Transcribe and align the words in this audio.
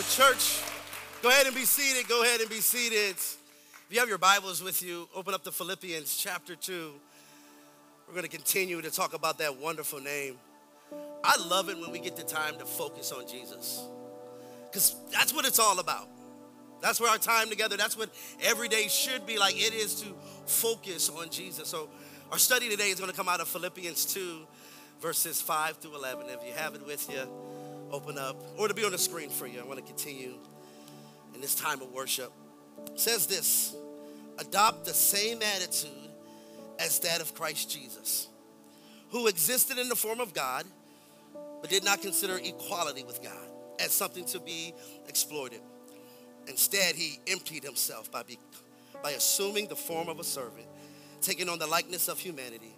Well, 0.00 0.08
church, 0.08 0.62
go 1.20 1.28
ahead 1.28 1.44
and 1.44 1.54
be 1.54 1.66
seated. 1.66 2.08
Go 2.08 2.22
ahead 2.22 2.40
and 2.40 2.48
be 2.48 2.60
seated. 2.60 3.16
If 3.16 3.86
you 3.90 4.00
have 4.00 4.08
your 4.08 4.16
Bibles 4.16 4.62
with 4.62 4.82
you, 4.82 5.06
open 5.14 5.34
up 5.34 5.44
to 5.44 5.52
Philippians 5.52 6.16
chapter 6.16 6.56
2. 6.56 6.90
We're 8.08 8.14
going 8.14 8.24
to 8.24 8.34
continue 8.34 8.80
to 8.80 8.90
talk 8.90 9.12
about 9.12 9.36
that 9.40 9.60
wonderful 9.60 10.00
name. 10.00 10.38
I 11.22 11.36
love 11.46 11.68
it 11.68 11.78
when 11.78 11.92
we 11.92 11.98
get 11.98 12.16
the 12.16 12.22
time 12.22 12.56
to 12.60 12.64
focus 12.64 13.12
on 13.12 13.28
Jesus 13.28 13.86
because 14.70 14.96
that's 15.12 15.34
what 15.34 15.44
it's 15.44 15.58
all 15.58 15.78
about. 15.80 16.08
That's 16.80 16.98
where 16.98 17.10
our 17.10 17.18
time 17.18 17.50
together, 17.50 17.76
that's 17.76 17.98
what 17.98 18.08
every 18.42 18.68
day 18.68 18.88
should 18.88 19.26
be 19.26 19.38
like. 19.38 19.54
It 19.56 19.74
is 19.74 20.00
to 20.00 20.06
focus 20.46 21.10
on 21.10 21.28
Jesus. 21.28 21.68
So, 21.68 21.90
our 22.32 22.38
study 22.38 22.70
today 22.70 22.88
is 22.88 22.98
going 22.98 23.10
to 23.10 23.16
come 23.16 23.28
out 23.28 23.42
of 23.42 23.48
Philippians 23.48 24.06
2, 24.14 24.46
verses 25.02 25.42
5 25.42 25.76
through 25.76 25.96
11. 25.96 26.24
If 26.30 26.46
you 26.46 26.54
have 26.54 26.74
it 26.74 26.86
with 26.86 27.06
you, 27.12 27.28
open 27.92 28.18
up, 28.18 28.36
or 28.58 28.68
to 28.68 28.74
be 28.74 28.84
on 28.84 28.92
the 28.92 28.98
screen 28.98 29.30
for 29.30 29.46
you. 29.46 29.60
I 29.60 29.64
want 29.64 29.78
to 29.78 29.84
continue 29.84 30.34
in 31.34 31.40
this 31.40 31.54
time 31.54 31.80
of 31.82 31.92
worship. 31.92 32.32
It 32.86 32.98
says 32.98 33.26
this 33.26 33.74
adopt 34.38 34.86
the 34.86 34.94
same 34.94 35.40
attitude 35.42 35.90
as 36.78 36.98
that 37.00 37.20
of 37.20 37.34
Christ 37.34 37.70
Jesus, 37.70 38.28
who 39.10 39.26
existed 39.26 39.78
in 39.78 39.88
the 39.88 39.96
form 39.96 40.20
of 40.20 40.32
God, 40.32 40.64
but 41.60 41.68
did 41.68 41.84
not 41.84 42.00
consider 42.00 42.38
equality 42.42 43.04
with 43.04 43.22
God 43.22 43.48
as 43.78 43.92
something 43.92 44.24
to 44.26 44.40
be 44.40 44.74
exploited. 45.08 45.60
Instead, 46.46 46.94
he 46.94 47.18
emptied 47.26 47.62
himself 47.62 48.10
by, 48.10 48.22
be, 48.22 48.38
by 49.02 49.10
assuming 49.10 49.68
the 49.68 49.76
form 49.76 50.08
of 50.08 50.18
a 50.18 50.24
servant, 50.24 50.66
taking 51.20 51.48
on 51.48 51.58
the 51.58 51.66
likeness 51.66 52.08
of 52.08 52.18
humanity. 52.18 52.74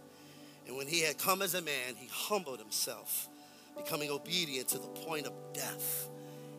And 0.66 0.77
when 0.77 0.86
he 0.86 1.00
had 1.00 1.19
come 1.19 1.42
as 1.42 1.55
a 1.55 1.62
man, 1.62 1.94
he 1.97 2.08
humbled 2.10 2.58
himself 2.58 3.28
becoming 3.76 4.10
obedient 4.10 4.68
to 4.68 4.78
the 4.78 4.88
point 4.88 5.26
of 5.26 5.32
death, 5.52 6.08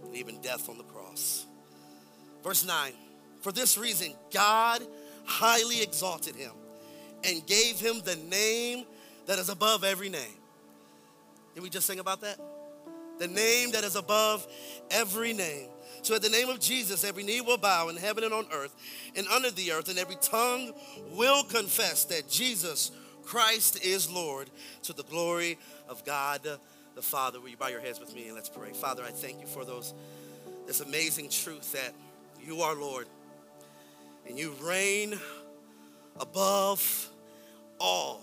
and 0.04 0.16
even 0.16 0.42
death 0.42 0.70
on 0.70 0.78
the 0.78 0.84
cross. 0.84 1.46
Verse 2.44 2.66
9 2.66 2.92
For 3.42 3.52
this 3.52 3.78
reason, 3.78 4.14
God 4.32 4.82
highly 5.26 5.82
exalted 5.82 6.36
him 6.36 6.52
and 7.24 7.46
gave 7.46 7.80
him 7.80 8.02
the 8.04 8.16
name 8.16 8.86
that 9.26 9.40
is 9.40 9.50
above 9.50 9.84
every 9.84 10.10
name. 10.10 10.38
Did 11.54 11.64
we 11.64 11.70
just 11.70 11.88
sing 11.88 12.00
about 12.00 12.22
that? 12.22 12.40
The 13.20 13.28
name 13.28 13.72
that 13.72 13.84
is 13.84 13.96
above 13.96 14.46
every 14.92 15.34
name. 15.34 15.70
So 16.02 16.16
at 16.16 16.22
the 16.22 16.30
name 16.30 16.50
of 16.50 16.60
Jesus, 16.60 17.06
every 17.06 17.24
knee 17.24 17.40
will 17.40 17.58
bow 17.58 17.88
in 17.88 17.96
heaven 17.96 18.26
and 18.26 18.34
on 18.34 18.46
earth 18.52 18.76
and 19.16 19.26
under 19.28 19.52
the 19.52 19.72
earth, 19.72 19.88
and 19.88 19.98
every 19.98 20.18
tongue 20.22 20.74
will 21.12 21.44
confess 21.44 22.04
that 22.06 22.28
Jesus 22.28 22.92
Christ 23.24 23.86
is 23.86 24.12
Lord 24.12 24.50
to 24.84 24.94
the 24.94 25.04
glory 25.04 25.58
of 25.88 26.04
God 26.04 26.42
the 26.96 27.02
Father. 27.02 27.40
Will 27.40 27.50
you 27.50 27.58
bow 27.58 27.68
your 27.68 27.80
heads 27.80 28.00
with 28.00 28.14
me 28.14 28.26
and 28.28 28.36
let's 28.36 28.50
pray? 28.50 28.72
Father, 28.72 29.04
I 29.04 29.12
thank 29.12 29.42
you 29.42 29.48
for 29.48 29.66
those 29.66 29.94
this 30.66 30.80
amazing 30.82 31.30
truth 31.30 31.74
that 31.74 31.94
you 32.46 32.62
are 32.62 32.76
Lord 32.76 33.08
and 34.28 34.38
you 34.38 34.54
reign 34.62 35.20
above 36.20 37.10
all. 37.80 38.22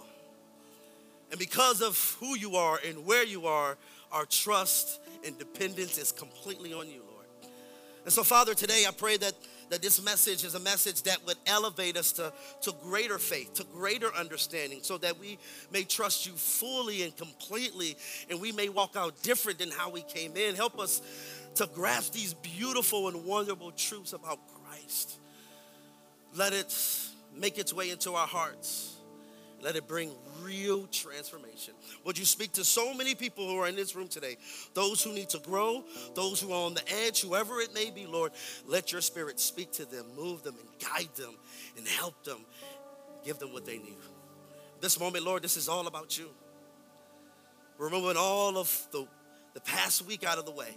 And 1.31 1.39
because 1.39 1.83
of 1.83 2.17
who 2.19 2.37
you 2.37 2.57
are 2.57 2.81
and 2.87 3.05
where 3.05 3.25
you 3.25 3.47
are, 3.47 3.77
our 4.11 4.25
trust 4.25 5.01
and 5.25 5.39
dependence 5.39 5.99
is 5.99 6.13
completely 6.13 6.73
on 6.73 6.89
you, 6.89 7.03
Lord. 7.13 7.27
And 8.05 8.13
so, 8.13 8.25
Father, 8.25 8.55
today 8.55 8.85
I 8.89 8.93
pray 8.93 9.17
that 9.19 9.35
that 9.71 9.81
this 9.81 10.03
message 10.03 10.45
is 10.45 10.55
a 10.55 10.61
message 10.61 11.03
that 11.05 11.25
would 11.27 11.37
elevate 11.47 11.97
us 11.97 12.13
to, 12.13 12.33
to 12.63 12.73
greater 12.83 13.19
faith, 13.19 13.55
to 13.55 13.65
greater 13.73 14.15
understanding, 14.15 14.81
so 14.83 14.99
that 14.99 15.19
we 15.19 15.39
may 15.73 15.85
trust 15.85 16.27
you 16.27 16.33
fully 16.33 17.03
and 17.03 17.17
completely, 17.17 17.97
and 18.29 18.41
we 18.41 18.53
may 18.53 18.69
walk 18.69 18.97
out 18.97 19.21
different 19.23 19.59
than 19.59 19.71
how 19.71 19.89
we 19.91 20.03
came 20.03 20.37
in. 20.37 20.55
Help 20.55 20.79
us 20.79 21.01
to 21.55 21.69
grasp 21.75 22.13
these 22.13 22.35
beautiful 22.35 23.09
and 23.09 23.25
wonderful 23.25 23.71
truths 23.73 24.13
about 24.13 24.39
Christ. 24.65 25.19
Let 26.37 26.53
it 26.53 26.75
make 27.37 27.59
its 27.59 27.73
way 27.73 27.91
into 27.91 28.13
our 28.15 28.27
hearts. 28.27 28.90
Let 29.63 29.77
it 29.77 29.87
bring 29.87 30.13
real 30.43 30.87
transformation. 30.87 31.75
Would 32.05 32.19
you 32.19 32.25
speak 32.25 32.53
to 32.53 32.65
so 32.65 32.95
many 32.95 33.15
people 33.15 33.47
who 33.47 33.59
are 33.59 33.69
in 33.69 33.77
this 33.77 33.95
room 33.95 34.09
today? 34.09 34.37
Those 34.73 35.03
who 35.03 35.13
need 35.13 35.29
to 35.31 35.39
grow, 35.39 35.85
those 36.15 36.41
who 36.41 36.53
are 36.53 36.67
on 36.67 36.75
the 36.75 36.83
edge, 37.05 37.21
whoever 37.21 37.61
it 37.61 37.75
may 37.75 37.91
be, 37.91 38.07
Lord, 38.07 38.33
let 38.67 38.91
your 38.91 39.03
spirit 39.03 39.39
speak 39.39 39.71
to 39.73 39.85
them, 39.85 40.07
move 40.17 40.43
them, 40.43 40.57
and 40.59 40.69
guide 40.91 41.15
them, 41.15 41.35
and 41.77 41.87
help 41.87 42.25
them, 42.25 42.39
give 43.25 43.39
them 43.39 43.53
what 43.53 43.67
they 43.67 43.79
need. 43.79 43.97
This 44.81 44.99
moment, 44.99 45.25
Lord, 45.25 45.43
this 45.43 45.59
is 45.59 45.69
all 45.69 45.87
about 45.87 46.19
you. 46.19 46.31
We're 47.79 47.87
removing 47.87 48.17
all 48.17 48.57
of 48.57 48.87
the, 48.93 49.07
the 49.53 49.61
past 49.61 50.07
week 50.07 50.25
out 50.25 50.39
of 50.39 50.47
the 50.47 50.53
way. 50.53 50.77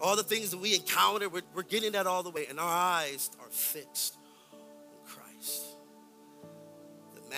All 0.00 0.14
the 0.14 0.22
things 0.22 0.50
that 0.50 0.60
we 0.60 0.74
encountered, 0.74 1.32
we're, 1.32 1.42
we're 1.54 1.62
getting 1.62 1.92
that 1.92 2.06
all 2.06 2.22
the 2.22 2.30
way, 2.30 2.46
and 2.48 2.60
our 2.60 2.68
eyes 2.68 3.30
are 3.40 3.48
fixed 3.50 4.16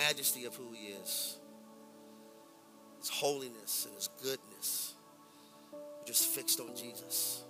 majesty 0.07 0.45
of 0.45 0.55
who 0.55 0.71
he 0.73 0.87
is, 0.87 1.37
his 2.99 3.09
holiness 3.09 3.85
and 3.85 3.95
his 3.95 4.09
goodness. 4.21 4.93
We're 5.71 6.05
just 6.05 6.27
fixed 6.27 6.59
on 6.59 6.75
Jesus, 6.75 7.43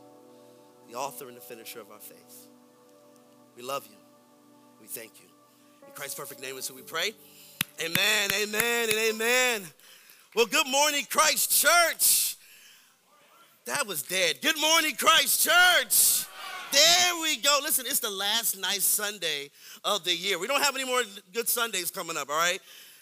the 0.89 0.95
author 0.95 1.27
and 1.27 1.37
the 1.37 1.41
finisher 1.41 1.79
of 1.79 1.91
our 1.91 1.99
faith. 1.99 2.47
We 3.55 3.63
love 3.63 3.87
you. 3.89 3.97
We 4.81 4.87
thank 4.87 5.19
you. 5.19 5.27
In 5.85 5.93
Christ's 5.93 6.15
perfect 6.15 6.41
name 6.41 6.57
is 6.57 6.67
who 6.67 6.75
we 6.75 6.81
pray. 6.81 7.13
Amen, 7.81 8.29
amen, 8.41 8.89
and 8.89 8.97
amen. 8.97 9.61
Well, 10.35 10.45
good 10.45 10.67
morning, 10.67 11.05
Christ 11.09 11.51
Church. 11.61 12.35
That 13.66 13.87
was 13.87 14.01
dead. 14.01 14.41
Good 14.41 14.59
morning, 14.59 14.95
Christ 14.95 15.47
Church. 15.47 16.19
There 16.72 17.22
we 17.22 17.38
go. 17.38 17.59
Listen, 17.63 17.85
it's 17.88 18.00
the 18.00 18.09
last 18.09 18.57
nice 18.57 18.84
Sunday 18.84 19.50
of 19.84 20.03
the 20.03 20.16
year. 20.16 20.38
We 20.38 20.47
don't 20.47 20.62
have 20.62 20.75
any 20.75 20.85
more 20.85 21.02
good 21.34 21.50
Sundays 21.50 21.90
coming 21.90 22.16
up, 22.16 22.30
all 22.30 22.38
right? 22.38 22.59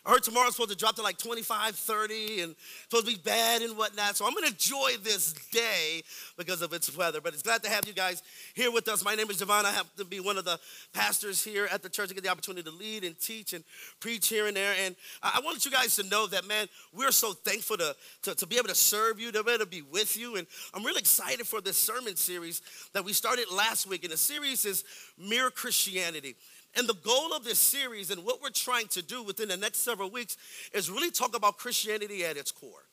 I 0.07 0.11
heard 0.11 0.23
tomorrow's 0.23 0.53
supposed 0.53 0.69
to 0.69 0.77
drop 0.77 0.95
to 0.95 1.01
like 1.01 1.17
25, 1.17 1.75
30, 1.75 2.39
and 2.39 2.55
supposed 2.89 3.07
to 3.07 3.13
be 3.13 3.21
bad 3.21 3.61
and 3.61 3.77
whatnot. 3.77 4.15
So 4.15 4.25
I'm 4.25 4.33
gonna 4.33 4.47
enjoy 4.47 4.91
this 5.03 5.33
day 5.51 6.01
because 6.37 6.61
of 6.61 6.71
its 6.71 6.95
weather. 6.95 7.19
But 7.19 7.33
it's 7.33 7.43
glad 7.43 7.61
to 7.63 7.69
have 7.69 7.85
you 7.85 7.93
guys 7.93 8.23
here 8.53 8.71
with 8.71 8.87
us. 8.87 9.03
My 9.03 9.15
name 9.15 9.29
is 9.29 9.41
JoVon. 9.41 9.65
I 9.65 9.71
happen 9.71 9.91
to 9.97 10.05
be 10.05 10.21
one 10.21 10.37
of 10.37 10.45
the 10.45 10.61
pastors 10.93 11.43
here 11.43 11.67
at 11.69 11.83
the 11.83 11.89
church. 11.89 12.09
I 12.09 12.13
get 12.13 12.23
the 12.23 12.29
opportunity 12.29 12.63
to 12.69 12.75
lead 12.75 13.03
and 13.03 13.19
teach 13.19 13.51
and 13.51 13.65
preach 13.99 14.29
here 14.29 14.47
and 14.47 14.55
there. 14.55 14.75
And 14.85 14.95
I 15.21 15.41
want 15.43 15.65
you 15.65 15.71
guys 15.71 15.97
to 15.97 16.03
know 16.03 16.25
that, 16.27 16.47
man, 16.47 16.67
we're 16.93 17.11
so 17.11 17.33
thankful 17.33 17.75
to, 17.75 17.93
to, 18.23 18.35
to 18.35 18.47
be 18.47 18.55
able 18.55 18.69
to 18.69 18.75
serve 18.75 19.19
you, 19.19 19.33
to 19.33 19.43
be 19.43 19.51
able 19.51 19.65
to 19.65 19.69
be 19.69 19.81
with 19.81 20.15
you. 20.17 20.37
And 20.37 20.47
I'm 20.73 20.85
really 20.85 20.99
excited 20.99 21.45
for 21.45 21.59
this 21.59 21.75
sermon 21.75 22.15
series 22.15 22.61
that 22.93 23.03
we 23.03 23.11
started 23.11 23.51
last 23.51 23.87
week. 23.87 24.05
And 24.05 24.13
the 24.13 24.17
series 24.17 24.63
is 24.63 24.85
Mere 25.17 25.49
Christianity. 25.49 26.35
And 26.75 26.87
the 26.87 26.95
goal 26.95 27.33
of 27.33 27.43
this 27.43 27.59
series 27.59 28.11
and 28.11 28.23
what 28.23 28.41
we're 28.41 28.49
trying 28.49 28.87
to 28.89 29.01
do 29.01 29.23
within 29.23 29.49
the 29.49 29.57
next 29.57 29.79
several 29.79 30.09
weeks 30.09 30.37
is 30.73 30.89
really 30.91 31.09
talk 31.09 31.35
about 31.35 31.57
Christianity 31.57 32.23
at 32.25 32.37
its 32.37 32.51
core. 32.51 32.83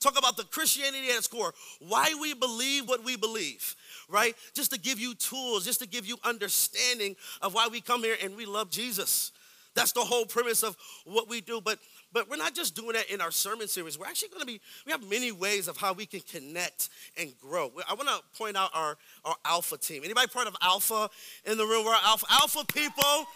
Talk 0.00 0.18
about 0.18 0.36
the 0.38 0.44
Christianity 0.44 1.10
at 1.10 1.18
its 1.18 1.28
core, 1.28 1.52
why 1.78 2.14
we 2.20 2.32
believe 2.32 2.88
what 2.88 3.04
we 3.04 3.16
believe, 3.16 3.76
right? 4.08 4.34
Just 4.54 4.72
to 4.72 4.80
give 4.80 4.98
you 4.98 5.14
tools, 5.14 5.66
just 5.66 5.80
to 5.80 5.86
give 5.86 6.06
you 6.06 6.16
understanding 6.24 7.16
of 7.42 7.52
why 7.52 7.68
we 7.70 7.82
come 7.82 8.02
here 8.02 8.16
and 8.22 8.34
we 8.34 8.46
love 8.46 8.70
Jesus. 8.70 9.30
That's 9.74 9.92
the 9.92 10.00
whole 10.00 10.24
premise 10.24 10.62
of 10.62 10.76
what 11.04 11.28
we 11.28 11.42
do. 11.42 11.60
But 11.60 11.78
but 12.12 12.28
we're 12.28 12.36
not 12.36 12.54
just 12.54 12.74
doing 12.74 12.92
that 12.92 13.10
in 13.10 13.20
our 13.20 13.30
sermon 13.30 13.68
series. 13.68 13.98
We're 13.98 14.06
actually 14.06 14.28
going 14.28 14.40
to 14.40 14.46
be, 14.46 14.60
we 14.84 14.92
have 14.92 15.08
many 15.08 15.32
ways 15.32 15.68
of 15.68 15.76
how 15.76 15.92
we 15.92 16.06
can 16.06 16.20
connect 16.20 16.88
and 17.18 17.32
grow. 17.40 17.70
I 17.88 17.94
want 17.94 18.08
to 18.08 18.20
point 18.38 18.56
out 18.56 18.70
our, 18.74 18.96
our 19.24 19.36
Alpha 19.44 19.76
team. 19.76 20.02
Anybody 20.04 20.26
part 20.26 20.48
of 20.48 20.56
Alpha 20.60 21.08
in 21.44 21.56
the 21.56 21.64
room? 21.64 21.84
We're 21.84 21.94
Alpha, 22.04 22.26
Alpha 22.30 22.64
people, 22.72 23.26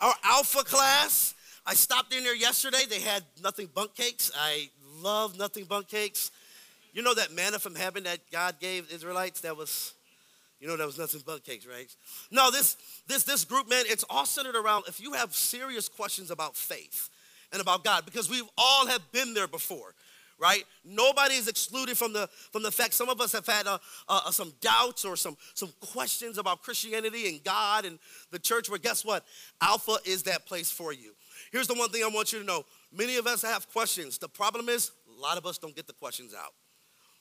our 0.00 0.14
Alpha 0.24 0.62
class. 0.64 1.34
I 1.66 1.74
stopped 1.74 2.14
in 2.14 2.22
there 2.22 2.36
yesterday. 2.36 2.82
They 2.88 3.00
had 3.00 3.24
Nothing 3.42 3.68
Bundt 3.74 3.94
Cakes. 3.96 4.30
I 4.38 4.70
love 5.00 5.36
Nothing 5.36 5.64
Bundt 5.64 5.88
Cakes. 5.88 6.30
You 6.92 7.02
know 7.02 7.12
that 7.14 7.32
manna 7.32 7.58
from 7.58 7.74
heaven 7.74 8.04
that 8.04 8.20
God 8.30 8.60
gave 8.60 8.90
Israelites? 8.90 9.40
That 9.40 9.56
was, 9.56 9.92
you 10.60 10.68
know, 10.68 10.76
that 10.76 10.86
was 10.86 10.96
nothing 10.96 11.20
but 11.26 11.44
cakes, 11.44 11.66
right? 11.66 11.94
No, 12.30 12.50
this 12.50 12.78
this 13.06 13.24
this 13.24 13.44
group, 13.44 13.68
man, 13.68 13.84
it's 13.86 14.02
all 14.08 14.24
centered 14.24 14.56
around 14.56 14.84
if 14.88 14.98
you 14.98 15.12
have 15.12 15.34
serious 15.34 15.90
questions 15.90 16.30
about 16.30 16.56
faith 16.56 17.10
and 17.52 17.60
about 17.60 17.84
God 17.84 18.04
because 18.04 18.28
we 18.30 18.42
all 18.56 18.86
have 18.86 19.00
been 19.12 19.34
there 19.34 19.48
before 19.48 19.94
right? 20.38 20.64
Nobody 20.84 21.34
is 21.34 21.48
excluded 21.48 21.96
from 21.96 22.12
the 22.12 22.28
from 22.52 22.62
the 22.62 22.70
fact 22.70 22.94
some 22.94 23.08
of 23.08 23.20
us 23.20 23.32
have 23.32 23.46
had 23.46 23.66
uh, 23.66 23.78
uh, 24.08 24.30
some 24.30 24.52
doubts 24.60 25.04
or 25.04 25.16
some 25.16 25.36
some 25.54 25.72
questions 25.80 26.38
about 26.38 26.62
christianity 26.62 27.28
and 27.28 27.42
god 27.42 27.84
and 27.84 27.98
the 28.30 28.38
church 28.38 28.68
where 28.68 28.78
guess 28.78 29.04
what? 29.04 29.24
Alpha 29.60 29.96
is 30.04 30.24
that 30.24 30.46
place 30.46 30.70
for 30.70 30.92
you. 30.92 31.14
Here's 31.52 31.66
the 31.66 31.74
one 31.74 31.88
thing 31.90 32.02
i 32.04 32.08
want 32.08 32.32
you 32.32 32.40
to 32.40 32.44
know. 32.44 32.64
Many 32.92 33.16
of 33.16 33.26
us 33.26 33.42
have 33.42 33.70
questions. 33.72 34.18
The 34.18 34.28
problem 34.28 34.68
is 34.68 34.90
a 35.16 35.20
lot 35.20 35.38
of 35.38 35.46
us 35.46 35.58
don't 35.58 35.74
get 35.74 35.86
the 35.86 35.92
questions 35.94 36.34
out 36.34 36.52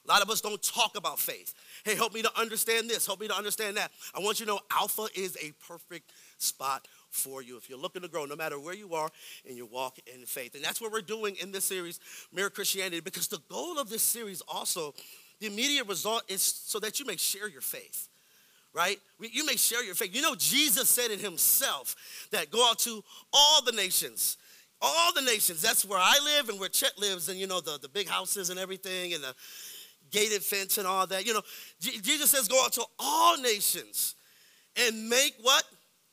a 0.05 0.11
lot 0.11 0.21
of 0.21 0.29
us 0.29 0.41
don't 0.41 0.61
talk 0.61 0.95
about 0.95 1.19
faith 1.19 1.53
hey 1.83 1.95
help 1.95 2.13
me 2.13 2.21
to 2.21 2.31
understand 2.39 2.89
this 2.89 3.05
help 3.05 3.19
me 3.19 3.27
to 3.27 3.35
understand 3.35 3.77
that 3.77 3.91
i 4.15 4.19
want 4.19 4.39
you 4.39 4.45
to 4.45 4.51
know 4.53 4.59
alpha 4.71 5.07
is 5.15 5.37
a 5.41 5.51
perfect 5.67 6.11
spot 6.37 6.87
for 7.09 7.41
you 7.41 7.57
if 7.57 7.69
you're 7.69 7.79
looking 7.79 8.01
to 8.01 8.07
grow, 8.07 8.25
no 8.25 8.35
matter 8.35 8.59
where 8.59 8.73
you 8.73 8.93
are 8.93 9.09
in 9.45 9.55
your 9.55 9.67
walk 9.67 9.97
in 10.13 10.25
faith. 10.25 10.53
And 10.53 10.63
that's 10.63 10.81
what 10.81 10.91
we're 10.91 11.01
doing 11.01 11.37
in 11.41 11.51
this 11.51 11.63
series, 11.63 11.99
Mere 12.33 12.49
Christianity, 12.49 12.99
because 12.99 13.27
the 13.27 13.39
goal 13.49 13.79
of 13.79 13.89
this 13.89 14.03
series 14.03 14.41
also 14.41 14.93
the 15.39 15.47
immediate 15.47 15.87
result 15.87 16.23
is 16.29 16.41
so 16.41 16.79
that 16.79 16.99
you 16.99 17.05
may 17.05 17.17
share 17.17 17.47
your 17.47 17.61
faith 17.61 18.09
right? 18.73 18.99
You 19.19 19.45
may 19.45 19.55
share 19.55 19.81
your 19.85 19.95
faith. 19.95 20.13
You 20.13 20.21
know, 20.21 20.35
Jesus 20.35 20.89
said 20.89 21.09
it 21.09 21.21
himself 21.21 22.27
that 22.31 22.51
go 22.51 22.69
out 22.69 22.77
to 22.79 23.01
all 23.31 23.61
the 23.61 23.71
nations. 23.71 24.35
All 24.81 25.13
the 25.13 25.21
nations. 25.21 25.61
That's 25.61 25.85
where 25.85 25.97
I 25.97 26.19
live 26.25 26.49
and 26.49 26.59
where 26.59 26.67
Chet 26.67 26.99
lives, 26.99 27.29
and 27.29 27.39
you 27.39 27.47
know, 27.47 27.61
the, 27.61 27.79
the 27.81 27.87
big 27.87 28.09
houses 28.09 28.49
and 28.49 28.59
everything, 28.59 29.13
and 29.13 29.23
the 29.23 29.33
gated 30.15 30.41
fence 30.41 30.77
and 30.77 30.87
all 30.87 31.05
that. 31.07 31.25
You 31.27 31.33
know, 31.33 31.41
Jesus 31.79 32.29
says, 32.29 32.47
go 32.47 32.63
out 32.63 32.71
to 32.73 32.85
all 32.97 33.37
nations 33.37 34.15
and 34.87 35.09
make 35.09 35.35
what? 35.41 35.63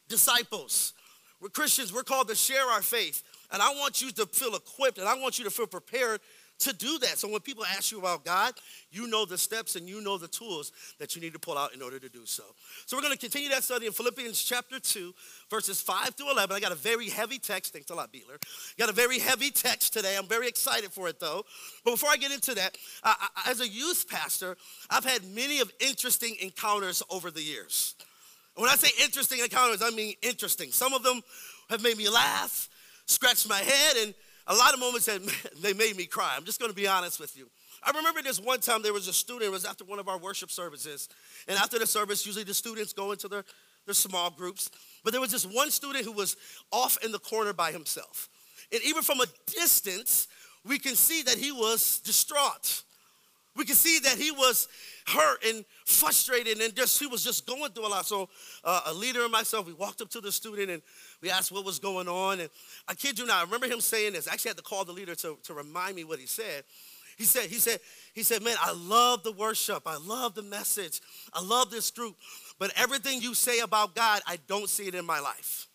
Disciples. 0.08 0.92
We're 1.40 1.48
Christians, 1.48 1.92
we're 1.92 2.02
called 2.02 2.28
to 2.28 2.34
share 2.34 2.66
our 2.66 2.82
faith. 2.82 3.22
And 3.52 3.62
I 3.62 3.70
want 3.74 4.02
you 4.02 4.10
to 4.12 4.26
feel 4.26 4.54
equipped 4.56 4.98
and 4.98 5.08
I 5.08 5.14
want 5.14 5.38
you 5.38 5.44
to 5.44 5.50
feel 5.50 5.66
prepared 5.66 6.20
to 6.62 6.72
do 6.74 6.98
that. 6.98 7.18
So 7.18 7.28
when 7.28 7.40
people 7.40 7.64
ask 7.64 7.92
you 7.92 7.98
about 7.98 8.24
God, 8.24 8.54
you 8.90 9.06
know 9.06 9.24
the 9.24 9.38
steps 9.38 9.76
and 9.76 9.88
you 9.88 10.00
know 10.00 10.18
the 10.18 10.28
tools 10.28 10.72
that 10.98 11.14
you 11.14 11.20
need 11.20 11.32
to 11.32 11.38
pull 11.38 11.58
out 11.58 11.74
in 11.74 11.82
order 11.82 11.98
to 11.98 12.08
do 12.08 12.24
so. 12.24 12.44
So 12.86 12.96
we're 12.96 13.02
going 13.02 13.14
to 13.14 13.18
continue 13.18 13.48
that 13.50 13.64
study 13.64 13.86
in 13.86 13.92
Philippians 13.92 14.42
chapter 14.42 14.78
2, 14.78 15.14
verses 15.50 15.80
5 15.80 16.10
through 16.10 16.30
11. 16.32 16.56
I 16.56 16.60
got 16.60 16.72
a 16.72 16.76
very 16.76 17.08
heavy 17.08 17.38
text. 17.38 17.72
Thanks 17.72 17.90
a 17.90 17.94
lot, 17.94 18.12
Beetler. 18.12 18.42
Got 18.78 18.88
a 18.88 18.92
very 18.92 19.18
heavy 19.18 19.50
text 19.50 19.92
today. 19.92 20.16
I'm 20.16 20.26
very 20.26 20.48
excited 20.48 20.92
for 20.92 21.08
it 21.08 21.20
though. 21.20 21.44
But 21.84 21.92
before 21.92 22.10
I 22.10 22.16
get 22.16 22.32
into 22.32 22.54
that, 22.54 22.76
I, 23.02 23.28
I, 23.36 23.50
as 23.50 23.60
a 23.60 23.68
youth 23.68 24.06
pastor, 24.08 24.56
I've 24.90 25.04
had 25.04 25.24
many 25.24 25.60
of 25.60 25.72
interesting 25.80 26.36
encounters 26.40 27.02
over 27.10 27.30
the 27.30 27.42
years. 27.42 27.94
When 28.54 28.68
I 28.68 28.74
say 28.76 28.90
interesting 29.02 29.40
encounters, 29.40 29.82
I 29.82 29.90
mean 29.90 30.14
interesting. 30.22 30.70
Some 30.70 30.92
of 30.92 31.02
them 31.02 31.22
have 31.70 31.82
made 31.82 31.96
me 31.96 32.08
laugh, 32.08 32.68
scratch 33.06 33.48
my 33.48 33.58
head, 33.58 33.96
and 34.04 34.14
a 34.46 34.54
lot 34.54 34.74
of 34.74 34.80
moments 34.80 35.06
that 35.06 35.20
they 35.62 35.72
made 35.72 35.96
me 35.96 36.06
cry. 36.06 36.34
I'm 36.36 36.44
just 36.44 36.58
going 36.58 36.70
to 36.70 36.76
be 36.76 36.86
honest 36.86 37.20
with 37.20 37.36
you. 37.36 37.48
I 37.84 37.90
remember 37.90 38.22
this 38.22 38.40
one 38.40 38.60
time 38.60 38.82
there 38.82 38.92
was 38.92 39.08
a 39.08 39.12
student, 39.12 39.44
it 39.44 39.50
was 39.50 39.64
after 39.64 39.84
one 39.84 39.98
of 39.98 40.08
our 40.08 40.18
worship 40.18 40.50
services. 40.50 41.08
And 41.48 41.58
after 41.58 41.78
the 41.78 41.86
service, 41.86 42.24
usually 42.24 42.44
the 42.44 42.54
students 42.54 42.92
go 42.92 43.10
into 43.10 43.28
their, 43.28 43.44
their 43.86 43.94
small 43.94 44.30
groups. 44.30 44.70
But 45.02 45.12
there 45.12 45.20
was 45.20 45.32
this 45.32 45.44
one 45.44 45.70
student 45.70 46.04
who 46.04 46.12
was 46.12 46.36
off 46.70 46.96
in 47.04 47.10
the 47.10 47.18
corner 47.18 47.52
by 47.52 47.72
himself. 47.72 48.28
And 48.72 48.80
even 48.84 49.02
from 49.02 49.20
a 49.20 49.26
distance, 49.46 50.28
we 50.64 50.78
can 50.78 50.94
see 50.94 51.22
that 51.22 51.34
he 51.34 51.50
was 51.50 52.00
distraught. 52.00 52.84
We 53.54 53.64
can 53.66 53.74
see 53.74 53.98
that 54.00 54.16
he 54.16 54.30
was 54.30 54.66
hurt 55.06 55.44
and 55.44 55.64
frustrated 55.84 56.58
and 56.60 56.74
just 56.74 56.98
he 56.98 57.06
was 57.06 57.22
just 57.22 57.46
going 57.46 57.70
through 57.72 57.86
a 57.86 57.88
lot. 57.88 58.06
So 58.06 58.30
uh, 58.64 58.82
a 58.86 58.94
leader 58.94 59.22
and 59.22 59.32
myself, 59.32 59.66
we 59.66 59.74
walked 59.74 60.00
up 60.00 60.08
to 60.10 60.20
the 60.20 60.32
student 60.32 60.70
and 60.70 60.82
we 61.20 61.30
asked 61.30 61.52
what 61.52 61.64
was 61.64 61.78
going 61.78 62.08
on. 62.08 62.40
And 62.40 62.48
I 62.88 62.94
kid 62.94 63.18
you 63.18 63.26
not, 63.26 63.36
I 63.36 63.42
remember 63.42 63.66
him 63.66 63.80
saying 63.80 64.14
this. 64.14 64.26
I 64.26 64.32
actually 64.32 64.50
had 64.50 64.56
to 64.56 64.62
call 64.62 64.84
the 64.84 64.92
leader 64.92 65.14
to, 65.16 65.36
to 65.42 65.54
remind 65.54 65.96
me 65.96 66.04
what 66.04 66.18
he 66.18 66.26
said. 66.26 66.64
He 67.18 67.24
said, 67.24 67.50
he 67.50 67.56
said, 67.56 67.78
he 68.14 68.22
said, 68.22 68.42
man, 68.42 68.56
I 68.60 68.72
love 68.72 69.22
the 69.22 69.32
worship. 69.32 69.82
I 69.84 69.98
love 69.98 70.34
the 70.34 70.42
message. 70.42 71.02
I 71.34 71.42
love 71.42 71.70
this 71.70 71.90
group. 71.90 72.16
But 72.58 72.72
everything 72.74 73.20
you 73.20 73.34
say 73.34 73.60
about 73.60 73.94
God, 73.94 74.22
I 74.26 74.38
don't 74.48 74.68
see 74.68 74.86
it 74.86 74.94
in 74.94 75.04
my 75.04 75.20
life. 75.20 75.68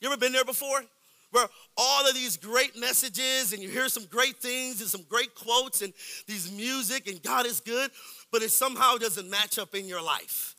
You 0.00 0.08
ever 0.08 0.18
been 0.18 0.32
there 0.32 0.44
before? 0.44 0.82
Where 1.32 1.48
all 1.76 2.06
of 2.06 2.14
these 2.14 2.36
great 2.36 2.78
messages 2.78 3.52
and 3.52 3.62
you 3.62 3.68
hear 3.68 3.88
some 3.88 4.04
great 4.04 4.36
things 4.36 4.80
and 4.80 4.88
some 4.88 5.02
great 5.08 5.34
quotes 5.34 5.82
and 5.82 5.92
these 6.26 6.52
music 6.52 7.08
and 7.08 7.22
God 7.22 7.46
is 7.46 7.60
good, 7.60 7.90
but 8.30 8.42
it 8.42 8.50
somehow 8.50 8.96
doesn't 8.96 9.28
match 9.28 9.58
up 9.58 9.74
in 9.74 9.86
your 9.86 10.02
life. 10.02 10.54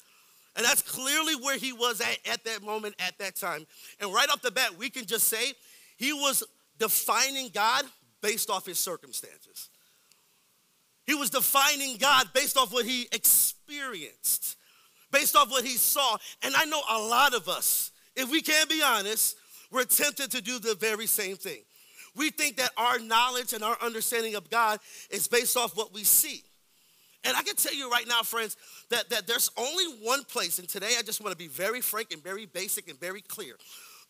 And 0.56 0.66
that's 0.66 0.82
clearly 0.82 1.36
where 1.36 1.58
he 1.58 1.74
was 1.74 2.02
at 2.02 2.18
at 2.32 2.44
that 2.46 2.64
moment, 2.64 2.96
at 3.00 3.18
that 3.20 3.36
time. 3.36 3.66
And 4.00 4.14
right 4.14 4.30
off 4.30 4.42
the 4.42 4.52
bat, 4.52 4.78
we 4.78 4.90
can 4.90 5.06
just 5.06 5.28
say 5.28 5.54
he 5.98 6.12
was 6.14 6.44
defining 6.80 7.50
God 7.54 7.86
based 8.22 8.50
off 8.50 8.66
his 8.66 8.80
circumstances. 8.80 9.70
He 11.06 11.16
was 11.16 11.30
defining 11.30 11.98
God 11.98 12.28
based 12.34 12.58
off 12.58 12.72
what 12.72 12.86
he 12.86 13.08
experienced, 13.12 14.58
based 15.12 15.36
off 15.36 15.50
what 15.52 15.66
he 15.66 15.78
saw. 15.78 16.18
And 16.42 16.56
I 16.56 16.66
know 16.66 16.82
a 16.90 17.00
lot 17.00 17.34
of 17.34 17.48
us, 17.50 17.92
if 18.16 18.32
we 18.32 18.42
can 18.42 18.68
be 18.68 18.82
honest, 18.82 19.36
we're 19.74 19.86
tempted 19.86 20.32
to 20.32 20.42
do 20.42 20.60
the 20.60 20.76
very 20.76 21.08
same 21.08 21.36
thing. 21.36 21.62
We 22.16 22.30
think 22.30 22.58
that 22.58 22.70
our 22.78 23.00
knowledge 23.00 23.54
and 23.54 23.64
our 23.64 23.78
understanding 23.82 24.36
of 24.36 24.50
God 24.50 24.80
is 25.10 25.28
based 25.28 25.58
off 25.58 25.76
what 25.76 25.94
we 25.94 26.04
see. 26.04 26.44
And 27.26 27.36
I 27.36 27.42
can 27.42 27.56
tell 27.56 27.74
you 27.74 27.90
right 27.90 28.08
now, 28.08 28.22
friends, 28.22 28.56
that, 28.90 29.10
that 29.10 29.28
there's 29.28 29.50
only 29.58 29.86
one 30.02 30.24
place, 30.26 30.60
and 30.60 30.70
today 30.70 30.92
I 31.00 31.02
just 31.02 31.22
want 31.22 31.32
to 31.32 31.38
be 31.38 31.48
very 31.48 31.82
frank 31.82 32.12
and 32.12 32.22
very 32.22 32.46
basic 32.46 32.90
and 32.90 33.00
very 33.00 33.22
clear. 33.22 33.56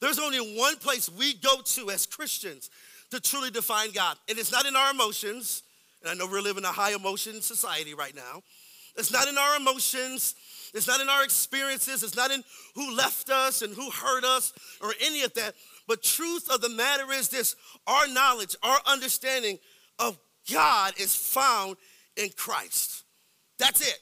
There's 0.01 0.19
only 0.19 0.57
one 0.59 0.77
place 0.77 1.09
we 1.09 1.35
go 1.35 1.61
to 1.63 1.91
as 1.91 2.05
Christians 2.05 2.69
to 3.11 3.21
truly 3.21 3.51
define 3.51 3.91
God. 3.91 4.17
And 4.27 4.37
it's 4.37 4.51
not 4.51 4.65
in 4.65 4.75
our 4.75 4.91
emotions, 4.91 5.63
and 6.01 6.11
I 6.11 6.15
know 6.15 6.29
we're 6.29 6.41
living 6.41 6.65
a 6.65 6.69
high 6.69 6.93
emotion 6.93 7.41
society 7.41 7.93
right 7.93 8.15
now. 8.15 8.41
It's 8.95 9.13
not 9.13 9.27
in 9.27 9.37
our 9.37 9.55
emotions, 9.57 10.35
it's 10.73 10.87
not 10.87 11.01
in 11.01 11.09
our 11.09 11.23
experiences, 11.23 12.03
it's 12.03 12.15
not 12.15 12.31
in 12.31 12.43
who 12.75 12.95
left 12.95 13.29
us 13.29 13.61
and 13.61 13.73
who 13.73 13.89
hurt 13.91 14.23
us 14.23 14.53
or 14.81 14.93
any 15.01 15.23
of 15.23 15.33
that. 15.35 15.53
But 15.87 16.01
truth 16.01 16.49
of 16.49 16.61
the 16.61 16.69
matter 16.69 17.11
is 17.11 17.29
this 17.29 17.55
our 17.85 18.07
knowledge, 18.07 18.55
our 18.63 18.79
understanding 18.85 19.59
of 19.99 20.17
God 20.51 20.93
is 20.99 21.15
found 21.15 21.77
in 22.17 22.29
Christ. 22.35 23.03
That's 23.59 23.81
it. 23.81 23.99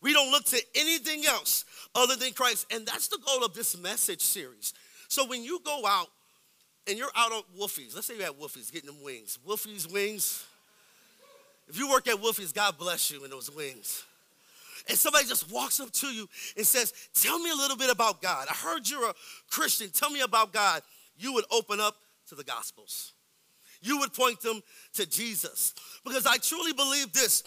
We 0.00 0.12
don't 0.12 0.32
look 0.32 0.44
to 0.46 0.60
anything 0.74 1.24
else 1.26 1.64
other 1.94 2.16
than 2.16 2.32
Christ. 2.32 2.66
And 2.72 2.84
that's 2.84 3.08
the 3.08 3.18
goal 3.24 3.44
of 3.44 3.54
this 3.54 3.78
message 3.78 4.20
series. 4.20 4.74
So 5.08 5.24
when 5.26 5.44
you 5.44 5.60
go 5.64 5.86
out 5.86 6.08
and 6.88 6.98
you're 6.98 7.12
out 7.16 7.32
on 7.32 7.42
Wolfies, 7.58 7.94
let's 7.94 8.08
say 8.08 8.16
you're 8.16 8.26
at 8.26 8.38
Wolfies 8.38 8.72
getting 8.72 8.88
them 8.88 9.02
wings. 9.04 9.38
Wolfies 9.46 9.90
wings. 9.90 10.44
If 11.68 11.78
you 11.78 11.88
work 11.88 12.08
at 12.08 12.16
Wolfies, 12.16 12.52
God 12.52 12.76
bless 12.76 13.10
you 13.10 13.24
in 13.24 13.30
those 13.30 13.50
wings. 13.54 14.04
And 14.88 14.98
somebody 14.98 15.26
just 15.26 15.50
walks 15.52 15.80
up 15.80 15.90
to 15.92 16.06
you 16.08 16.28
and 16.56 16.66
says, 16.66 16.92
Tell 17.14 17.38
me 17.38 17.50
a 17.50 17.54
little 17.54 17.76
bit 17.76 17.90
about 17.90 18.20
God. 18.20 18.46
I 18.50 18.54
heard 18.54 18.88
you're 18.88 19.10
a 19.10 19.14
Christian. 19.50 19.90
Tell 19.90 20.10
me 20.10 20.20
about 20.20 20.52
God. 20.52 20.82
You 21.16 21.32
would 21.34 21.44
open 21.50 21.80
up 21.80 21.96
to 22.28 22.34
the 22.34 22.44
Gospels. 22.44 23.12
You 23.80 23.98
would 23.98 24.12
point 24.12 24.40
them 24.40 24.60
to 24.94 25.06
Jesus. 25.06 25.74
Because 26.04 26.26
I 26.26 26.36
truly 26.36 26.72
believe 26.72 27.12
this 27.12 27.42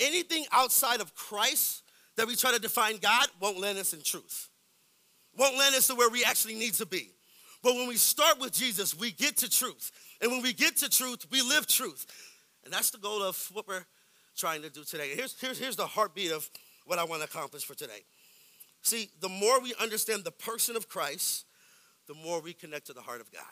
anything 0.00 0.44
outside 0.50 1.00
of 1.00 1.14
Christ 1.14 1.82
that 2.16 2.26
we 2.26 2.36
try 2.36 2.52
to 2.52 2.60
define 2.60 2.98
God 2.98 3.26
won't 3.40 3.60
land 3.60 3.78
us 3.78 3.92
in 3.92 4.02
truth, 4.02 4.48
won't 5.36 5.58
land 5.58 5.74
us 5.74 5.86
to 5.88 5.94
where 5.94 6.10
we 6.10 6.24
actually 6.24 6.54
need 6.54 6.74
to 6.74 6.86
be. 6.86 7.10
But 7.62 7.76
when 7.76 7.88
we 7.88 7.96
start 7.96 8.38
with 8.40 8.52
Jesus, 8.52 8.94
we 8.96 9.10
get 9.10 9.38
to 9.38 9.48
truth. 9.48 9.90
And 10.20 10.30
when 10.30 10.42
we 10.42 10.52
get 10.52 10.76
to 10.78 10.90
truth, 10.90 11.26
we 11.30 11.40
live 11.40 11.66
truth. 11.66 12.06
And 12.64 12.72
that's 12.72 12.90
the 12.90 12.98
goal 12.98 13.22
of 13.22 13.48
what 13.52 13.66
we're 13.66 13.86
trying 14.36 14.62
to 14.62 14.70
do 14.70 14.84
today. 14.84 15.14
Here's, 15.14 15.38
here's, 15.40 15.58
here's 15.58 15.76
the 15.76 15.86
heartbeat 15.86 16.30
of 16.30 16.50
what 16.84 16.98
I 16.98 17.04
want 17.04 17.22
to 17.22 17.28
accomplish 17.28 17.64
for 17.64 17.74
today. 17.74 18.04
See, 18.82 19.08
the 19.20 19.28
more 19.28 19.60
we 19.60 19.74
understand 19.80 20.24
the 20.24 20.30
person 20.30 20.76
of 20.76 20.88
Christ, 20.88 21.46
the 22.06 22.14
more 22.14 22.40
we 22.40 22.52
connect 22.52 22.86
to 22.86 22.92
the 22.92 23.00
heart 23.00 23.20
of 23.20 23.32
God. 23.32 23.42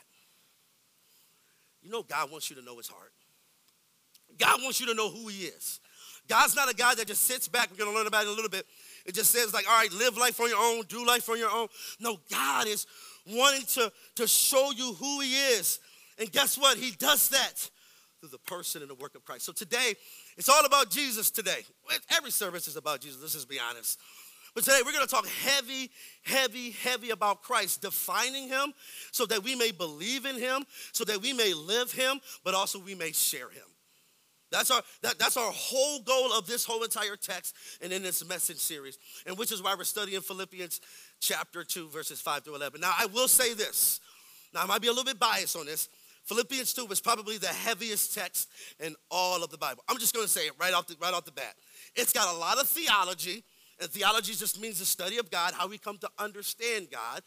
You 1.83 1.90
know, 1.90 2.02
God 2.02 2.30
wants 2.30 2.50
you 2.50 2.56
to 2.56 2.62
know 2.62 2.76
his 2.76 2.88
heart. 2.88 3.12
God 4.38 4.61
wants 4.62 4.80
you 4.80 4.87
to 4.87 4.95
know 4.95 5.09
who 5.09 5.28
he 5.28 5.45
is. 5.45 5.80
God's 6.28 6.54
not 6.54 6.71
a 6.71 6.75
guy 6.75 6.95
that 6.95 7.06
just 7.06 7.25
sits 7.25 7.49
back. 7.49 7.71
We're 7.71 7.78
going 7.78 7.90
to 7.90 7.97
learn 7.97 8.06
about 8.06 8.25
it 8.25 8.28
in 8.28 8.33
a 8.33 8.37
little 8.37 8.50
bit. 8.50 8.66
It 9.04 9.14
just 9.14 9.30
says, 9.30 9.52
like, 9.52 9.68
all 9.68 9.76
right, 9.76 9.92
live 9.92 10.16
life 10.16 10.40
on 10.40 10.49
your 10.49 10.59
own, 10.61 10.85
do 10.88 11.04
life 11.04 11.28
on 11.28 11.38
your 11.38 11.50
own. 11.50 11.68
No, 11.99 12.18
God 12.30 12.68
is 12.68 12.87
wanting 13.26 13.66
to, 13.75 13.92
to 14.16 14.26
show 14.26 14.71
you 14.71 14.95
who 14.95 15.21
He 15.21 15.35
is. 15.35 15.80
And 16.18 16.30
guess 16.30 16.56
what? 16.56 16.78
He 16.78 16.92
does 16.92 17.30
that 17.30 17.71
through 18.23 18.31
the 18.31 18.38
person 18.38 18.83
and 18.83 18.91
the 18.91 18.95
work 18.95 19.17
of 19.17 19.25
Christ. 19.25 19.45
So 19.45 19.52
today, 19.52 19.95
it's 20.37 20.49
all 20.49 20.64
about 20.64 20.91
Jesus 20.91 21.29
today. 21.29 21.64
Every 22.17 22.31
service 22.31 22.69
is 22.69 22.76
about 22.76 23.00
Jesus, 23.00 23.21
let's 23.21 23.35
just 23.35 23.49
be 23.49 23.59
honest. 23.59 23.99
But 24.55 24.62
today 24.62 24.79
we're 24.85 24.93
going 24.93 25.05
to 25.05 25.11
talk 25.11 25.26
heavy, 25.26 25.91
heavy, 26.23 26.71
heavy 26.71 27.11
about 27.11 27.43
Christ, 27.43 27.83
defining 27.83 28.47
him 28.47 28.75
so 29.11 29.26
that 29.26 29.43
we 29.43 29.57
may 29.57 29.73
believe 29.73 30.25
in 30.25 30.37
him, 30.37 30.64
so 30.93 31.05
that 31.05 31.21
we 31.21 31.33
may 31.33 31.52
live 31.52 31.91
him, 31.91 32.21
but 32.45 32.55
also 32.55 32.79
we 32.79 32.95
may 32.95 33.11
share 33.11 33.49
him. 33.50 33.64
That's 34.52 34.71
our, 34.71 34.83
that, 35.00 35.19
that's 35.19 35.37
our 35.37 35.50
whole 35.50 36.00
goal 36.02 36.33
of 36.33 36.47
this 36.47 36.64
whole 36.64 36.85
entire 36.85 37.17
text 37.17 37.57
and 37.81 37.93
in 37.93 38.05
this 38.05 38.25
message 38.29 38.59
series, 38.59 38.99
and 39.26 39.37
which 39.37 39.50
is 39.50 39.62
why 39.62 39.75
we're 39.76 39.83
studying 39.83 40.21
Philippians 40.21 40.81
chapter 41.19 41.64
2, 41.64 41.88
verses 41.88 42.21
5 42.21 42.45
through 42.45 42.55
11. 42.55 42.81
Now, 42.81 42.93
I 42.97 43.07
will 43.07 43.29
say 43.29 43.55
this. 43.55 43.99
Now, 44.55 44.62
I 44.62 44.67
might 44.67 44.83
be 44.83 44.88
a 44.88 44.91
little 44.91 45.07
bit 45.07 45.19
biased 45.19 45.57
on 45.57 45.67
this. 45.67 45.88
Philippians 46.25 46.73
2 46.75 46.87
is 46.91 47.00
probably 47.00 47.38
the 47.38 47.49
heaviest 47.49 48.14
text 48.14 48.49
in 48.79 48.95
all 49.11 49.43
of 49.43 49.50
the 49.50 49.59
Bible. 49.59 49.83
I'm 49.88 49.99
just 49.99 50.14
going 50.14 50.26
to 50.26 50.31
say 50.31 50.47
it 50.47 50.52
right 50.61 50.73
off, 50.73 50.87
the, 50.87 50.97
right 51.00 51.12
off 51.12 51.25
the 51.25 51.33
bat. 51.33 51.55
It's 51.95 52.12
got 52.12 52.33
a 52.33 52.38
lot 52.38 52.59
of 52.61 52.69
theology, 52.69 53.45
and 53.81 53.91
theology 53.91 54.35
just 54.35 54.61
means 54.61 54.79
the 54.79 54.85
study 54.85 55.19
of 55.19 55.31
God, 55.31 55.52
how 55.55 55.67
we 55.67 55.79
come 55.79 55.99
to 55.99 56.09
understand 56.19 56.88
God. 56.91 57.23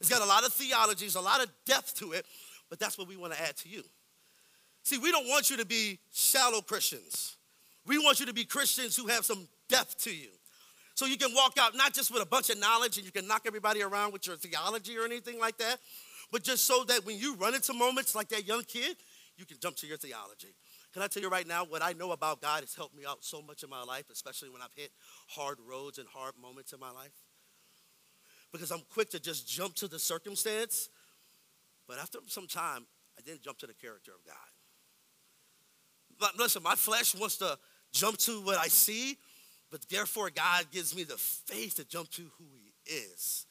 It's 0.00 0.08
got 0.08 0.22
a 0.22 0.26
lot 0.26 0.44
of 0.44 0.52
theologies, 0.52 1.14
a 1.14 1.20
lot 1.20 1.42
of 1.42 1.50
depth 1.66 1.96
to 1.98 2.12
it, 2.12 2.26
but 2.68 2.78
that's 2.78 2.98
what 2.98 3.06
we 3.06 3.16
want 3.16 3.34
to 3.34 3.40
add 3.40 3.56
to 3.58 3.68
you. 3.68 3.82
See, 4.82 4.98
we 4.98 5.10
don't 5.10 5.28
want 5.28 5.50
you 5.50 5.56
to 5.58 5.66
be 5.66 5.98
shallow 6.12 6.60
Christians. 6.60 7.36
We 7.86 7.98
want 7.98 8.18
you 8.18 8.26
to 8.26 8.32
be 8.32 8.44
Christians 8.44 8.96
who 8.96 9.06
have 9.08 9.24
some 9.24 9.46
depth 9.68 9.98
to 10.04 10.14
you. 10.14 10.30
So 10.94 11.06
you 11.06 11.16
can 11.16 11.34
walk 11.34 11.54
out 11.58 11.76
not 11.76 11.94
just 11.94 12.12
with 12.12 12.22
a 12.22 12.26
bunch 12.26 12.50
of 12.50 12.58
knowledge 12.58 12.96
and 12.96 13.06
you 13.06 13.12
can 13.12 13.26
knock 13.26 13.42
everybody 13.46 13.82
around 13.82 14.12
with 14.12 14.26
your 14.26 14.36
theology 14.36 14.98
or 14.98 15.04
anything 15.04 15.38
like 15.38 15.56
that, 15.58 15.78
but 16.30 16.42
just 16.42 16.64
so 16.64 16.84
that 16.84 17.04
when 17.04 17.18
you 17.18 17.34
run 17.36 17.54
into 17.54 17.72
moments 17.72 18.14
like 18.14 18.28
that 18.28 18.46
young 18.46 18.62
kid, 18.62 18.96
you 19.36 19.44
can 19.44 19.58
jump 19.58 19.76
to 19.76 19.86
your 19.86 19.96
theology. 19.96 20.54
Can 20.92 21.02
I 21.02 21.06
tell 21.06 21.22
you 21.22 21.28
right 21.28 21.46
now, 21.46 21.64
what 21.64 21.82
I 21.82 21.92
know 21.92 22.12
about 22.12 22.42
God 22.42 22.60
has 22.60 22.74
helped 22.74 22.96
me 22.96 23.04
out 23.08 23.24
so 23.24 23.40
much 23.40 23.62
in 23.62 23.70
my 23.70 23.82
life, 23.82 24.04
especially 24.10 24.50
when 24.50 24.60
I've 24.60 24.74
hit 24.74 24.90
hard 25.28 25.58
roads 25.66 25.98
and 25.98 26.08
hard 26.08 26.34
moments 26.40 26.72
in 26.72 26.80
my 26.80 26.90
life? 26.90 27.12
Because 28.52 28.70
I'm 28.70 28.82
quick 28.92 29.10
to 29.10 29.20
just 29.20 29.48
jump 29.48 29.74
to 29.76 29.88
the 29.88 29.98
circumstance, 29.98 30.88
but 31.86 31.98
after 31.98 32.18
some 32.26 32.46
time, 32.46 32.86
I 33.18 33.22
didn't 33.22 33.42
jump 33.42 33.58
to 33.58 33.66
the 33.66 33.74
character 33.74 34.12
of 34.12 34.24
God. 34.26 34.36
But 36.18 36.38
listen, 36.38 36.62
my 36.62 36.74
flesh 36.74 37.14
wants 37.14 37.38
to 37.38 37.56
jump 37.92 38.18
to 38.18 38.40
what 38.42 38.58
I 38.58 38.68
see, 38.68 39.16
but 39.70 39.88
therefore 39.88 40.30
God 40.30 40.66
gives 40.70 40.94
me 40.94 41.04
the 41.04 41.16
faith 41.16 41.76
to 41.76 41.84
jump 41.84 42.10
to 42.10 42.22
who 42.38 42.44
He 42.62 42.92
is 42.92 43.46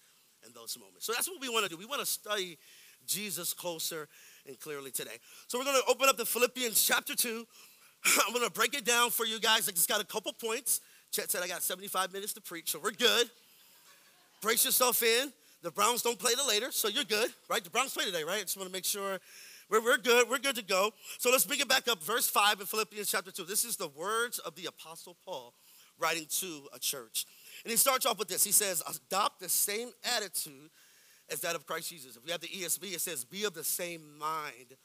in 0.50 0.60
those 0.60 0.78
moments. 0.78 1.06
So 1.06 1.14
that's 1.14 1.30
what 1.30 1.40
we 1.40 1.50
want 1.50 1.64
to 1.66 1.70
do. 1.70 1.78
We 1.78 1.86
want 1.86 2.02
to 2.02 2.06
study 2.06 2.58
Jesus 3.06 3.54
closer 3.54 4.08
and 4.48 4.60
clearly 4.60 4.92
today. 4.92 5.18
So 5.48 5.58
we're 5.58 5.66
going 5.66 5.78
to 5.78 5.90
open 5.90 6.10
up 6.10 6.18
the 6.18 6.26
Philippians 6.26 6.84
chapter 6.86 7.16
2. 7.16 7.46
I'm 8.28 8.34
going 8.34 8.46
to 8.46 8.52
break 8.52 8.74
it 8.74 8.86
down 8.86 9.12
for 9.12 9.26
you 9.26 9.40
guys. 9.40 9.70
I 9.70 9.72
just 9.72 9.88
got 9.88 10.02
a 10.02 10.06
couple 10.06 10.34
points. 10.34 10.82
Chet 11.12 11.32
said 11.32 11.42
I 11.44 11.48
got 11.48 11.64
75 11.64 12.14
minutes 12.14 12.34
to 12.34 12.42
preach, 12.42 12.72
so 12.72 12.80
we're 12.80 12.92
good. 12.92 13.30
Brace 14.42 14.66
yourself 14.66 15.02
in. 15.04 15.32
The 15.62 15.72
Browns 15.72 16.02
don't 16.02 16.18
play 16.18 16.34
till 16.36 16.48
later, 16.48 16.72
so 16.72 16.88
you're 16.88 17.04
good, 17.04 17.30
right? 17.50 17.62
The 17.62 17.70
Browns 17.70 17.94
play 17.94 18.06
today, 18.06 18.24
right? 18.24 18.38
I 18.38 18.42
just 18.42 18.56
want 18.56 18.70
to 18.70 18.74
make 18.74 18.86
sure 18.86 19.20
we're, 19.70 19.84
we're 19.84 19.98
good. 19.98 20.30
We're 20.30 20.38
good 20.38 20.56
to 20.56 20.64
go. 20.64 20.92
So 21.18 21.30
let's 21.32 21.46
bring 21.46 21.60
it 21.60 21.68
back 21.68 21.88
up. 21.90 22.02
Verse 22.02 22.30
5 22.30 22.62
in 22.62 22.66
Philippians 22.66 23.12
chapter 23.12 23.32
2. 23.32 23.44
This 23.44 23.66
is 23.66 23.76
the 23.76 23.90
words 23.90 24.40
of 24.40 24.56
the 24.56 24.68
Apostle 24.68 25.18
Paul 25.26 25.54
writing 26.00 26.26
to 26.30 26.62
a 26.74 26.80
church. 26.80 27.26
And 27.64 27.72
he 27.72 27.78
starts 27.78 28.06
off 28.06 28.20
with 28.20 28.28
this. 28.28 28.44
He 28.44 28.52
says, 28.52 28.82
Adopt 28.88 29.40
the 29.40 29.50
same 29.50 29.90
attitude 30.16 30.70
as 31.32 31.42
that 31.42 31.56
of 31.56 31.66
Christ 31.66 31.90
Jesus. 31.90 32.16
If 32.16 32.26
we 32.26 32.32
have 32.32 32.42
the 32.42 32.48
ESV, 32.48 32.94
it 32.94 33.02
says, 33.02 33.26
Be 33.26 33.44
of 33.44 33.54
the 33.54 33.64
same 33.64 34.02
mind 34.18 34.76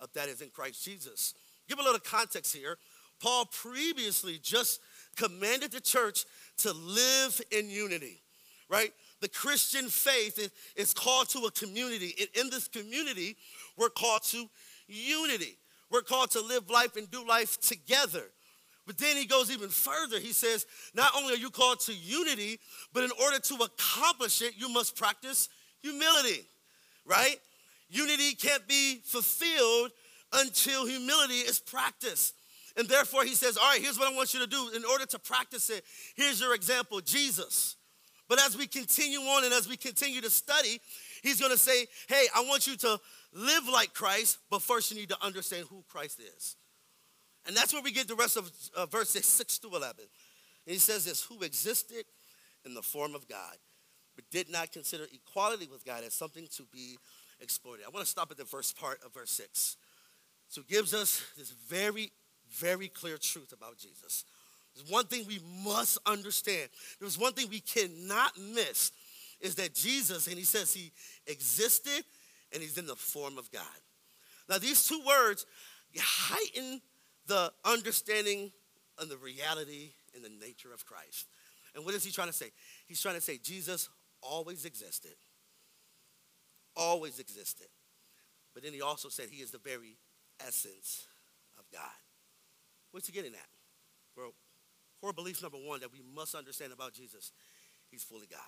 of 0.00 0.12
that 0.14 0.28
is 0.28 0.42
in 0.42 0.50
Christ 0.50 0.84
Jesus. 0.84 1.34
Give 1.68 1.78
a 1.78 1.82
little 1.82 2.00
context 2.00 2.54
here. 2.54 2.78
Paul 3.20 3.46
previously 3.46 4.38
just 4.42 4.80
commanded 5.16 5.72
the 5.72 5.80
church 5.80 6.24
to 6.58 6.72
live 6.72 7.40
in 7.50 7.68
unity, 7.68 8.22
right? 8.68 8.92
The 9.20 9.28
Christian 9.28 9.88
faith 9.88 10.50
is 10.76 10.94
called 10.94 11.28
to 11.30 11.40
a 11.40 11.50
community. 11.50 12.14
And 12.20 12.28
in 12.34 12.50
this 12.50 12.68
community, 12.68 13.36
we're 13.76 13.88
called 13.88 14.22
to 14.24 14.48
unity. 14.86 15.58
We're 15.90 16.02
called 16.02 16.30
to 16.32 16.40
live 16.40 16.70
life 16.70 16.96
and 16.96 17.10
do 17.10 17.26
life 17.26 17.60
together. 17.60 18.24
But 18.88 18.96
then 18.96 19.18
he 19.18 19.26
goes 19.26 19.50
even 19.50 19.68
further. 19.68 20.18
He 20.18 20.32
says, 20.32 20.64
not 20.94 21.12
only 21.14 21.34
are 21.34 21.36
you 21.36 21.50
called 21.50 21.80
to 21.80 21.92
unity, 21.92 22.58
but 22.94 23.04
in 23.04 23.10
order 23.22 23.38
to 23.38 23.54
accomplish 23.56 24.40
it, 24.40 24.54
you 24.56 24.70
must 24.70 24.96
practice 24.96 25.50
humility, 25.82 26.46
right? 27.04 27.36
Unity 27.90 28.32
can't 28.34 28.66
be 28.66 29.00
fulfilled 29.04 29.90
until 30.32 30.86
humility 30.86 31.40
is 31.40 31.60
practiced. 31.60 32.34
And 32.78 32.88
therefore, 32.88 33.24
he 33.24 33.34
says, 33.34 33.58
All 33.58 33.70
right, 33.70 33.78
here's 33.78 33.98
what 33.98 34.10
I 34.10 34.16
want 34.16 34.32
you 34.32 34.40
to 34.40 34.46
do. 34.46 34.70
In 34.74 34.86
order 34.86 35.04
to 35.04 35.18
practice 35.18 35.68
it, 35.68 35.84
here's 36.16 36.40
your 36.40 36.54
example 36.54 37.02
Jesus. 37.02 37.76
But 38.26 38.40
as 38.40 38.56
we 38.56 38.66
continue 38.66 39.18
on 39.18 39.44
and 39.44 39.52
as 39.52 39.68
we 39.68 39.76
continue 39.76 40.22
to 40.22 40.30
study, 40.30 40.80
he's 41.22 41.38
gonna 41.38 41.58
say, 41.58 41.86
Hey, 42.08 42.24
I 42.34 42.40
want 42.40 42.66
you 42.66 42.74
to 42.76 42.98
live 43.34 43.68
like 43.70 43.92
Christ, 43.92 44.38
but 44.50 44.62
first 44.62 44.90
you 44.90 44.96
need 44.96 45.10
to 45.10 45.22
understand 45.22 45.66
who 45.68 45.84
Christ 45.90 46.20
is. 46.20 46.56
And 47.48 47.56
that's 47.56 47.72
where 47.72 47.82
we 47.82 47.90
get 47.90 48.06
the 48.06 48.14
rest 48.14 48.36
of 48.36 48.52
uh, 48.76 48.86
verses 48.86 49.24
6 49.24 49.58
to 49.60 49.68
11. 49.68 49.96
And 49.98 50.08
he 50.66 50.78
says 50.78 51.06
this 51.06 51.24
who 51.24 51.42
existed 51.42 52.04
in 52.64 52.74
the 52.74 52.82
form 52.82 53.14
of 53.14 53.26
God 53.26 53.56
but 54.14 54.28
did 54.30 54.50
not 54.50 54.72
consider 54.72 55.04
equality 55.14 55.68
with 55.70 55.84
God 55.84 56.04
as 56.04 56.12
something 56.12 56.46
to 56.56 56.64
be 56.72 56.98
exploited. 57.40 57.86
I 57.86 57.90
want 57.90 58.04
to 58.04 58.10
stop 58.10 58.30
at 58.30 58.36
the 58.36 58.44
first 58.44 58.76
part 58.78 58.98
of 59.06 59.14
verse 59.14 59.30
6. 59.30 59.76
So 60.48 60.60
it 60.60 60.68
gives 60.68 60.92
us 60.92 61.24
this 61.38 61.50
very, 61.50 62.10
very 62.50 62.88
clear 62.88 63.16
truth 63.16 63.52
about 63.52 63.78
Jesus. 63.78 64.24
There's 64.74 64.90
one 64.90 65.06
thing 65.06 65.24
we 65.26 65.40
must 65.64 65.98
understand. 66.04 66.68
There's 67.00 67.18
one 67.18 67.32
thing 67.32 67.48
we 67.48 67.60
cannot 67.60 68.32
miss 68.38 68.92
is 69.40 69.54
that 69.54 69.74
Jesus, 69.74 70.26
and 70.26 70.36
he 70.36 70.44
says 70.44 70.74
he 70.74 70.90
existed 71.26 72.04
and 72.52 72.62
he's 72.62 72.76
in 72.76 72.86
the 72.86 72.96
form 72.96 73.38
of 73.38 73.50
God. 73.52 73.62
Now, 74.48 74.58
these 74.58 74.86
two 74.86 75.00
words 75.06 75.46
heighten 75.96 76.80
the 77.28 77.52
understanding 77.64 78.50
and 78.98 79.10
the 79.10 79.16
reality 79.16 79.90
and 80.14 80.24
the 80.24 80.30
nature 80.44 80.72
of 80.72 80.84
Christ. 80.84 81.26
And 81.74 81.84
what 81.84 81.94
is 81.94 82.04
he 82.04 82.10
trying 82.10 82.28
to 82.28 82.34
say? 82.34 82.50
He's 82.86 83.00
trying 83.00 83.14
to 83.14 83.20
say 83.20 83.38
Jesus 83.38 83.88
always 84.22 84.64
existed. 84.64 85.14
Always 86.74 87.20
existed. 87.20 87.68
But 88.54 88.64
then 88.64 88.72
he 88.72 88.82
also 88.82 89.08
said 89.08 89.26
he 89.30 89.42
is 89.42 89.50
the 89.50 89.58
very 89.58 89.96
essence 90.44 91.06
of 91.58 91.64
God. 91.72 91.82
What's 92.90 93.06
he 93.06 93.12
getting 93.12 93.34
at? 93.34 93.48
Well, 94.16 94.32
core 95.00 95.12
belief 95.12 95.42
number 95.42 95.58
one 95.58 95.80
that 95.80 95.92
we 95.92 96.00
must 96.14 96.34
understand 96.34 96.72
about 96.72 96.94
Jesus, 96.94 97.32
he's 97.90 98.02
fully 98.02 98.26
God. 98.28 98.40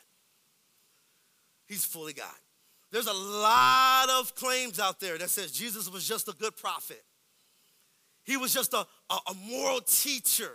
He's 1.66 1.84
fully 1.84 2.12
God. 2.12 2.26
There's 2.90 3.06
a 3.06 3.12
lot 3.12 4.08
of 4.10 4.34
claims 4.34 4.80
out 4.80 4.98
there 4.98 5.16
that 5.18 5.30
says 5.30 5.52
Jesus 5.52 5.88
was 5.88 6.08
just 6.08 6.28
a 6.28 6.32
good 6.32 6.56
prophet. 6.56 7.04
He 8.30 8.36
was 8.36 8.54
just 8.54 8.72
a, 8.74 8.86
a, 9.10 9.14
a 9.14 9.34
moral 9.48 9.80
teacher. 9.80 10.52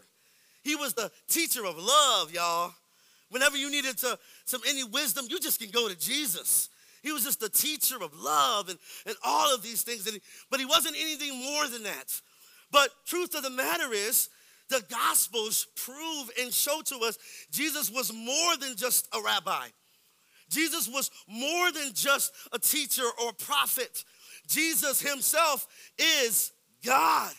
He 0.63 0.77
was 0.77 0.93
the 0.93 1.11
teacher 1.27 1.65
of 1.65 1.77
love, 1.77 2.33
y'all. 2.33 2.73
Whenever 3.31 3.57
you 3.57 3.69
needed 3.69 3.97
to, 3.97 4.17
some 4.45 4.61
any 4.65 4.85
wisdom, 4.85 5.25
you 5.29 5.41
just 5.41 5.59
can 5.59 5.71
go 5.71 5.89
to 5.89 5.99
Jesus. 5.99 6.69
He 7.03 7.11
was 7.11 7.25
just 7.25 7.43
a 7.43 7.49
teacher 7.49 8.01
of 8.01 8.17
love 8.17 8.69
and, 8.69 8.79
and 9.05 9.17
all 9.25 9.53
of 9.53 9.61
these 9.61 9.81
things. 9.81 10.09
He, 10.09 10.21
but 10.49 10.61
he 10.61 10.65
wasn't 10.65 10.95
anything 10.97 11.37
more 11.37 11.67
than 11.67 11.83
that. 11.83 12.21
But 12.71 12.91
truth 13.05 13.35
of 13.35 13.43
the 13.43 13.49
matter 13.49 13.91
is, 13.91 14.29
the 14.69 14.81
Gospels 14.89 15.67
prove 15.75 16.31
and 16.39 16.53
show 16.53 16.81
to 16.85 16.99
us 16.99 17.17
Jesus 17.51 17.91
was 17.91 18.13
more 18.13 18.55
than 18.55 18.77
just 18.77 19.09
a 19.13 19.21
rabbi. 19.21 19.67
Jesus 20.49 20.87
was 20.87 21.11
more 21.27 21.73
than 21.73 21.91
just 21.93 22.31
a 22.53 22.57
teacher 22.57 23.03
or 23.21 23.33
prophet. 23.33 24.05
Jesus 24.47 25.01
himself 25.01 25.67
is 25.99 26.53
God. 26.85 27.33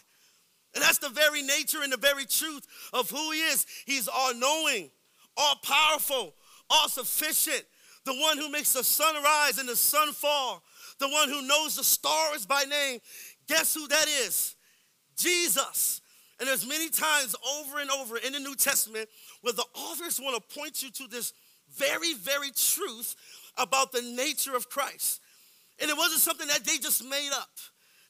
And 0.77 0.85
that's 0.85 0.99
the 0.99 1.09
very 1.09 1.41
nature 1.41 1.79
and 1.83 1.91
the 1.91 1.97
very 1.97 2.27
truth 2.27 2.67
of 2.93 3.09
who 3.09 3.31
he 3.33 3.39
is. 3.39 3.67
He's 3.87 4.09
all 4.09 4.35
knowing, 4.35 4.91
all 5.35 5.57
powerful, 5.63 6.35
all 6.69 6.89
sufficient, 6.91 7.65
the 8.05 8.13
one 8.13 8.37
who 8.37 8.51
makes 8.51 8.75
the 8.75 8.85
sun 8.85 9.15
rise 9.23 9.57
and 9.57 9.67
the 9.67 9.75
sun 9.75 10.13
fall, 10.13 10.63
the 10.99 11.09
one 11.09 11.31
who 11.31 11.41
knows 11.41 11.77
the 11.77 11.83
stars 11.83 12.45
by 12.45 12.65
name. 12.65 13.01
Guess 13.49 13.73
who 13.73 13.89
that 13.89 14.07
is? 14.07 14.55
Jesus. 15.17 16.03
And 16.39 16.47
there's 16.47 16.69
many 16.69 16.91
times 16.91 17.35
over 17.59 17.79
and 17.79 17.91
over 17.91 18.19
in 18.19 18.35
the 18.35 18.39
New 18.39 18.55
Testament 18.55 19.09
where 19.41 19.55
the 19.55 19.65
authors 19.75 20.21
want 20.21 20.37
to 20.37 20.59
point 20.59 20.83
you 20.83 20.91
to 20.91 21.09
this 21.09 21.33
very, 21.75 22.13
very 22.13 22.51
truth 22.51 23.17
about 23.57 23.93
the 23.93 24.03
nature 24.03 24.55
of 24.55 24.69
Christ. 24.69 25.23
And 25.81 25.91
it 25.91 25.97
wasn't 25.97 26.21
something 26.21 26.49
that 26.49 26.65
they 26.65 26.77
just 26.77 27.03
made 27.03 27.31
up. 27.33 27.49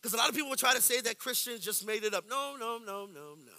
Because 0.00 0.15
a 0.15 0.17
lot 0.17 0.29
of 0.29 0.35
people 0.35 0.50
will 0.50 0.57
try 0.57 0.75
to 0.75 0.83
say 0.83 1.00
that 1.00 1.19
Christians 1.19 1.61
just 1.61 1.87
made 1.87 2.05
it 2.05 2.15
up. 2.15 2.25
No, 2.29 2.57
no, 2.59 2.79
no, 2.79 3.07
no, 3.07 3.35
no. 3.35 3.53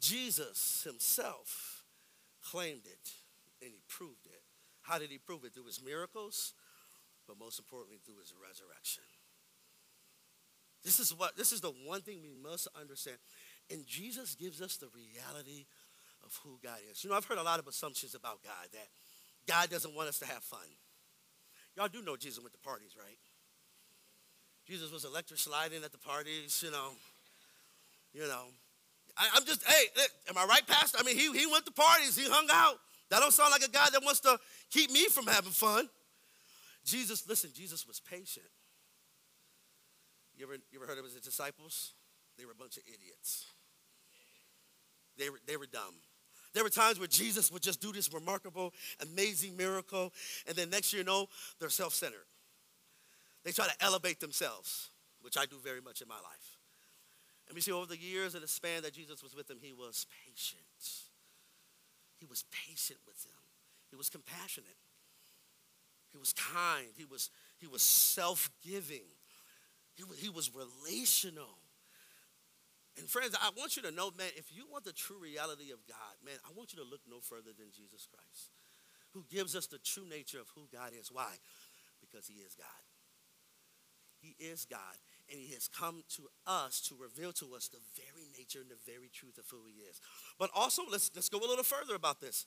Jesus 0.00 0.82
himself 0.84 1.84
claimed 2.42 2.86
it 2.86 3.12
and 3.62 3.70
he 3.72 3.80
proved 3.88 4.26
it. 4.26 4.42
How 4.82 4.98
did 4.98 5.10
he 5.10 5.18
prove 5.18 5.44
it? 5.44 5.54
Through 5.54 5.66
his 5.66 5.82
miracles, 5.82 6.54
but 7.26 7.38
most 7.38 7.58
importantly, 7.58 7.98
through 8.04 8.18
his 8.20 8.32
resurrection. 8.40 9.02
This 10.84 11.00
is 11.00 11.12
what 11.12 11.36
this 11.36 11.50
is 11.50 11.60
the 11.60 11.72
one 11.84 12.02
thing 12.02 12.20
we 12.22 12.34
must 12.40 12.68
understand. 12.78 13.16
And 13.70 13.84
Jesus 13.84 14.36
gives 14.36 14.62
us 14.62 14.76
the 14.76 14.86
reality 14.94 15.66
of 16.24 16.38
who 16.44 16.58
God 16.62 16.78
is. 16.88 17.02
You 17.02 17.10
know, 17.10 17.16
I've 17.16 17.24
heard 17.24 17.38
a 17.38 17.42
lot 17.42 17.58
of 17.58 17.66
assumptions 17.66 18.14
about 18.14 18.44
God 18.44 18.68
that 18.72 18.86
God 19.48 19.70
doesn't 19.70 19.94
want 19.94 20.08
us 20.08 20.20
to 20.20 20.26
have 20.26 20.44
fun. 20.44 20.68
Y'all 21.76 21.88
do 21.88 22.02
know 22.02 22.16
Jesus 22.16 22.40
went 22.40 22.52
to 22.52 22.60
parties, 22.60 22.94
right? 22.96 23.18
Jesus 24.66 24.90
was 24.90 25.04
electric 25.04 25.38
sliding 25.38 25.84
at 25.84 25.92
the 25.92 25.98
parties, 25.98 26.62
you 26.64 26.70
know. 26.70 26.90
You 28.12 28.22
know, 28.22 28.44
I, 29.16 29.36
am 29.36 29.44
just, 29.44 29.62
hey, 29.64 29.84
am 30.28 30.38
I 30.38 30.44
right, 30.46 30.66
Pastor? 30.66 30.98
I 31.00 31.02
mean, 31.02 31.16
he, 31.16 31.30
he 31.38 31.46
went 31.46 31.66
to 31.66 31.72
parties, 31.72 32.16
he 32.16 32.28
hung 32.28 32.46
out. 32.50 32.76
That 33.10 33.20
don't 33.20 33.32
sound 33.32 33.52
like 33.52 33.62
a 33.62 33.70
guy 33.70 33.86
that 33.92 34.02
wants 34.02 34.20
to 34.20 34.38
keep 34.70 34.90
me 34.90 35.06
from 35.06 35.26
having 35.26 35.52
fun. 35.52 35.88
Jesus, 36.84 37.28
listen, 37.28 37.50
Jesus 37.54 37.86
was 37.86 38.00
patient. 38.00 38.46
You 40.36 40.46
ever, 40.46 40.56
you 40.70 40.78
ever 40.78 40.86
heard 40.86 40.98
of 40.98 41.04
his 41.04 41.14
disciples? 41.14 41.92
They 42.38 42.44
were 42.44 42.52
a 42.52 42.56
bunch 42.56 42.76
of 42.76 42.82
idiots. 42.86 43.46
They 45.18 45.30
were, 45.30 45.38
they 45.46 45.56
were 45.56 45.66
dumb. 45.66 45.94
There 46.52 46.64
were 46.64 46.70
times 46.70 46.98
where 46.98 47.08
Jesus 47.08 47.50
would 47.52 47.62
just 47.62 47.80
do 47.80 47.92
this 47.92 48.12
remarkable, 48.12 48.72
amazing 49.02 49.56
miracle, 49.56 50.12
and 50.46 50.56
then 50.56 50.70
next 50.70 50.92
year, 50.92 51.02
you 51.02 51.06
know, 51.06 51.28
they're 51.58 51.68
self 51.68 51.94
centered. 51.94 52.24
They 53.46 53.52
try 53.52 53.66
to 53.68 53.84
elevate 53.84 54.18
themselves, 54.18 54.90
which 55.22 55.38
I 55.38 55.46
do 55.46 55.54
very 55.62 55.80
much 55.80 56.02
in 56.02 56.08
my 56.08 56.16
life. 56.16 56.58
And 57.46 57.54
we 57.54 57.60
see 57.60 57.70
over 57.70 57.86
the 57.86 57.96
years 57.96 58.34
and 58.34 58.42
the 58.42 58.48
span 58.48 58.82
that 58.82 58.92
Jesus 58.92 59.22
was 59.22 59.36
with 59.36 59.46
them, 59.46 59.58
he 59.62 59.72
was 59.72 60.04
patient. 60.26 60.66
He 62.18 62.26
was 62.26 62.44
patient 62.50 62.98
with 63.06 63.22
them. 63.22 63.38
He 63.88 63.94
was 63.94 64.10
compassionate. 64.10 64.74
He 66.10 66.18
was 66.18 66.32
kind. 66.32 66.88
He 66.98 67.04
was, 67.04 67.30
he 67.58 67.68
was 67.68 67.82
self 67.82 68.50
giving. 68.66 69.06
He, 69.94 70.02
he 70.18 70.28
was 70.28 70.50
relational. 70.52 71.62
And 72.98 73.08
friends, 73.08 73.36
I 73.40 73.50
want 73.56 73.76
you 73.76 73.82
to 73.82 73.92
know, 73.92 74.10
man, 74.18 74.30
if 74.34 74.50
you 74.50 74.64
want 74.68 74.84
the 74.84 74.92
true 74.92 75.22
reality 75.22 75.70
of 75.70 75.86
God, 75.86 76.18
man, 76.24 76.34
I 76.44 76.50
want 76.56 76.72
you 76.72 76.82
to 76.82 76.90
look 76.90 77.02
no 77.08 77.20
further 77.20 77.54
than 77.56 77.68
Jesus 77.70 78.08
Christ, 78.10 78.50
who 79.12 79.24
gives 79.30 79.54
us 79.54 79.68
the 79.68 79.78
true 79.78 80.08
nature 80.08 80.40
of 80.40 80.48
who 80.56 80.62
God 80.72 80.90
is. 80.98 81.12
Why? 81.12 81.30
Because 82.00 82.26
he 82.26 82.42
is 82.42 82.56
God. 82.56 82.85
Is 84.38 84.66
God, 84.68 84.78
and 85.30 85.40
he 85.40 85.54
has 85.54 85.68
come 85.68 86.04
to 86.16 86.22
us 86.46 86.80
to 86.88 86.94
reveal 86.94 87.32
to 87.32 87.54
us 87.54 87.68
the 87.68 87.78
very 87.96 88.26
nature 88.38 88.60
and 88.60 88.70
the 88.70 88.90
very 88.90 89.08
truth 89.12 89.38
of 89.38 89.44
who 89.50 89.58
he 89.66 89.82
is. 89.82 90.00
But 90.38 90.50
also, 90.54 90.82
let's, 90.90 91.10
let's 91.14 91.28
go 91.28 91.38
a 91.38 91.48
little 91.48 91.64
further 91.64 91.94
about 91.94 92.20
this. 92.20 92.46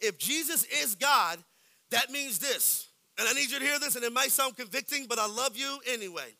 If 0.00 0.18
Jesus 0.18 0.64
is 0.64 0.94
God, 0.94 1.38
that 1.90 2.10
means 2.10 2.38
this, 2.38 2.88
and 3.18 3.28
I 3.28 3.32
need 3.32 3.50
you 3.50 3.58
to 3.58 3.64
hear 3.64 3.78
this, 3.78 3.96
and 3.96 4.04
it 4.04 4.12
might 4.12 4.32
sound 4.32 4.56
convicting, 4.56 5.06
but 5.08 5.18
I 5.18 5.26
love 5.26 5.56
you 5.56 5.78
anyway. 5.90 6.34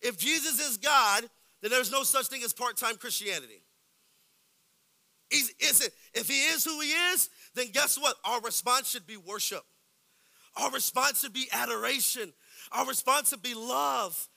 If 0.00 0.16
Jesus 0.16 0.60
is 0.60 0.76
God, 0.76 1.24
then 1.60 1.70
there's 1.70 1.90
no 1.90 2.02
such 2.02 2.28
thing 2.28 2.42
as 2.42 2.52
part 2.52 2.76
time 2.76 2.96
Christianity. 2.96 3.62
He's, 5.30 5.52
if 6.14 6.28
he 6.28 6.34
is 6.34 6.64
who 6.64 6.80
he 6.80 6.88
is, 6.88 7.30
then 7.54 7.66
guess 7.72 7.98
what? 7.98 8.16
Our 8.24 8.40
response 8.40 8.90
should 8.90 9.06
be 9.06 9.16
worship. 9.16 9.64
Our 10.56 10.70
response 10.70 11.22
should 11.22 11.32
be 11.32 11.48
adoration. 11.52 12.32
Our 12.74 12.86
response 12.86 13.30
should 13.30 13.42
be 13.42 13.54
love. 13.54 14.28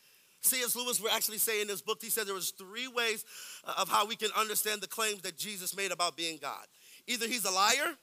C.S. 0.41 0.75
Lewis 0.75 1.01
will 1.01 1.09
actually 1.09 1.39
say 1.39 1.61
in 1.61 1.67
his 1.67 1.81
book, 1.81 1.97
he 2.01 2.09
said 2.09 2.27
there 2.27 2.35
was 2.35 2.51
three 2.51 2.87
ways 2.87 3.25
uh, 3.65 3.73
of 3.79 3.89
how 3.89 4.05
we 4.05 4.15
can 4.15 4.29
understand 4.37 4.81
the 4.81 4.87
claims 4.87 5.21
that 5.23 5.37
Jesus 5.37 5.75
made 5.75 5.91
about 5.91 6.15
being 6.15 6.37
God. 6.39 6.65
Either 7.07 7.27
he's 7.27 7.45
a 7.45 7.51
liar, 7.51 7.95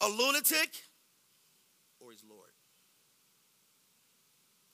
a 0.00 0.08
lunatic, 0.08 0.70
or 2.00 2.12
he's 2.12 2.22
Lord. 2.28 2.50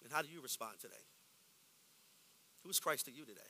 And 0.05 0.13
how 0.13 0.21
do 0.21 0.29
you 0.29 0.43
respond 0.43 0.75
today? 0.81 0.95
Who 2.63 2.71
is 2.71 2.79
Christ 2.79 3.07
to 3.07 3.13
you 3.13 3.25
today? 3.25 3.41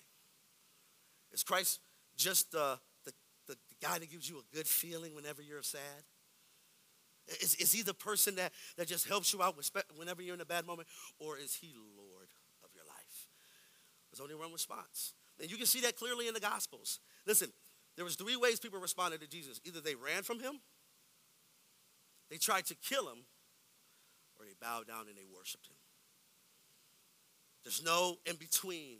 Is 1.32 1.42
Christ 1.42 1.80
just 2.16 2.54
uh, 2.54 2.76
the, 3.04 3.12
the, 3.48 3.54
the 3.54 3.86
guy 3.86 3.98
that 3.98 4.10
gives 4.10 4.28
you 4.28 4.38
a 4.38 4.56
good 4.56 4.66
feeling 4.66 5.14
whenever 5.14 5.42
you're 5.42 5.62
sad? 5.62 5.80
Is, 7.40 7.54
is 7.56 7.72
he 7.72 7.82
the 7.82 7.94
person 7.94 8.36
that, 8.36 8.52
that 8.76 8.88
just 8.88 9.08
helps 9.08 9.32
you 9.32 9.42
out 9.42 9.56
whenever 9.96 10.22
you're 10.22 10.34
in 10.34 10.40
a 10.40 10.46
bad 10.46 10.66
moment? 10.66 10.88
Or 11.18 11.38
is 11.38 11.54
he 11.54 11.74
Lord 11.96 12.28
of 12.64 12.70
your 12.74 12.84
life? 12.84 13.28
There's 14.10 14.20
only 14.20 14.34
one 14.34 14.52
response. 14.52 15.14
And 15.40 15.50
you 15.50 15.56
can 15.56 15.66
see 15.66 15.80
that 15.80 15.96
clearly 15.96 16.28
in 16.28 16.34
the 16.34 16.40
Gospels. 16.40 17.00
Listen, 17.26 17.52
there 17.96 18.04
was 18.04 18.16
three 18.16 18.36
ways 18.36 18.60
people 18.60 18.80
responded 18.80 19.20
to 19.20 19.28
Jesus. 19.28 19.60
Either 19.64 19.80
they 19.80 19.94
ran 19.94 20.22
from 20.22 20.40
him, 20.40 20.60
they 22.30 22.38
tried 22.38 22.66
to 22.66 22.74
kill 22.74 23.08
him, 23.08 23.24
or 24.38 24.46
they 24.46 24.54
bowed 24.60 24.86
down 24.86 25.06
and 25.08 25.16
they 25.16 25.26
worshiped 25.36 25.66
him. 25.66 25.76
There's 27.64 27.82
no 27.84 28.16
in 28.26 28.36
between. 28.36 28.98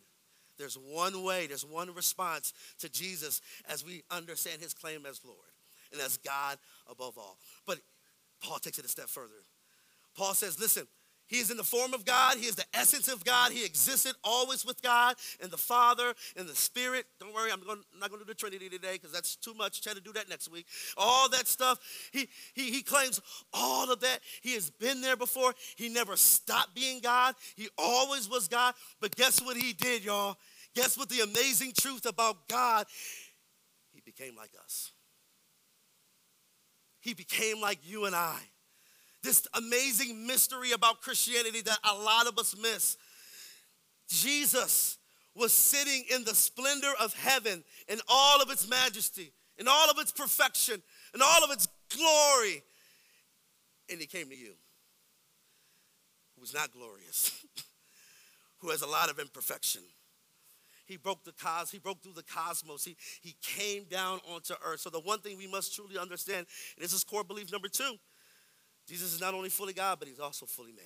There's 0.59 0.77
one 0.77 1.25
way, 1.25 1.47
there's 1.47 1.65
one 1.65 1.93
response 1.95 2.53
to 2.81 2.89
Jesus 2.91 3.41
as 3.69 3.85
we 3.85 4.03
understand 4.11 4.61
his 4.61 4.75
claim 4.75 5.07
as 5.07 5.21
Lord 5.25 5.39
and 5.93 6.01
as 6.01 6.19
God 6.19 6.59
above 6.89 7.17
all. 7.19 7.39
But 7.67 7.79
Paul 8.43 8.59
takes 8.59 8.79
it 8.79 8.85
a 8.85 8.89
step 8.89 9.09
further. 9.09 9.45
Paul 10.17 10.35
says, 10.35 10.61
listen, 10.61 10.87
he 11.33 11.39
is 11.39 11.51
in 11.51 11.57
the 11.57 11.65
form 11.65 11.95
of 11.95 12.05
God. 12.05 12.37
He 12.37 12.47
is 12.47 12.57
the 12.57 12.65
essence 12.75 13.09
of 13.09 13.25
God. 13.25 13.53
He 13.53 13.65
existed 13.65 14.13
always 14.23 14.67
with 14.67 14.83
God 14.83 15.17
and 15.41 15.51
the 15.51 15.57
Father 15.57 16.13
and 16.37 16.47
the 16.47 16.55
Spirit. 16.55 17.07
Don't 17.19 17.33
worry, 17.33 17.51
I'm, 17.51 17.61
going, 17.61 17.79
I'm 17.95 18.01
not 18.01 18.11
going 18.11 18.21
to 18.21 18.27
do 18.27 18.33
the 18.33 18.35
Trinity 18.35 18.69
today 18.69 18.93
because 18.95 19.13
that's 19.13 19.37
too 19.37 19.55
much. 19.55 19.81
Try 19.81 19.95
to 19.95 20.01
do 20.03 20.13
that 20.13 20.29
next 20.29 20.51
week. 20.51 20.67
All 20.95 21.31
that 21.31 21.47
stuff. 21.47 21.79
He, 22.13 22.29
he, 22.53 22.71
he 22.71 22.83
claims 22.83 23.19
all 23.55 23.91
of 23.91 24.01
that. 24.01 24.19
He 24.43 24.53
has 24.53 24.69
been 24.69 25.01
there 25.01 25.17
before. 25.17 25.55
He 25.77 25.89
never 25.89 26.17
stopped 26.17 26.75
being 26.75 27.01
God. 27.01 27.35
He 27.57 27.69
always 27.79 28.29
was 28.29 28.47
God. 28.47 28.75
But 29.01 29.17
guess 29.17 29.41
what 29.41 29.57
he 29.57 29.73
did, 29.73 30.05
y'all? 30.05 30.37
Guess 30.75 30.99
what 30.99 31.09
the 31.09 31.21
amazing 31.21 31.73
truth 31.81 32.05
about 32.05 32.47
God? 32.47 32.87
He 33.95 34.03
became 34.05 34.37
like 34.37 34.51
us. 34.63 34.93
He 37.03 37.13
became 37.13 37.61
like 37.61 37.79
you 37.83 38.07
and 38.07 38.17
I 38.17 38.39
this 39.23 39.47
amazing 39.55 40.27
mystery 40.27 40.73
about 40.73 41.01
Christianity 41.01 41.61
that 41.63 41.79
a 41.85 41.95
lot 41.95 42.27
of 42.27 42.39
us 42.39 42.57
miss. 42.61 42.97
Jesus 44.09 44.99
was 45.35 45.53
sitting 45.53 46.05
in 46.13 46.25
the 46.25 46.35
splendor 46.35 46.93
of 47.01 47.15
heaven 47.15 47.65
in 47.89 48.01
all 48.09 48.43
of 48.43 48.51
its 48.51 48.69
majesty, 48.69 49.33
in 49.59 49.69
all 49.69 49.91
of 49.91 49.99
its 49.99 50.13
perfection, 50.13 50.83
in 51.15 51.23
all 51.23 51.45
of 51.45 51.51
its 51.51 51.69
glory. 51.97 52.63
And 53.91 54.01
he 54.01 54.07
came 54.07 54.29
to 54.29 54.37
you, 54.37 54.53
who 56.37 56.43
is 56.43 56.53
not 56.53 56.73
glorious, 56.73 57.45
who 58.59 58.71
has 58.71 58.83
a 58.83 58.87
lot 58.87 59.09
of 59.09 59.19
imperfection. 59.19 59.83
He 60.93 60.99
broke 60.99 61.25
the 61.25 61.33
cos, 61.33 61.71
he 61.71 61.79
broke 61.79 62.03
through 62.03 62.13
the 62.13 62.23
cosmos. 62.23 62.85
He, 62.85 62.97
he 63.23 63.35
came 63.41 63.85
down 63.85 64.21
onto 64.31 64.53
earth. 64.63 64.81
So 64.81 64.91
the 64.91 65.01
one 65.01 65.21
thing 65.21 65.39
we 65.39 65.47
must 65.47 65.75
truly 65.75 65.97
understand, 65.97 66.47
and 66.77 66.85
this 66.85 66.93
is 66.93 67.03
core 67.03 67.25
belief 67.25 67.51
number 67.51 67.69
two, 67.69 67.95
Jesus 68.87 69.15
is 69.15 69.21
not 69.21 69.33
only 69.33 69.49
fully 69.49 69.73
God, 69.73 69.99
but 69.99 70.07
he's 70.07 70.21
also 70.21 70.45
fully 70.45 70.73
man. 70.73 70.85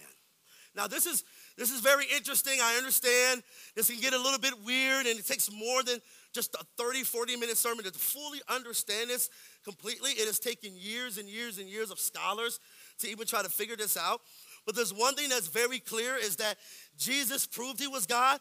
Now, 0.77 0.87
this 0.87 1.07
is 1.07 1.25
this 1.57 1.73
is 1.73 1.81
very 1.81 2.05
interesting. 2.15 2.61
I 2.63 2.77
understand 2.77 3.43
this 3.75 3.91
can 3.91 3.99
get 3.99 4.13
a 4.13 4.19
little 4.19 4.39
bit 4.39 4.53
weird, 4.65 5.07
and 5.07 5.19
it 5.19 5.27
takes 5.27 5.51
more 5.51 5.83
than 5.83 5.99
just 6.33 6.55
a 6.55 6.65
30, 6.77 7.03
40 7.03 7.37
minute 7.37 7.57
sermon 7.57 7.85
to 7.85 7.91
fully 7.93 8.41
understand 8.49 9.11
this 9.11 9.29
completely. 9.65 10.11
It 10.11 10.27
has 10.27 10.39
taken 10.39 10.71
years 10.77 11.19
and 11.19 11.29
years 11.29 11.59
and 11.59 11.69
years 11.69 11.91
of 11.91 11.99
scholars 11.99 12.61
to 13.01 13.09
even 13.09 13.27
try 13.27 13.43
to 13.43 13.49
figure 13.49 13.75
this 13.75 13.97
out. 13.97 14.21
But 14.67 14.75
there's 14.75 14.93
one 14.93 15.15
thing 15.15 15.29
that's 15.29 15.47
very 15.47 15.79
clear 15.79 16.17
is 16.17 16.37
that 16.37 16.59
Jesus 16.99 17.47
proved 17.47 17.81
he 17.81 17.87
was 17.87 18.05
God, 18.05 18.41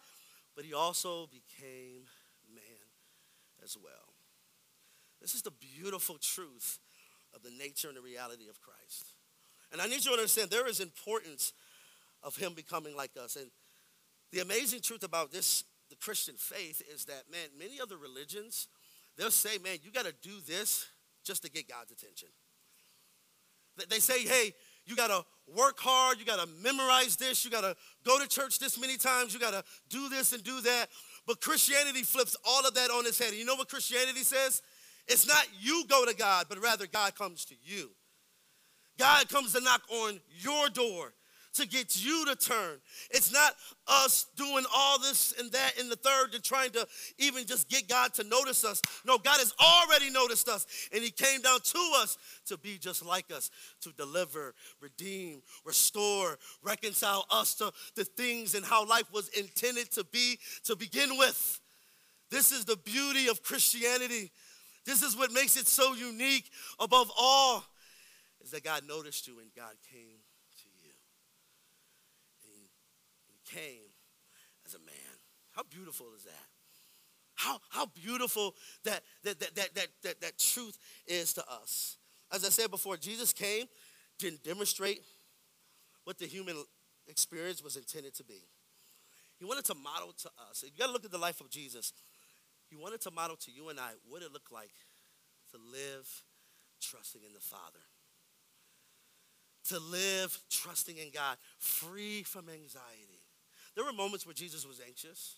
but 0.55 0.65
he 0.65 0.73
also 0.73 1.27
became 1.27 2.03
man 2.53 2.87
as 3.63 3.75
well. 3.81 4.13
This 5.21 5.35
is 5.35 5.41
the 5.41 5.51
beautiful 5.51 6.17
truth 6.17 6.79
of 7.33 7.43
the 7.43 7.51
nature 7.51 7.87
and 7.87 7.97
the 7.97 8.01
reality 8.01 8.47
of 8.49 8.61
Christ. 8.61 9.13
And 9.71 9.81
I 9.81 9.87
need 9.87 10.05
you 10.05 10.11
to 10.11 10.17
understand 10.17 10.49
there 10.49 10.67
is 10.67 10.79
importance 10.79 11.53
of 12.23 12.35
him 12.37 12.53
becoming 12.53 12.95
like 12.95 13.11
us. 13.21 13.35
And 13.35 13.51
the 14.31 14.39
amazing 14.39 14.81
truth 14.81 15.03
about 15.03 15.31
this, 15.31 15.63
the 15.89 15.95
Christian 15.95 16.35
faith, 16.37 16.81
is 16.93 17.05
that, 17.05 17.23
man, 17.31 17.49
many 17.57 17.79
other 17.81 17.97
religions, 17.97 18.67
they'll 19.17 19.31
say, 19.31 19.57
man, 19.57 19.77
you 19.83 19.91
got 19.91 20.05
to 20.05 20.13
do 20.21 20.39
this 20.47 20.87
just 21.23 21.43
to 21.43 21.51
get 21.51 21.67
God's 21.67 21.91
attention. 21.91 22.29
They 23.89 23.99
say, 23.99 24.23
hey, 24.23 24.53
you 24.85 24.95
got 24.95 25.07
to 25.07 25.25
work 25.55 25.79
hard, 25.79 26.19
you 26.19 26.25
got 26.25 26.39
to 26.39 26.49
memorize 26.61 27.15
this, 27.15 27.45
you 27.45 27.51
got 27.51 27.61
to 27.61 27.75
go 28.05 28.19
to 28.19 28.27
church 28.27 28.59
this 28.59 28.79
many 28.79 28.97
times, 28.97 29.33
you 29.33 29.39
got 29.39 29.53
to 29.53 29.63
do 29.89 30.09
this 30.09 30.33
and 30.33 30.43
do 30.43 30.61
that. 30.61 30.87
But 31.27 31.41
Christianity 31.41 32.03
flips 32.03 32.35
all 32.45 32.67
of 32.67 32.73
that 32.75 32.89
on 32.91 33.05
its 33.05 33.19
head. 33.19 33.29
And 33.29 33.37
you 33.37 33.45
know 33.45 33.55
what 33.55 33.69
Christianity 33.69 34.23
says? 34.23 34.61
It's 35.07 35.27
not 35.27 35.47
you 35.59 35.83
go 35.87 36.05
to 36.05 36.15
God, 36.15 36.45
but 36.49 36.61
rather 36.61 36.87
God 36.87 37.15
comes 37.15 37.45
to 37.45 37.55
you. 37.63 37.91
God 38.97 39.27
comes 39.29 39.53
to 39.53 39.61
knock 39.61 39.81
on 39.89 40.19
your 40.39 40.69
door 40.69 41.13
to 41.55 41.67
get 41.67 42.03
you 42.03 42.25
to 42.25 42.35
turn. 42.35 42.79
It's 43.11 43.31
not 43.31 43.53
us 43.87 44.27
doing 44.35 44.65
all 44.73 44.99
this 44.99 45.33
and 45.39 45.51
that 45.51 45.79
and 45.79 45.91
the 45.91 45.95
third 45.95 46.33
and 46.33 46.43
trying 46.43 46.71
to 46.71 46.87
even 47.17 47.45
just 47.45 47.69
get 47.69 47.87
God 47.87 48.13
to 48.15 48.23
notice 48.23 48.63
us. 48.63 48.81
No, 49.05 49.17
God 49.17 49.39
has 49.39 49.53
already 49.59 50.09
noticed 50.09 50.47
us 50.47 50.65
and 50.93 51.03
He 51.03 51.11
came 51.11 51.41
down 51.41 51.59
to 51.61 51.91
us 51.97 52.17
to 52.47 52.57
be 52.57 52.77
just 52.77 53.05
like 53.05 53.31
us, 53.31 53.51
to 53.81 53.91
deliver, 53.93 54.53
redeem, 54.81 55.41
restore, 55.65 56.37
reconcile 56.63 57.25
us 57.31 57.55
to 57.55 57.71
the 57.95 58.05
things 58.05 58.55
and 58.55 58.65
how 58.65 58.85
life 58.85 59.11
was 59.13 59.29
intended 59.29 59.91
to 59.91 60.03
be 60.05 60.39
to 60.63 60.75
begin 60.75 61.17
with. 61.17 61.59
This 62.31 62.51
is 62.51 62.65
the 62.65 62.77
beauty 62.77 63.27
of 63.27 63.43
Christianity. 63.43 64.31
This 64.85 65.01
is 65.01 65.17
what 65.17 65.31
makes 65.31 65.57
it 65.57 65.67
so 65.67 65.93
unique 65.93 66.49
above 66.79 67.11
all 67.17 67.63
is 68.45 68.51
that 68.51 68.63
God 68.63 68.83
noticed 68.87 69.27
you 69.27 69.39
and 69.39 69.49
God 69.55 69.73
came 69.91 70.21
to 70.61 70.69
you. 70.83 70.93
And 72.43 72.53
he, 72.53 72.69
he 73.33 73.39
came 73.55 73.89
as 74.65 74.73
a 74.73 74.79
man. 74.79 75.15
How 75.51 75.63
beautiful 75.69 76.07
is 76.15 76.23
that? 76.23 76.47
How, 77.35 77.59
how 77.69 77.85
beautiful 77.87 78.55
that 78.83 79.01
that, 79.23 79.39
that, 79.39 79.55
that, 79.55 79.75
that, 79.75 79.87
that, 80.03 80.21
that 80.21 80.37
truth 80.37 80.77
is 81.05 81.33
to 81.33 81.43
us. 81.49 81.97
As 82.31 82.45
I 82.45 82.49
said 82.49 82.71
before, 82.71 82.97
Jesus 82.97 83.33
came 83.33 83.65
to 84.19 84.31
demonstrate 84.43 85.01
what 86.05 86.17
the 86.17 86.25
human 86.25 86.55
experience 87.07 87.63
was 87.63 87.75
intended 87.75 88.13
to 88.15 88.23
be. 88.23 88.47
He 89.37 89.45
wanted 89.45 89.65
to 89.65 89.75
model 89.75 90.13
to 90.19 90.29
us. 90.49 90.63
You 90.63 90.71
got 90.77 90.87
to 90.87 90.93
look 90.93 91.05
at 91.05 91.11
the 91.11 91.17
life 91.17 91.41
of 91.41 91.49
Jesus. 91.49 91.91
He 92.69 92.75
wanted 92.75 93.01
to 93.01 93.11
model 93.11 93.35
to 93.37 93.51
you 93.51 93.69
and 93.69 93.79
I 93.79 93.91
what 94.07 94.21
it 94.21 94.31
looked 94.31 94.51
like 94.51 94.71
to 95.51 95.57
live 95.57 96.09
trusting 96.81 97.21
in 97.23 97.33
the 97.33 97.39
Father 97.39 97.81
to 99.69 99.79
live 99.79 100.37
trusting 100.49 100.97
in 100.97 101.09
God, 101.13 101.37
free 101.57 102.23
from 102.23 102.49
anxiety. 102.49 103.14
There 103.75 103.83
were 103.83 103.93
moments 103.93 104.25
where 104.25 104.33
Jesus 104.33 104.65
was 104.65 104.79
anxious. 104.85 105.35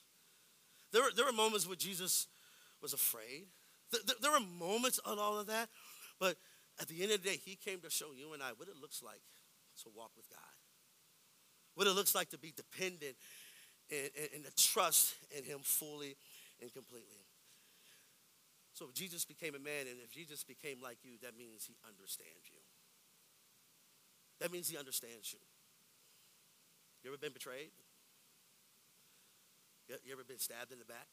There 0.92 1.02
were, 1.04 1.10
there 1.16 1.26
were 1.26 1.34
moments 1.34 1.68
where 1.68 1.76
Jesus 1.76 2.28
was 2.82 2.94
afraid. 2.94 3.48
There, 3.92 4.16
there 4.22 4.32
were 4.32 4.46
moments 4.60 5.00
on 5.06 5.20
all 5.20 5.40
of 5.40 5.48
that. 5.48 5.70
But 6.20 6.38
at 6.80 6.88
the 6.88 7.02
end 7.02 7.12
of 7.12 7.24
the 7.24 7.30
day, 7.30 7.40
he 7.44 7.56
came 7.56 7.80
to 7.82 7.90
show 7.90 8.08
you 8.16 8.34
and 8.34 8.44
I 8.44 8.52
what 8.56 8.68
it 8.68 8.76
looks 8.80 9.02
like 9.04 9.22
to 9.84 9.90
walk 9.96 10.12
with 10.16 10.30
God, 10.30 10.56
what 11.76 11.88
it 11.88 11.92
looks 11.92 12.16
like 12.16 12.30
to 12.30 12.38
be 12.38 12.54
dependent 12.56 13.16
and, 13.92 14.10
and, 14.18 14.30
and 14.36 14.46
to 14.46 14.56
trust 14.56 15.16
in 15.36 15.44
him 15.44 15.60
fully 15.62 16.16
and 16.62 16.74
completely. 16.74 17.26
So 18.74 18.86
if 18.90 18.94
Jesus 18.94 19.26
became 19.26 19.56
a 19.56 19.60
man 19.60 19.90
and 19.90 19.98
if 20.04 20.12
Jesus 20.12 20.44
became 20.44 20.78
like 20.82 20.98
you, 21.04 21.18
that 21.24 21.38
means 21.38 21.66
he 21.66 21.76
understands 21.88 22.46
you. 22.52 22.62
That 24.40 24.52
means 24.52 24.70
he 24.70 24.78
understands 24.78 25.34
you. 25.34 25.40
You 27.04 27.10
ever 27.10 27.18
been 27.18 27.34
betrayed? 27.34 27.72
You 29.88 30.12
ever 30.12 30.24
been 30.24 30.40
stabbed 30.40 30.72
in 30.72 30.80
the 30.80 30.86
back? 30.86 31.08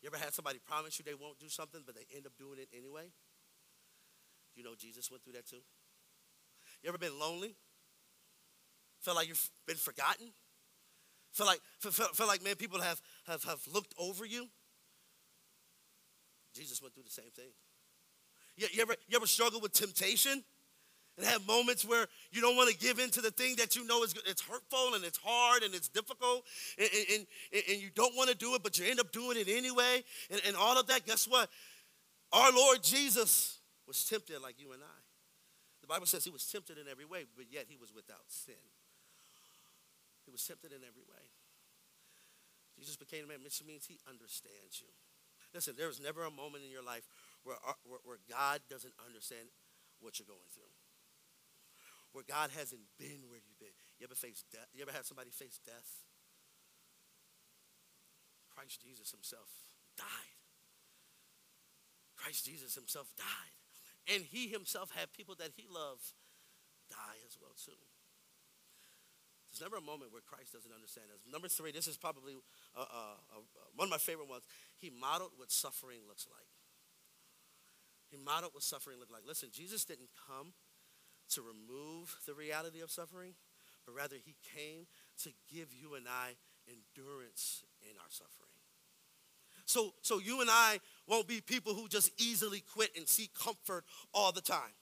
You 0.00 0.08
ever 0.08 0.22
had 0.22 0.34
somebody 0.34 0.58
promise 0.58 0.98
you 0.98 1.04
they 1.04 1.14
won't 1.14 1.38
do 1.38 1.48
something, 1.48 1.82
but 1.84 1.94
they 1.94 2.04
end 2.14 2.26
up 2.26 2.32
doing 2.38 2.58
it 2.58 2.68
anyway? 2.76 3.12
You 4.54 4.62
know 4.62 4.74
Jesus 4.78 5.10
went 5.10 5.24
through 5.24 5.34
that 5.34 5.46
too. 5.46 5.62
You 6.82 6.88
ever 6.88 6.98
been 6.98 7.18
lonely? 7.18 7.56
Felt 9.00 9.16
like 9.16 9.28
you've 9.28 9.50
been 9.66 9.76
forgotten? 9.76 10.32
Feel 11.32 11.46
like, 11.46 11.60
feel, 11.80 11.90
feel 11.90 12.26
like 12.26 12.44
man, 12.44 12.54
people 12.54 12.80
have, 12.80 13.00
have, 13.26 13.42
have 13.44 13.60
looked 13.72 13.94
over 13.98 14.24
you? 14.24 14.46
Jesus 16.54 16.80
went 16.80 16.94
through 16.94 17.02
the 17.02 17.10
same 17.10 17.30
thing. 17.34 17.50
You, 18.56 18.68
you, 18.72 18.82
ever, 18.82 18.94
you 19.08 19.16
ever 19.16 19.26
struggle 19.26 19.60
with 19.60 19.72
temptation? 19.72 20.44
And 21.16 21.26
have 21.26 21.46
moments 21.46 21.84
where 21.84 22.06
you 22.32 22.40
don't 22.40 22.56
want 22.56 22.70
to 22.70 22.76
give 22.76 22.98
in 22.98 23.10
to 23.10 23.20
the 23.20 23.30
thing 23.30 23.54
that 23.56 23.76
you 23.76 23.86
know 23.86 24.02
is 24.02 24.14
it's 24.26 24.42
hurtful 24.42 24.94
and 24.94 25.04
it's 25.04 25.18
hard 25.22 25.62
and 25.62 25.74
it's 25.74 25.88
difficult 25.88 26.44
and, 26.78 26.88
and, 27.12 27.26
and 27.70 27.80
you 27.80 27.90
don't 27.94 28.16
want 28.16 28.30
to 28.30 28.36
do 28.36 28.54
it 28.54 28.62
but 28.62 28.78
you 28.78 28.86
end 28.86 28.98
up 28.98 29.12
doing 29.12 29.38
it 29.38 29.48
anyway 29.48 30.02
and, 30.30 30.40
and 30.46 30.56
all 30.56 30.78
of 30.78 30.86
that 30.88 31.06
guess 31.06 31.26
what? 31.28 31.48
Our 32.32 32.52
lord 32.52 32.82
jesus 32.82 33.58
was 33.86 34.04
tempted 34.04 34.42
like 34.42 34.58
you 34.58 34.72
and 34.72 34.82
i. 34.82 35.00
The 35.82 35.86
bible 35.86 36.06
says 36.06 36.24
he 36.24 36.30
was 36.30 36.46
tempted 36.46 36.78
in 36.78 36.88
every 36.90 37.04
way 37.04 37.24
but 37.36 37.46
yet 37.50 37.66
he 37.68 37.76
was 37.76 37.94
without 37.94 38.26
sin. 38.26 38.62
He 40.24 40.32
was 40.32 40.42
tempted 40.44 40.72
in 40.72 40.78
every 40.78 41.04
way. 41.04 41.24
Jesus 42.78 42.96
became 42.96 43.24
a 43.24 43.28
man 43.28 43.44
which 43.44 43.62
means 43.64 43.86
he 43.86 44.00
understands 44.08 44.82
you. 44.82 44.90
Listen 45.54 45.74
there 45.78 45.90
is 45.90 46.00
never 46.00 46.24
a 46.24 46.30
moment 46.30 46.64
in 46.64 46.70
your 46.70 46.82
life 46.82 47.06
where, 47.44 47.56
uh, 47.68 47.78
where, 47.84 48.00
where 48.02 48.18
god 48.28 48.60
doesn't 48.68 48.94
understand 49.06 49.46
what 50.00 50.18
you're 50.18 50.26
going 50.26 50.50
through 50.52 50.74
where 52.14 52.22
God 52.22 52.54
hasn't 52.54 52.86
been 52.96 53.26
where 53.26 53.42
you've 53.42 53.58
been. 53.58 53.74
You 53.98 54.06
ever 54.06 54.14
face 54.14 54.46
death? 54.54 54.70
You 54.72 54.86
ever 54.86 54.94
had 54.94 55.04
somebody 55.04 55.34
face 55.34 55.58
death? 55.66 56.06
Christ 58.54 58.86
Jesus 58.86 59.10
himself 59.10 59.50
died. 59.98 60.38
Christ 62.14 62.46
Jesus 62.46 62.74
himself 62.78 63.10
died. 63.18 63.58
And 64.14 64.22
he 64.22 64.46
himself 64.46 64.94
had 64.94 65.12
people 65.12 65.34
that 65.42 65.50
he 65.58 65.66
loved 65.66 66.14
die 66.88 67.18
as 67.26 67.34
well 67.42 67.58
too. 67.58 67.76
There's 69.50 69.66
never 69.66 69.82
a 69.82 69.86
moment 69.86 70.10
where 70.14 70.22
Christ 70.22 70.54
doesn't 70.54 70.70
understand 70.74 71.10
us. 71.14 71.22
Number 71.30 71.46
three, 71.46 71.70
this 71.70 71.86
is 71.86 71.96
probably 71.96 72.34
uh, 72.74 72.86
uh, 72.86 73.18
uh, 73.38 73.42
one 73.74 73.86
of 73.86 73.90
my 73.90 74.02
favorite 74.02 74.28
ones. 74.28 74.42
He 74.78 74.90
modeled 74.90 75.30
what 75.36 75.50
suffering 75.50 76.02
looks 76.06 76.26
like. 76.30 76.50
He 78.10 78.18
modeled 78.18 78.54
what 78.54 78.62
suffering 78.62 78.98
looked 78.98 79.12
like. 79.12 79.22
Listen, 79.26 79.50
Jesus 79.52 79.84
didn't 79.84 80.10
come 80.26 80.54
to 81.34 81.42
remove 81.42 82.16
the 82.26 82.34
reality 82.34 82.80
of 82.80 82.90
suffering, 82.90 83.34
but 83.86 83.94
rather 83.94 84.16
he 84.16 84.34
came 84.56 84.86
to 85.22 85.30
give 85.52 85.68
you 85.72 85.94
and 85.94 86.06
I 86.08 86.34
endurance 86.68 87.64
in 87.82 87.96
our 87.98 88.10
suffering. 88.10 88.50
So, 89.66 89.94
so 90.02 90.18
you 90.18 90.40
and 90.40 90.50
I 90.50 90.80
won't 91.08 91.26
be 91.26 91.40
people 91.40 91.74
who 91.74 91.88
just 91.88 92.10
easily 92.20 92.60
quit 92.60 92.90
and 92.96 93.08
seek 93.08 93.30
comfort 93.34 93.84
all 94.12 94.32
the 94.32 94.40
time. 94.40 94.74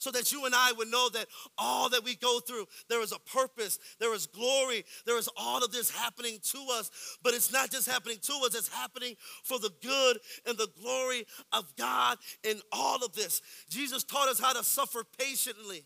So 0.00 0.12
that 0.12 0.30
you 0.30 0.44
and 0.46 0.54
I 0.54 0.72
would 0.78 0.86
know 0.86 1.08
that 1.08 1.26
all 1.56 1.88
that 1.88 2.04
we 2.04 2.14
go 2.14 2.38
through, 2.38 2.66
there 2.88 3.02
is 3.02 3.10
a 3.10 3.18
purpose, 3.18 3.80
there 3.98 4.14
is 4.14 4.26
glory, 4.26 4.84
there 5.06 5.18
is 5.18 5.28
all 5.36 5.64
of 5.64 5.72
this 5.72 5.90
happening 5.90 6.38
to 6.52 6.58
us. 6.74 7.18
But 7.24 7.34
it's 7.34 7.52
not 7.52 7.70
just 7.70 7.88
happening 7.88 8.18
to 8.22 8.32
us, 8.44 8.54
it's 8.54 8.72
happening 8.72 9.16
for 9.42 9.58
the 9.58 9.72
good 9.82 10.18
and 10.46 10.56
the 10.56 10.68
glory 10.80 11.26
of 11.52 11.74
God 11.76 12.18
in 12.44 12.60
all 12.70 13.04
of 13.04 13.12
this. 13.14 13.42
Jesus 13.68 14.04
taught 14.04 14.28
us 14.28 14.38
how 14.38 14.52
to 14.52 14.62
suffer 14.62 15.02
patiently. 15.18 15.84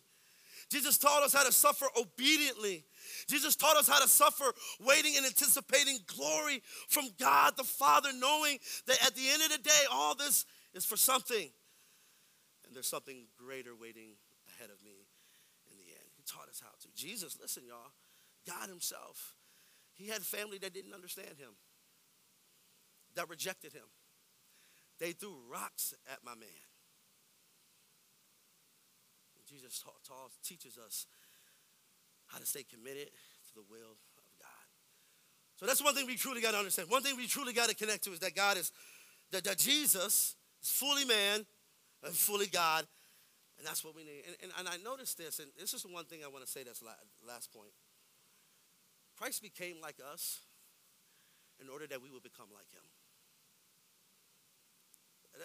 Jesus 0.73 0.97
taught 0.97 1.23
us 1.23 1.35
how 1.35 1.45
to 1.45 1.53
suffer 1.53 1.85
obediently. 1.99 2.83
Jesus 3.29 3.57
taught 3.57 3.77
us 3.77 3.87
how 3.87 4.01
to 4.01 4.09
suffer 4.09 4.45
waiting 4.81 5.13
and 5.19 5.27
anticipating 5.27 5.99
glory 6.07 6.63
from 6.89 7.11
God 7.21 7.59
the 7.59 7.65
Father, 7.65 8.09
knowing 8.15 8.59
that 8.87 9.05
at 9.05 9.15
the 9.15 9.29
end 9.29 9.43
of 9.43 9.51
the 9.51 9.59
day, 9.59 9.85
all 9.91 10.15
this 10.15 10.47
is 10.73 10.87
for 10.87 10.97
something. 10.97 11.51
And 12.67 12.75
there's 12.75 12.87
something 12.87 13.27
greater 13.37 13.77
waiting 13.79 14.17
ahead 14.49 14.71
of 14.71 14.83
me 14.83 15.09
in 15.71 15.77
the 15.77 15.93
end. 15.93 16.09
He 16.17 16.23
taught 16.27 16.49
us 16.49 16.63
how 16.63 16.71
to. 16.81 16.89
Jesus, 16.97 17.37
listen, 17.39 17.65
y'all, 17.67 17.93
God 18.49 18.71
Himself, 18.71 19.35
He 19.93 20.07
had 20.07 20.23
family 20.23 20.57
that 20.57 20.73
didn't 20.73 20.95
understand 20.95 21.37
Him, 21.39 21.51
that 23.15 23.29
rejected 23.29 23.75
Him. 23.75 23.93
They 24.99 25.13
threw 25.13 25.37
rocks 25.51 25.93
at 26.11 26.21
my 26.25 26.35
man. 26.35 26.72
Jesus 29.53 29.81
taught, 29.81 30.03
taught, 30.03 30.31
teaches 30.43 30.79
us 30.79 31.07
how 32.27 32.38
to 32.38 32.47
stay 32.47 32.65
committed 32.65 33.09
to 33.09 33.55
the 33.55 33.62
will 33.69 33.93
of 34.17 34.25
God. 34.41 34.67
So 35.57 35.67
that's 35.67 35.85
one 35.85 35.95
thing 35.95 36.07
we 36.07 36.17
truly 36.17 36.41
got 36.41 36.53
to 36.53 36.59
understand. 36.59 36.88
One 36.91 37.03
thing 37.03 37.17
we 37.17 37.27
truly 37.27 37.53
got 37.53 37.69
to 37.69 37.75
connect 37.75 38.05
to 38.05 38.12
is 38.12 38.21
that 38.21 38.35
God 38.35 38.57
is, 38.57 38.73
that, 39.31 39.45
that 39.45 39.59
Jesus 39.59 40.35
is 40.62 40.71
fully 40.71 41.05
man 41.05 41.45
and 42.03 42.15
fully 42.15 42.47
God. 42.47 42.87
And 43.59 43.67
that's 43.67 43.85
what 43.85 43.95
we 43.95 44.03
need. 44.03 44.25
And, 44.27 44.37
and, 44.43 44.53
and 44.59 44.69
I 44.69 44.83
noticed 44.83 45.19
this, 45.19 45.38
and 45.38 45.49
this 45.61 45.75
is 45.75 45.83
the 45.83 45.93
one 45.93 46.07
thing 46.07 46.21
I 46.25 46.29
want 46.29 46.45
to 46.45 46.51
say 46.51 46.65
that's 46.65 46.83
la- 46.83 46.91
last 47.29 47.53
point. 47.53 47.71
Christ 49.17 49.43
became 49.43 49.77
like 49.81 49.97
us 50.12 50.41
in 51.61 51.69
order 51.69 51.87
that 51.87 52.03
we 52.03 52.11
would 52.11 52.23
become 52.23 52.49
like 52.53 52.71
him. 52.73 52.83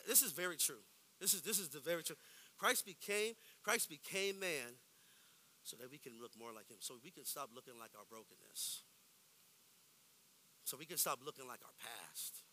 This 0.07 0.21
is 0.21 0.31
very 0.31 0.57
true. 0.57 0.81
This 1.19 1.33
is, 1.33 1.41
this 1.41 1.59
is 1.59 1.69
the 1.69 1.79
very 1.79 2.03
true. 2.03 2.15
Christ 2.57 2.85
became, 2.85 3.33
Christ 3.63 3.89
became 3.89 4.39
man 4.39 4.79
so 5.63 5.75
that 5.77 5.91
we 5.91 5.97
can 5.97 6.13
look 6.21 6.31
more 6.39 6.53
like 6.53 6.69
him. 6.69 6.77
So 6.79 6.95
we 7.03 7.11
can 7.11 7.25
stop 7.25 7.49
looking 7.53 7.77
like 7.79 7.91
our 7.97 8.05
brokenness. 8.09 8.83
So 10.63 10.77
we 10.77 10.85
can 10.85 10.97
stop 10.97 11.19
looking 11.25 11.47
like 11.47 11.59
our 11.63 11.75
past. 11.79 12.43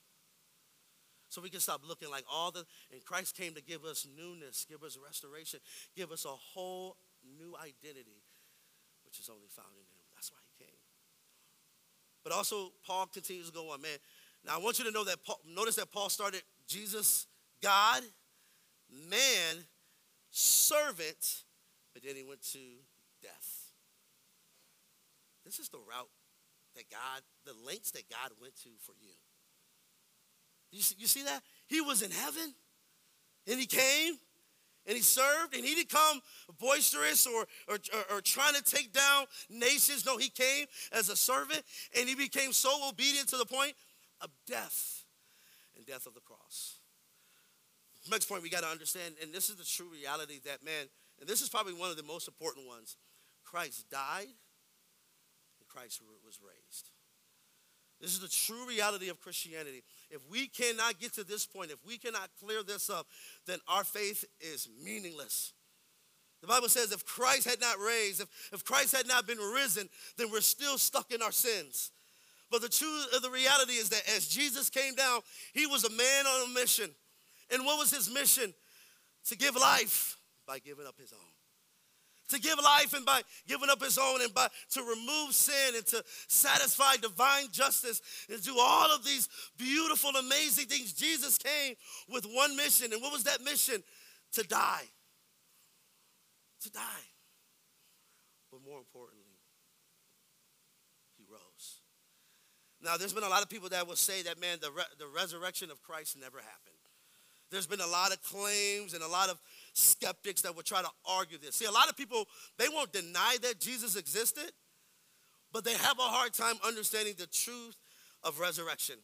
So 1.29 1.43
we 1.43 1.51
can 1.51 1.61
stop 1.61 1.83
looking 1.87 2.11
like 2.11 2.25
all 2.33 2.53
the, 2.53 2.65
and 2.93 3.05
Christ 3.05 3.37
came 3.37 3.55
to 3.55 3.63
give 3.63 3.85
us 3.85 4.07
newness, 4.17 4.65
give 4.69 4.85
us 4.85 4.97
restoration, 5.05 5.59
give 5.97 6.13
us 6.13 6.25
a 6.25 6.29
whole 6.29 6.97
new 7.25 7.57
identity, 7.57 8.23
which 9.05 9.19
is 9.19 9.29
only 9.29 9.49
found 9.49 9.75
in 9.75 9.83
him. 9.83 10.03
That's 10.15 10.31
why 10.31 10.39
he 10.47 10.65
came. 10.65 10.77
But 12.23 12.33
also, 12.33 12.71
Paul 12.87 13.07
continues 13.07 13.49
to 13.49 13.53
go 13.53 13.73
on, 13.73 13.83
man. 13.83 13.99
Now 14.47 14.57
I 14.57 14.59
want 14.59 14.79
you 14.79 14.85
to 14.85 14.93
know 14.93 15.05
that 15.05 15.25
Paul, 15.25 15.41
notice 15.45 15.75
that 15.77 15.91
Paul 15.91 16.09
started 16.09 16.43
Jesus, 16.69 17.27
God, 17.63 18.03
man, 19.11 19.65
servant, 20.35 21.45
but 21.93 22.03
then 22.03 22.17
he 22.17 22.25
went 22.25 22.43
to 22.53 22.59
death. 23.23 23.71
This 25.45 25.61
is 25.61 25.69
the 25.69 25.79
route 25.79 26.11
that 26.75 26.91
God, 26.91 27.23
the 27.45 27.55
lengths 27.65 27.93
that 27.93 28.11
God 28.11 28.33
went 28.41 28.57
to 28.63 28.71
for 28.81 28.93
you. 29.01 29.15
You 30.73 30.83
see, 30.83 30.97
you 30.99 31.07
see 31.07 31.23
that? 31.23 31.41
He 31.69 31.81
was 31.81 32.03
in 32.03 32.11
heaven 32.11 32.53
and 33.47 33.61
he 33.61 33.67
came 33.67 34.15
and 34.87 34.97
he 34.97 35.03
served 35.03 35.55
and 35.55 35.65
he 35.65 35.77
didn't 35.77 35.91
come 35.91 36.21
boisterous 36.59 37.29
or, 37.29 37.47
or, 37.69 37.77
or, 37.77 38.17
or, 38.17 38.21
trying 38.21 38.55
to 38.55 38.63
take 38.63 38.93
down 38.93 39.27
nations. 39.49 40.05
No, 40.05 40.19
he 40.19 40.31
came 40.31 40.67
as 40.91 41.11
a 41.11 41.17
servant 41.17 41.63
and 41.97 42.09
he 42.09 42.17
became 42.17 42.53
so 42.53 42.89
obedient 42.89 43.29
to 43.29 43.37
the 43.37 43.47
point 43.47 43.75
of 44.21 44.31
death 44.49 45.05
and 45.77 45.87
death 45.87 46.07
of 46.07 46.15
the 46.15 46.21
cross 46.21 46.79
next 48.11 48.27
point 48.27 48.43
we 48.43 48.51
got 48.51 48.63
to 48.63 48.69
understand, 48.69 49.15
and 49.23 49.33
this 49.33 49.49
is 49.49 49.57
the 49.57 49.65
true 49.65 49.89
reality 49.93 50.41
that, 50.45 50.65
man, 50.65 50.87
and 51.21 51.29
this 51.29 51.41
is 51.41 51.49
probably 51.49 51.75
one 51.75 51.91
of 51.91 51.97
the 51.97 52.03
most 52.03 52.29
important 52.29 52.67
ones 52.67 52.97
Christ 53.45 53.89
died 53.91 54.27
and 54.27 55.69
Christ 55.69 56.03
was 56.25 56.39
raised. 56.43 56.91
This 58.01 58.13
is 58.13 58.21
the 58.21 58.29
true 58.29 58.69
reality 58.69 59.09
of 59.09 59.21
Christianity. 59.21 59.83
If 60.11 60.21
we 60.31 60.49
cannot 60.49 60.99
get 60.99 61.15
to 61.15 61.25
this 61.25 61.47
point, 61.47 61.71
if 61.71 61.79
we 61.87 61.97
cannot 61.97 62.29
clear 62.43 62.63
this 62.63 62.91
up, 62.91 63.07
then 63.47 63.59
our 63.69 63.85
faith 63.85 64.25
is 64.41 64.69
meaningless. 64.85 65.53
The 66.43 66.49
Bible 66.49 66.69
says 66.69 66.93
if 66.93 67.07
Christ 67.07 67.49
had 67.49 67.61
not 67.61 67.79
raised, 67.79 68.21
if, 68.21 68.29
if 68.53 68.65
Christ 68.65 68.95
had 68.95 69.09
not 69.09 69.27
been 69.27 69.39
risen, 69.39 69.89
then 70.19 70.31
we're 70.31 70.43
still 70.43 70.77
stuck 70.77 71.13
in 71.13 71.23
our 71.23 71.33
sins. 71.33 71.93
But 72.51 72.61
the 72.61 72.69
truth 72.69 73.07
of 73.15 73.23
the 73.23 73.31
reality 73.31 73.73
is 73.73 73.89
that 73.89 74.03
as 74.15 74.29
Jesus 74.29 74.69
came 74.69 74.95
down, 74.95 75.21
he 75.55 75.67
was 75.67 75.85
a 75.85 75.91
man 75.91 76.27
on 76.27 76.51
a 76.51 76.55
mission. 76.55 76.91
And 77.55 77.65
what 77.65 77.79
was 77.79 77.91
his 77.91 78.13
mission? 78.13 78.53
To 79.27 79.37
give 79.37 79.55
life 79.55 80.19
by 80.47 80.59
giving 80.59 80.87
up 80.87 80.97
his 81.01 81.13
own. 81.13 81.19
To 82.31 82.41
give 82.41 82.59
life 82.59 82.93
and 82.95 83.07
by 83.07 83.23
giving 83.47 83.71
up 83.71 83.83
his 83.83 83.97
own 83.97 84.23
and 84.23 84.35
by 84.35 84.49
to 84.73 84.83
remove 84.83 85.35
sin 85.35 85.77
and 85.77 85.87
to 85.87 86.03
satisfy 86.27 86.97
divine 86.97 87.47
justice 87.53 88.01
and 88.29 88.43
do 88.43 88.57
all 88.59 88.95
of 88.95 89.05
these 89.05 89.29
beautiful, 89.57 90.11
amazing 90.11 90.67
things. 90.67 90.93
Jesus 90.93 91.39
came 91.39 91.75
with 92.09 92.25
one 92.25 92.57
mission. 92.57 92.93
And 92.93 93.01
what 93.01 93.13
was 93.13 93.25
that 93.25 93.43
mission? 93.45 93.83
To 94.33 94.43
die. 94.43 94.89
To 96.63 96.71
die. 96.73 97.07
But 98.51 98.61
more 98.67 98.79
importantly, 98.79 99.39
he 101.17 101.25
rose. 101.31 101.81
Now, 102.83 102.97
there's 102.97 103.13
been 103.13 103.23
a 103.23 103.29
lot 103.29 103.43
of 103.43 103.49
people 103.49 103.69
that 103.69 103.87
will 103.87 103.97
say 103.97 104.23
that, 104.23 104.41
man, 104.41 104.59
the, 104.61 104.71
re- 104.71 104.83
the 104.99 105.07
resurrection 105.07 105.71
of 105.71 105.83
Christ 105.83 106.17
never 106.21 106.39
happened. 106.39 106.74
There's 107.55 107.69
been 107.69 107.81
a 107.81 107.87
lot 107.87 108.11
of 108.11 108.21
claims 108.23 108.95
and 108.95 109.03
a 109.03 109.09
lot 109.09 109.29
of 109.29 109.41
skeptics 109.75 110.43
that 110.43 110.57
will 110.57 110.65
try 110.65 110.83
to 110.83 110.91
argue 111.09 111.39
this. 111.39 111.55
See, 111.55 111.67
a 111.67 111.71
lot 111.71 111.89
of 111.89 111.97
people, 111.97 112.27
they 112.59 112.69
won't 112.69 112.93
deny 112.93 113.37
that 113.43 113.61
Jesus 113.61 113.95
existed, 113.95 114.51
but 115.53 115.65
they 115.65 115.75
have 115.75 115.99
a 116.01 116.03
hard 116.03 116.35
time 116.35 116.57
understanding 116.67 117.15
the 117.17 117.29
truth 117.29 117.77
of 118.25 118.41
resurrection 118.41 118.97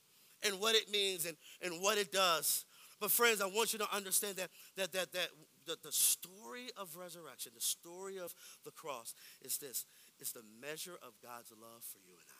and 0.42 0.58
what 0.58 0.74
it 0.74 0.90
means 0.90 1.26
and, 1.26 1.36
and 1.62 1.80
what 1.80 1.96
it 1.96 2.10
does. 2.10 2.64
But 3.00 3.12
friends, 3.12 3.40
I 3.40 3.46
want 3.46 3.72
you 3.72 3.78
to 3.78 3.88
understand 3.94 4.36
that 4.36 4.50
that 4.76 4.92
that 4.92 5.12
that 5.12 5.28
the, 5.66 5.76
the 5.82 5.92
story 5.92 6.68
of 6.76 6.96
resurrection, 6.96 7.52
the 7.54 7.60
story 7.60 8.18
of 8.18 8.34
the 8.64 8.72
cross 8.72 9.14
is 9.42 9.58
this. 9.58 9.86
It's 10.18 10.32
the 10.32 10.42
measure 10.60 10.98
of 11.06 11.14
God's 11.22 11.52
love 11.52 11.82
for 11.82 11.98
you 11.98 12.12
and 12.12 12.28
I. 12.28 12.39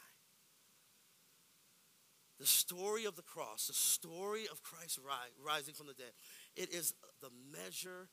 The 2.40 2.46
story 2.46 3.05
of 3.05 3.16
the 3.16 3.22
cross, 3.22 3.66
the 3.66 3.74
story 3.74 4.44
of 4.50 4.62
Christ 4.62 4.98
rising 5.44 5.74
from 5.74 5.88
the 5.88 5.92
dead, 5.92 6.12
it 6.57 6.72
is 6.72 6.94
the 7.20 7.29
measure 7.53 8.09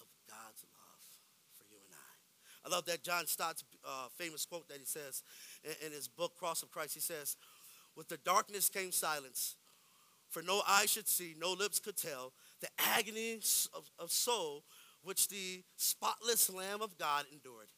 of 0.00 0.06
God's 0.26 0.64
love 0.72 1.04
for 1.52 1.64
you 1.70 1.76
and 1.84 1.92
I. 1.92 2.66
I 2.66 2.74
love 2.74 2.86
that 2.86 3.04
John 3.04 3.26
Stott's 3.26 3.62
uh, 3.86 4.08
famous 4.16 4.46
quote 4.46 4.66
that 4.68 4.78
he 4.78 4.86
says 4.86 5.22
in, 5.62 5.88
in 5.88 5.92
his 5.92 6.08
book, 6.08 6.36
Cross 6.38 6.62
of 6.62 6.70
Christ. 6.70 6.94
He 6.94 7.00
says, 7.00 7.36
With 7.94 8.08
the 8.08 8.16
darkness 8.16 8.70
came 8.70 8.90
silence, 8.90 9.56
for 10.30 10.42
no 10.42 10.62
eye 10.66 10.86
should 10.86 11.06
see, 11.06 11.34
no 11.38 11.52
lips 11.52 11.78
could 11.78 11.98
tell, 11.98 12.32
the 12.62 12.68
agony 12.78 13.40
of, 13.74 13.90
of 13.98 14.10
soul 14.10 14.64
which 15.02 15.28
the 15.28 15.62
spotless 15.76 16.50
Lamb 16.50 16.80
of 16.80 16.96
God 16.96 17.26
endured. 17.30 17.68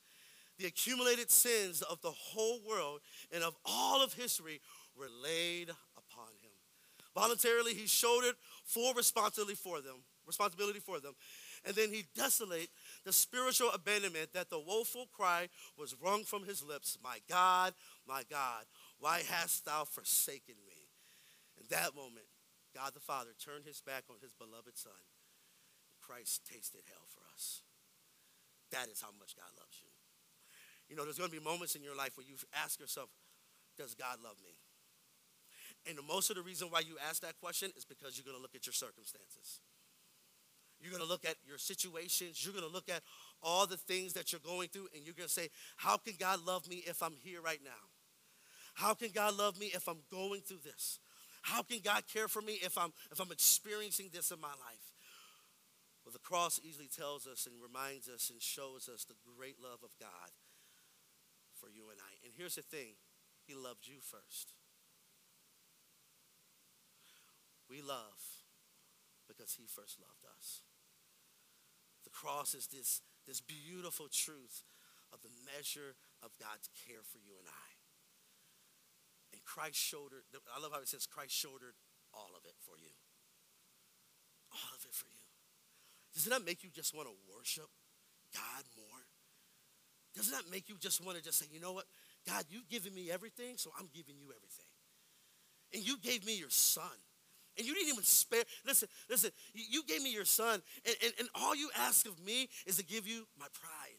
The 0.59 0.66
accumulated 0.66 1.31
sins 1.31 1.83
of 1.83 2.00
the 2.00 2.12
whole 2.12 2.61
world 2.66 3.00
and 3.33 3.42
of 3.42 3.57
all 3.64 4.02
of 4.02 4.14
history 4.14 4.61
were 4.96 5.09
laid 5.22 5.70
upon 5.96 6.32
him. 6.42 6.56
Voluntarily, 7.14 7.72
he 7.72 7.87
shouldered 7.87 8.35
full 8.64 8.92
responsibility 8.92 9.54
for 9.54 9.80
them, 9.80 10.04
responsibility 10.26 10.80
for 10.80 11.00
them. 11.00 11.14
And 11.64 11.74
then 11.74 11.90
he 11.90 12.04
desolate 12.14 12.68
the 13.04 13.12
spiritual 13.12 13.70
abandonment 13.72 14.35
that 14.35 14.50
the 14.50 14.61
woeful 14.61 15.06
cry 15.12 15.48
was 15.78 15.96
wrung 16.02 16.24
from 16.24 16.44
his 16.44 16.62
lips, 16.62 16.98
My 17.02 17.18
God, 17.28 17.72
my 18.06 18.22
God, 18.30 18.64
why 19.00 19.22
hast 19.28 19.64
thou 19.64 19.85
forsaken 19.85 20.56
me? 20.66 20.90
In 21.59 21.66
that 21.70 21.96
moment, 21.96 22.26
God 22.74 22.92
the 22.94 23.00
Father 23.00 23.30
turned 23.42 23.64
his 23.64 23.80
back 23.80 24.04
on 24.11 24.16
his 24.20 24.35
beloved 24.35 24.76
Son. 24.76 25.00
Christ 26.02 26.42
tasted 26.44 26.82
hell 26.87 27.09
for 27.09 27.24
us. 27.32 27.62
That 28.70 28.88
is 28.92 29.00
how 29.00 29.11
much 29.18 29.35
God 29.35 29.50
loves 29.59 29.80
you. 29.80 29.88
You 30.88 30.94
know, 30.94 31.04
there's 31.04 31.18
going 31.18 31.30
to 31.30 31.37
be 31.37 31.42
moments 31.42 31.74
in 31.74 31.82
your 31.82 31.96
life 31.96 32.16
where 32.16 32.26
you 32.26 32.37
ask 32.62 32.78
yourself, 32.78 33.09
Does 33.78 33.94
God 33.94 34.18
love 34.22 34.37
me? 34.44 34.52
And 35.88 35.99
most 36.07 36.31
of 36.31 36.37
the 36.37 36.42
reason 36.42 36.68
why 36.68 36.81
you 36.81 36.96
ask 37.09 37.22
that 37.22 37.38
question 37.40 37.70
is 37.77 37.85
because 37.85 38.16
you're 38.16 38.25
going 38.25 38.37
to 38.37 38.42
look 38.42 38.55
at 38.55 38.66
your 38.66 38.72
circumstances. 38.72 39.61
You're 40.81 40.90
going 40.90 41.03
to 41.03 41.09
look 41.09 41.25
at 41.25 41.37
your 41.46 41.59
situations. 41.59 42.44
You're 42.44 42.53
going 42.53 42.66
to 42.66 42.72
look 42.72 42.88
at 42.88 43.03
all 43.42 43.66
the 43.66 43.77
things 43.77 44.12
that 44.14 44.33
you're 44.33 44.40
going 44.44 44.68
through, 44.68 44.88
and 44.94 45.05
you're 45.05 45.14
going 45.14 45.29
to 45.29 45.33
say, 45.33 45.49
How 45.77 45.96
can 45.96 46.14
God 46.18 46.44
love 46.44 46.68
me 46.68 46.83
if 46.87 47.03
I'm 47.03 47.14
here 47.22 47.40
right 47.40 47.61
now? 47.64 47.70
How 48.75 48.92
can 48.92 49.09
God 49.14 49.38
love 49.38 49.59
me 49.59 49.66
if 49.75 49.88
I'm 49.88 50.03
going 50.11 50.42
through 50.42 50.61
this? 50.64 50.99
How 51.42 51.62
can 51.62 51.79
God 51.83 52.03
care 52.12 52.29
for 52.29 52.42
me 52.42 52.59
if 52.62 52.77
I'm, 52.77 52.92
if 53.11 53.20
I'm 53.20 53.33
experiencing 53.33 54.11
this 54.12 54.31
in 54.33 54.40
my 54.40 54.49
life? 54.49 54.92
Well, 56.05 56.12
the 56.12 56.18
cross 56.18 56.61
easily 56.62 56.88
tells 56.88 57.27
us 57.27 57.46
and 57.46 57.55
reminds 57.62 58.09
us 58.09 58.31
and 58.31 58.42
shows 58.42 58.88
us 58.92 59.05
the 59.05 59.14
great 59.37 59.57
love 59.62 59.81
of 59.83 59.90
God 59.99 60.31
for 61.59 61.68
you 61.68 61.90
and 61.90 61.99
I. 61.99 62.12
And 62.25 62.33
here's 62.37 62.57
the 62.57 62.62
thing 62.62 62.94
He 63.46 63.55
loved 63.55 63.88
you 63.88 63.96
first. 64.01 64.53
We 67.68 67.83
love 67.83 68.22
because 69.26 69.55
he 69.59 69.66
first 69.66 69.98
loved 69.98 70.22
us. 70.38 70.62
The 72.05 72.14
cross 72.14 72.55
is 72.55 72.68
this, 72.70 73.02
this 73.26 73.40
beautiful 73.40 74.07
truth 74.07 74.62
of 75.12 75.22
the 75.22 75.35
measure 75.42 75.98
of 76.22 76.31
God's 76.38 76.70
care 76.87 77.02
for 77.02 77.18
you 77.18 77.35
and 77.38 77.48
I. 77.50 77.70
And 79.35 79.42
Christ 79.42 79.76
shouldered, 79.76 80.22
I 80.55 80.62
love 80.62 80.72
how 80.72 80.81
it 80.81 80.88
says 80.88 81.07
Christ 81.07 81.35
shouldered 81.35 81.74
all 82.14 82.31
of 82.38 82.46
it 82.46 82.55
for 82.62 82.79
you. 82.79 82.94
All 84.55 84.70
of 84.74 84.85
it 84.87 84.94
for 84.94 85.11
you. 85.11 85.26
Doesn't 86.14 86.31
that 86.31 86.46
make 86.46 86.62
you 86.62 86.70
just 86.70 86.94
want 86.94 87.09
to 87.09 87.14
worship 87.35 87.68
God 88.33 88.64
more? 88.79 89.02
Doesn't 90.14 90.33
that 90.33 90.50
make 90.50 90.68
you 90.68 90.76
just 90.81 91.05
want 91.05 91.18
to 91.18 91.22
just 91.22 91.38
say, 91.38 91.46
you 91.52 91.61
know 91.61 91.72
what? 91.72 91.85
God, 92.26 92.44
you've 92.48 92.68
given 92.68 92.94
me 92.94 93.11
everything, 93.11 93.59
so 93.59 93.70
I'm 93.79 93.88
giving 93.94 94.16
you 94.16 94.33
everything. 94.35 94.70
And 95.74 95.87
you 95.87 95.98
gave 95.98 96.24
me 96.24 96.38
your 96.38 96.50
son. 96.50 96.96
And 97.57 97.66
you 97.66 97.75
didn't 97.75 97.88
even 97.88 98.05
spare. 98.05 98.45
Listen, 98.66 98.88
listen, 99.09 99.31
you 99.55 99.83
gave 99.85 100.03
me 100.03 100.12
your 100.12 100.25
son, 100.25 100.61
and, 100.85 100.97
and, 101.03 101.12
and 101.21 101.29
all 101.35 101.55
you 101.55 101.71
ask 101.77 102.07
of 102.07 102.23
me 102.25 102.49
is 102.66 102.77
to 102.77 102.85
give 102.85 103.07
you 103.07 103.27
my 103.38 103.47
pride. 103.53 103.99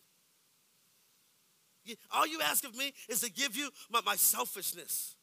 All 2.12 2.28
you 2.28 2.42
ask 2.42 2.66
of 2.66 2.76
me 2.76 2.94
is 3.08 3.22
to 3.22 3.32
give 3.32 3.56
you 3.56 3.70
my, 3.90 4.02
my 4.06 4.16
selfishness. 4.16 5.16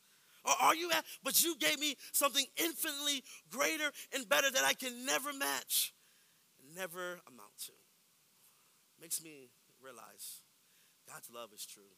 Or 0.45 0.53
are 0.61 0.75
you 0.75 0.91
at, 0.91 1.05
but 1.23 1.43
you 1.43 1.57
gave 1.59 1.79
me 1.79 1.97
something 2.13 2.45
infinitely 2.57 3.23
greater 3.51 3.91
and 4.15 4.29
better 4.29 4.51
that 4.51 4.65
I 4.65 4.75
can 4.75 5.07
never 5.07 5.33
match, 5.33 5.95
never 6.77 7.21
amount 7.27 7.57
to. 7.67 7.73
Makes 9.01 9.23
me 9.23 9.49
realize 9.83 10.43
God's 11.09 11.31
love 11.31 11.51
is 11.55 11.65
true. 11.65 11.97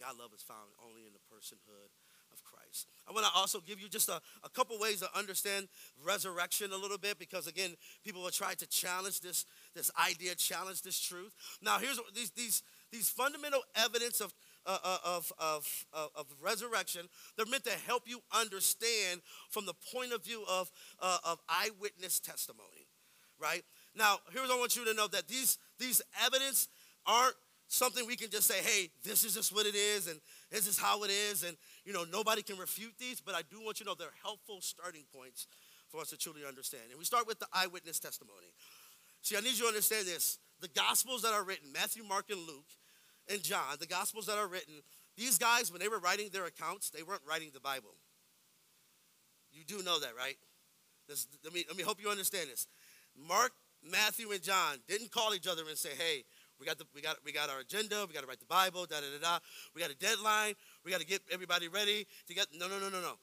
God's 0.00 0.18
love 0.18 0.32
is 0.34 0.42
found 0.42 0.72
only 0.82 1.06
in 1.06 1.12
the 1.12 1.22
personhood 1.30 1.92
of 2.32 2.42
Christ. 2.44 2.86
I 3.08 3.12
want 3.12 3.26
to 3.26 3.32
also 3.34 3.60
give 3.60 3.80
you 3.80 3.88
just 3.88 4.08
a, 4.08 4.20
a 4.44 4.48
couple 4.48 4.78
ways 4.78 5.00
to 5.00 5.08
understand 5.16 5.68
resurrection 6.04 6.72
a 6.72 6.76
little 6.76 6.98
bit 6.98 7.18
because, 7.18 7.46
again, 7.46 7.74
people 8.04 8.22
will 8.22 8.30
try 8.30 8.54
to 8.54 8.66
challenge 8.66 9.20
this, 9.20 9.44
this 9.74 9.90
idea, 10.08 10.34
challenge 10.34 10.82
this 10.82 11.00
truth. 11.00 11.34
Now, 11.62 11.78
here's 11.78 12.00
these, 12.14 12.30
these, 12.30 12.62
these 12.90 13.08
fundamental 13.08 13.60
evidence 13.74 14.20
of, 14.20 14.32
uh, 14.66 14.78
uh 14.82 14.98
of, 15.04 15.32
of, 15.38 15.86
of, 15.92 16.10
of, 16.14 16.26
resurrection. 16.40 17.02
They're 17.36 17.46
meant 17.46 17.64
to 17.64 17.78
help 17.86 18.04
you 18.06 18.20
understand 18.32 19.20
from 19.50 19.66
the 19.66 19.74
point 19.92 20.12
of 20.12 20.24
view 20.24 20.44
of, 20.48 20.70
uh, 21.00 21.18
of 21.24 21.38
eyewitness 21.48 22.20
testimony, 22.20 22.86
right? 23.40 23.62
Now, 23.94 24.18
here's 24.32 24.48
what 24.48 24.56
I 24.56 24.58
want 24.58 24.76
you 24.76 24.84
to 24.86 24.94
know 24.94 25.08
that 25.08 25.28
these, 25.28 25.58
these 25.78 26.00
evidence 26.24 26.68
aren't 27.06 27.34
something 27.72 28.06
we 28.06 28.16
can 28.16 28.30
just 28.30 28.46
say, 28.46 28.60
hey, 28.62 28.90
this 29.02 29.24
is 29.24 29.34
just 29.34 29.54
what 29.54 29.66
it 29.66 29.74
is, 29.74 30.06
and 30.06 30.20
this 30.50 30.66
is 30.66 30.78
how 30.78 31.02
it 31.04 31.10
is, 31.10 31.42
and 31.42 31.56
you 31.84 31.92
know, 31.92 32.04
nobody 32.10 32.42
can 32.42 32.56
refute 32.58 32.94
these, 32.98 33.20
but 33.20 33.34
I 33.34 33.42
do 33.50 33.60
want 33.60 33.80
you 33.80 33.84
to 33.84 33.90
know 33.90 33.94
they're 33.98 34.08
helpful 34.22 34.60
starting 34.60 35.04
points 35.14 35.46
for 35.88 36.00
us 36.00 36.10
to 36.10 36.16
truly 36.16 36.42
understand. 36.46 36.84
And 36.90 36.98
we 36.98 37.04
start 37.04 37.26
with 37.26 37.38
the 37.38 37.46
eyewitness 37.52 37.98
testimony. 37.98 38.54
See, 39.20 39.36
I 39.36 39.40
need 39.40 39.54
you 39.54 39.62
to 39.62 39.68
understand 39.68 40.06
this. 40.06 40.38
The 40.60 40.68
gospels 40.68 41.22
that 41.22 41.32
are 41.32 41.44
written, 41.44 41.72
Matthew, 41.72 42.04
Mark, 42.04 42.30
and 42.30 42.40
Luke, 42.40 42.70
and 43.30 43.42
John, 43.42 43.76
the 43.78 43.86
gospels 43.86 44.26
that 44.26 44.38
are 44.38 44.48
written, 44.48 44.74
these 45.16 45.38
guys, 45.38 45.70
when 45.70 45.80
they 45.80 45.88
were 45.88 45.98
writing 45.98 46.30
their 46.32 46.46
accounts, 46.46 46.90
they 46.90 47.02
weren't 47.02 47.22
writing 47.28 47.50
the 47.52 47.60
Bible. 47.60 47.94
You 49.52 49.64
do 49.64 49.82
know 49.84 50.00
that, 50.00 50.16
right? 50.16 50.36
This, 51.08 51.26
let, 51.44 51.52
me, 51.52 51.64
let 51.68 51.76
me 51.76 51.82
hope 51.82 52.00
you 52.00 52.08
understand 52.08 52.48
this. 52.48 52.66
Mark, 53.16 53.52
Matthew, 53.82 54.30
and 54.32 54.42
John 54.42 54.78
didn't 54.88 55.10
call 55.10 55.34
each 55.34 55.46
other 55.46 55.62
and 55.68 55.76
say, 55.76 55.90
hey, 55.90 56.24
we 56.62 56.66
got, 56.66 56.78
the, 56.78 56.84
we, 56.94 57.00
got, 57.02 57.16
we 57.24 57.32
got 57.32 57.50
our 57.50 57.58
agenda. 57.58 58.06
We 58.06 58.14
got 58.14 58.20
to 58.20 58.28
write 58.28 58.38
the 58.38 58.46
Bible. 58.46 58.86
Da 58.86 59.00
da 59.00 59.06
da 59.18 59.20
da. 59.20 59.38
We 59.74 59.82
got 59.82 59.90
a 59.90 59.96
deadline. 59.96 60.54
We 60.84 60.92
got 60.92 61.00
to 61.00 61.06
get 61.06 61.20
everybody 61.32 61.66
ready 61.66 62.06
to 62.28 62.34
get. 62.34 62.46
No, 62.56 62.68
no, 62.68 62.78
no, 62.78 62.88
no, 62.88 63.00
no. 63.00 63.14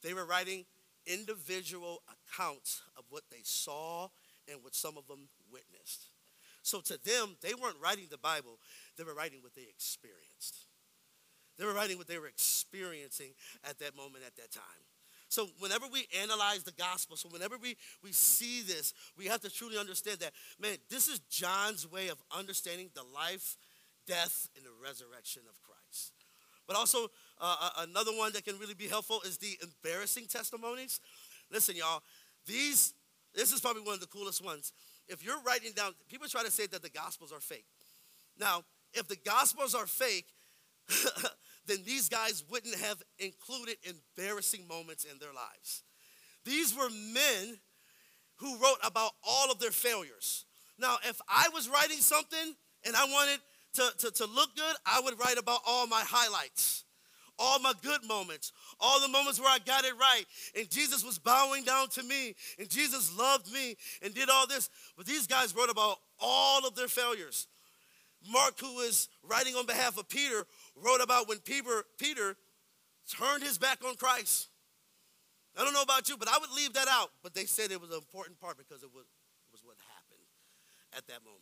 They 0.00 0.14
were 0.14 0.24
writing 0.24 0.64
individual 1.04 2.02
accounts 2.06 2.82
of 2.96 3.02
what 3.08 3.24
they 3.32 3.40
saw 3.42 4.06
and 4.48 4.62
what 4.62 4.76
some 4.76 4.96
of 4.96 5.08
them 5.08 5.28
witnessed. 5.50 6.10
So 6.62 6.80
to 6.82 6.98
them, 7.04 7.36
they 7.42 7.54
weren't 7.54 7.78
writing 7.82 8.06
the 8.10 8.18
Bible. 8.18 8.60
They 8.96 9.02
were 9.02 9.14
writing 9.14 9.40
what 9.42 9.56
they 9.56 9.66
experienced. 9.68 10.68
They 11.58 11.64
were 11.64 11.74
writing 11.74 11.98
what 11.98 12.06
they 12.06 12.18
were 12.18 12.28
experiencing 12.28 13.34
at 13.68 13.80
that 13.80 13.96
moment, 13.96 14.22
at 14.24 14.36
that 14.36 14.52
time. 14.52 14.86
So 15.34 15.48
whenever 15.58 15.86
we 15.92 16.06
analyze 16.22 16.62
the 16.62 16.70
gospel, 16.70 17.16
so 17.16 17.28
whenever 17.28 17.58
we, 17.58 17.76
we 18.04 18.12
see 18.12 18.62
this, 18.62 18.94
we 19.18 19.26
have 19.26 19.40
to 19.40 19.50
truly 19.50 19.76
understand 19.76 20.20
that, 20.20 20.30
man, 20.60 20.76
this 20.88 21.08
is 21.08 21.18
John's 21.28 21.90
way 21.90 22.06
of 22.06 22.22
understanding 22.30 22.90
the 22.94 23.02
life, 23.02 23.56
death, 24.06 24.48
and 24.56 24.64
the 24.64 24.70
resurrection 24.80 25.42
of 25.50 25.60
Christ. 25.60 26.12
But 26.68 26.76
also, 26.76 27.08
uh, 27.40 27.56
uh, 27.60 27.70
another 27.78 28.12
one 28.12 28.32
that 28.34 28.44
can 28.44 28.60
really 28.60 28.74
be 28.74 28.86
helpful 28.86 29.22
is 29.26 29.36
the 29.38 29.58
embarrassing 29.60 30.26
testimonies. 30.28 31.00
Listen, 31.50 31.74
y'all, 31.74 32.04
these, 32.46 32.94
this 33.34 33.52
is 33.52 33.60
probably 33.60 33.82
one 33.82 33.94
of 33.94 34.00
the 34.00 34.06
coolest 34.06 34.44
ones. 34.44 34.72
If 35.08 35.24
you're 35.24 35.42
writing 35.42 35.72
down, 35.74 35.94
people 36.08 36.28
try 36.28 36.44
to 36.44 36.50
say 36.50 36.66
that 36.68 36.82
the 36.82 36.90
gospels 36.90 37.32
are 37.32 37.40
fake. 37.40 37.66
Now, 38.38 38.62
if 38.92 39.08
the 39.08 39.16
gospels 39.16 39.74
are 39.74 39.86
fake, 39.88 40.26
then 41.66 41.78
these 41.84 42.08
guys 42.08 42.44
wouldn't 42.50 42.74
have 42.76 43.02
included 43.18 43.76
embarrassing 43.84 44.66
moments 44.68 45.04
in 45.04 45.18
their 45.18 45.32
lives. 45.32 45.82
These 46.44 46.76
were 46.76 46.90
men 46.90 47.58
who 48.36 48.56
wrote 48.58 48.78
about 48.84 49.12
all 49.26 49.50
of 49.50 49.58
their 49.58 49.70
failures. 49.70 50.44
Now, 50.78 50.96
if 51.08 51.20
I 51.28 51.48
was 51.54 51.68
writing 51.68 51.98
something 51.98 52.54
and 52.84 52.96
I 52.96 53.04
wanted 53.04 53.40
to, 53.74 53.90
to, 53.98 54.10
to 54.10 54.26
look 54.26 54.54
good, 54.56 54.76
I 54.86 55.00
would 55.00 55.18
write 55.18 55.38
about 55.38 55.60
all 55.66 55.86
my 55.86 56.02
highlights, 56.04 56.84
all 57.38 57.58
my 57.60 57.72
good 57.82 58.04
moments, 58.06 58.52
all 58.80 59.00
the 59.00 59.08
moments 59.08 59.40
where 59.40 59.50
I 59.50 59.58
got 59.58 59.84
it 59.84 59.94
right, 59.98 60.24
and 60.56 60.68
Jesus 60.70 61.04
was 61.04 61.18
bowing 61.18 61.64
down 61.64 61.88
to 61.90 62.02
me, 62.02 62.34
and 62.58 62.68
Jesus 62.68 63.16
loved 63.16 63.52
me 63.52 63.76
and 64.02 64.14
did 64.14 64.28
all 64.28 64.46
this. 64.46 64.68
But 64.96 65.06
these 65.06 65.26
guys 65.26 65.54
wrote 65.54 65.70
about 65.70 65.96
all 66.20 66.66
of 66.66 66.74
their 66.74 66.88
failures. 66.88 67.46
Mark, 68.30 68.58
who 68.58 68.80
is 68.80 69.08
writing 69.22 69.54
on 69.54 69.66
behalf 69.66 69.98
of 69.98 70.08
Peter, 70.08 70.46
wrote 70.76 71.00
about 71.02 71.28
when 71.28 71.38
Peter, 71.38 71.84
Peter 71.98 72.36
turned 73.08 73.42
his 73.42 73.58
back 73.58 73.84
on 73.86 73.96
Christ. 73.96 74.48
I 75.56 75.62
don't 75.62 75.72
know 75.72 75.82
about 75.82 76.08
you, 76.08 76.16
but 76.16 76.28
I 76.28 76.38
would 76.40 76.50
leave 76.50 76.72
that 76.74 76.88
out. 76.88 77.10
But 77.22 77.34
they 77.34 77.44
said 77.44 77.70
it 77.70 77.80
was 77.80 77.90
an 77.90 77.96
important 77.96 78.40
part 78.40 78.58
because 78.58 78.82
it 78.82 78.90
was, 78.92 79.04
it 79.04 79.52
was 79.52 79.62
what 79.62 79.76
happened 79.94 80.26
at 80.96 81.06
that 81.06 81.24
moment. 81.24 81.40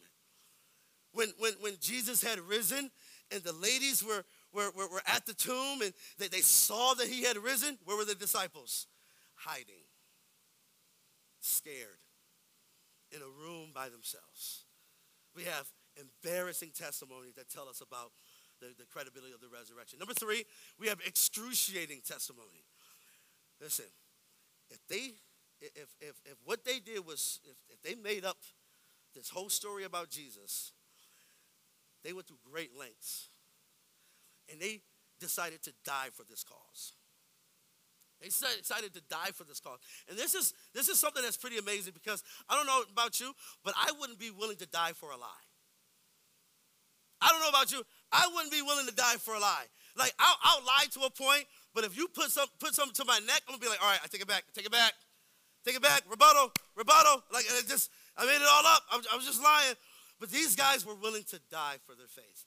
When, 1.12 1.28
when, 1.38 1.52
when 1.60 1.78
Jesus 1.80 2.22
had 2.22 2.38
risen 2.40 2.90
and 3.30 3.42
the 3.42 3.52
ladies 3.52 4.04
were, 4.04 4.24
were, 4.52 4.70
were, 4.76 4.88
were 4.88 5.02
at 5.06 5.26
the 5.26 5.34
tomb 5.34 5.82
and 5.82 5.92
they, 6.18 6.28
they 6.28 6.40
saw 6.40 6.94
that 6.94 7.08
he 7.08 7.22
had 7.22 7.36
risen, 7.36 7.78
where 7.84 7.96
were 7.96 8.04
the 8.04 8.14
disciples? 8.14 8.86
Hiding, 9.34 9.84
scared, 11.40 12.00
in 13.10 13.20
a 13.20 13.46
room 13.46 13.70
by 13.74 13.88
themselves. 13.88 14.64
We 15.34 15.44
have 15.44 15.66
embarrassing 15.96 16.70
testimonies 16.74 17.34
that 17.34 17.50
tell 17.50 17.68
us 17.68 17.80
about 17.80 18.12
the, 18.62 18.70
the 18.78 18.86
credibility 18.86 19.34
of 19.34 19.40
the 19.42 19.50
resurrection. 19.50 19.98
Number 19.98 20.14
three, 20.14 20.44
we 20.78 20.86
have 20.86 21.00
excruciating 21.04 22.00
testimony. 22.06 22.62
Listen, 23.60 23.86
if 24.70 24.78
they 24.88 25.18
if 25.60 25.90
if 26.00 26.14
if 26.24 26.36
what 26.44 26.64
they 26.64 26.78
did 26.78 27.04
was 27.04 27.40
if, 27.44 27.56
if 27.74 27.82
they 27.82 28.00
made 28.00 28.24
up 28.24 28.38
this 29.14 29.28
whole 29.28 29.50
story 29.50 29.84
about 29.84 30.10
Jesus, 30.10 30.72
they 32.04 32.12
went 32.12 32.26
through 32.26 32.38
great 32.50 32.70
lengths. 32.78 33.28
And 34.50 34.60
they 34.60 34.80
decided 35.20 35.62
to 35.62 35.72
die 35.84 36.08
for 36.12 36.24
this 36.24 36.44
cause. 36.44 36.94
They 38.20 38.26
decided 38.26 38.94
to 38.94 39.02
die 39.08 39.30
for 39.34 39.44
this 39.44 39.60
cause. 39.60 39.78
And 40.08 40.16
this 40.16 40.34
is 40.34 40.54
this 40.74 40.88
is 40.88 40.98
something 40.98 41.22
that's 41.22 41.36
pretty 41.36 41.58
amazing 41.58 41.92
because 41.94 42.22
I 42.48 42.56
don't 42.56 42.66
know 42.66 42.82
about 42.90 43.20
you, 43.20 43.32
but 43.64 43.74
I 43.76 43.92
wouldn't 43.98 44.18
be 44.18 44.30
willing 44.30 44.56
to 44.58 44.66
die 44.66 44.92
for 44.94 45.10
a 45.10 45.16
lie. 45.16 45.46
I 47.20 47.28
don't 47.30 47.40
know 47.40 47.48
about 47.48 47.70
you. 47.70 47.82
I 48.12 48.28
wouldn't 48.34 48.52
be 48.52 48.62
willing 48.62 48.86
to 48.86 48.94
die 48.94 49.16
for 49.18 49.34
a 49.34 49.40
lie. 49.40 49.64
Like 49.96 50.12
I'll, 50.18 50.36
I'll 50.42 50.64
lie 50.64 50.86
to 50.92 51.00
a 51.00 51.10
point, 51.10 51.44
but 51.74 51.84
if 51.84 51.96
you 51.96 52.08
put 52.08 52.30
some 52.30 52.48
put 52.60 52.74
something 52.74 52.94
to 52.94 53.04
my 53.04 53.18
neck, 53.26 53.42
I'm 53.48 53.56
gonna 53.56 53.60
be 53.60 53.68
like, 53.68 53.82
all 53.82 53.90
right, 53.90 54.00
I 54.02 54.06
take 54.08 54.22
it 54.22 54.28
back, 54.28 54.44
take 54.54 54.66
it 54.66 54.72
back, 54.72 54.92
take 55.64 55.76
it 55.76 55.82
back, 55.82 56.02
rebuttal, 56.08 56.52
rebuttal. 56.76 57.24
Like 57.32 57.44
it 57.46 57.68
just, 57.68 57.90
I 58.16 58.26
made 58.26 58.36
it 58.36 58.48
all 58.48 58.66
up. 58.66 58.82
I, 58.90 59.00
I 59.12 59.16
was 59.16 59.26
just 59.26 59.42
lying. 59.42 59.74
But 60.20 60.30
these 60.30 60.54
guys 60.54 60.86
were 60.86 60.94
willing 60.94 61.24
to 61.30 61.40
die 61.50 61.76
for 61.84 61.94
their 61.96 62.06
faith 62.06 62.44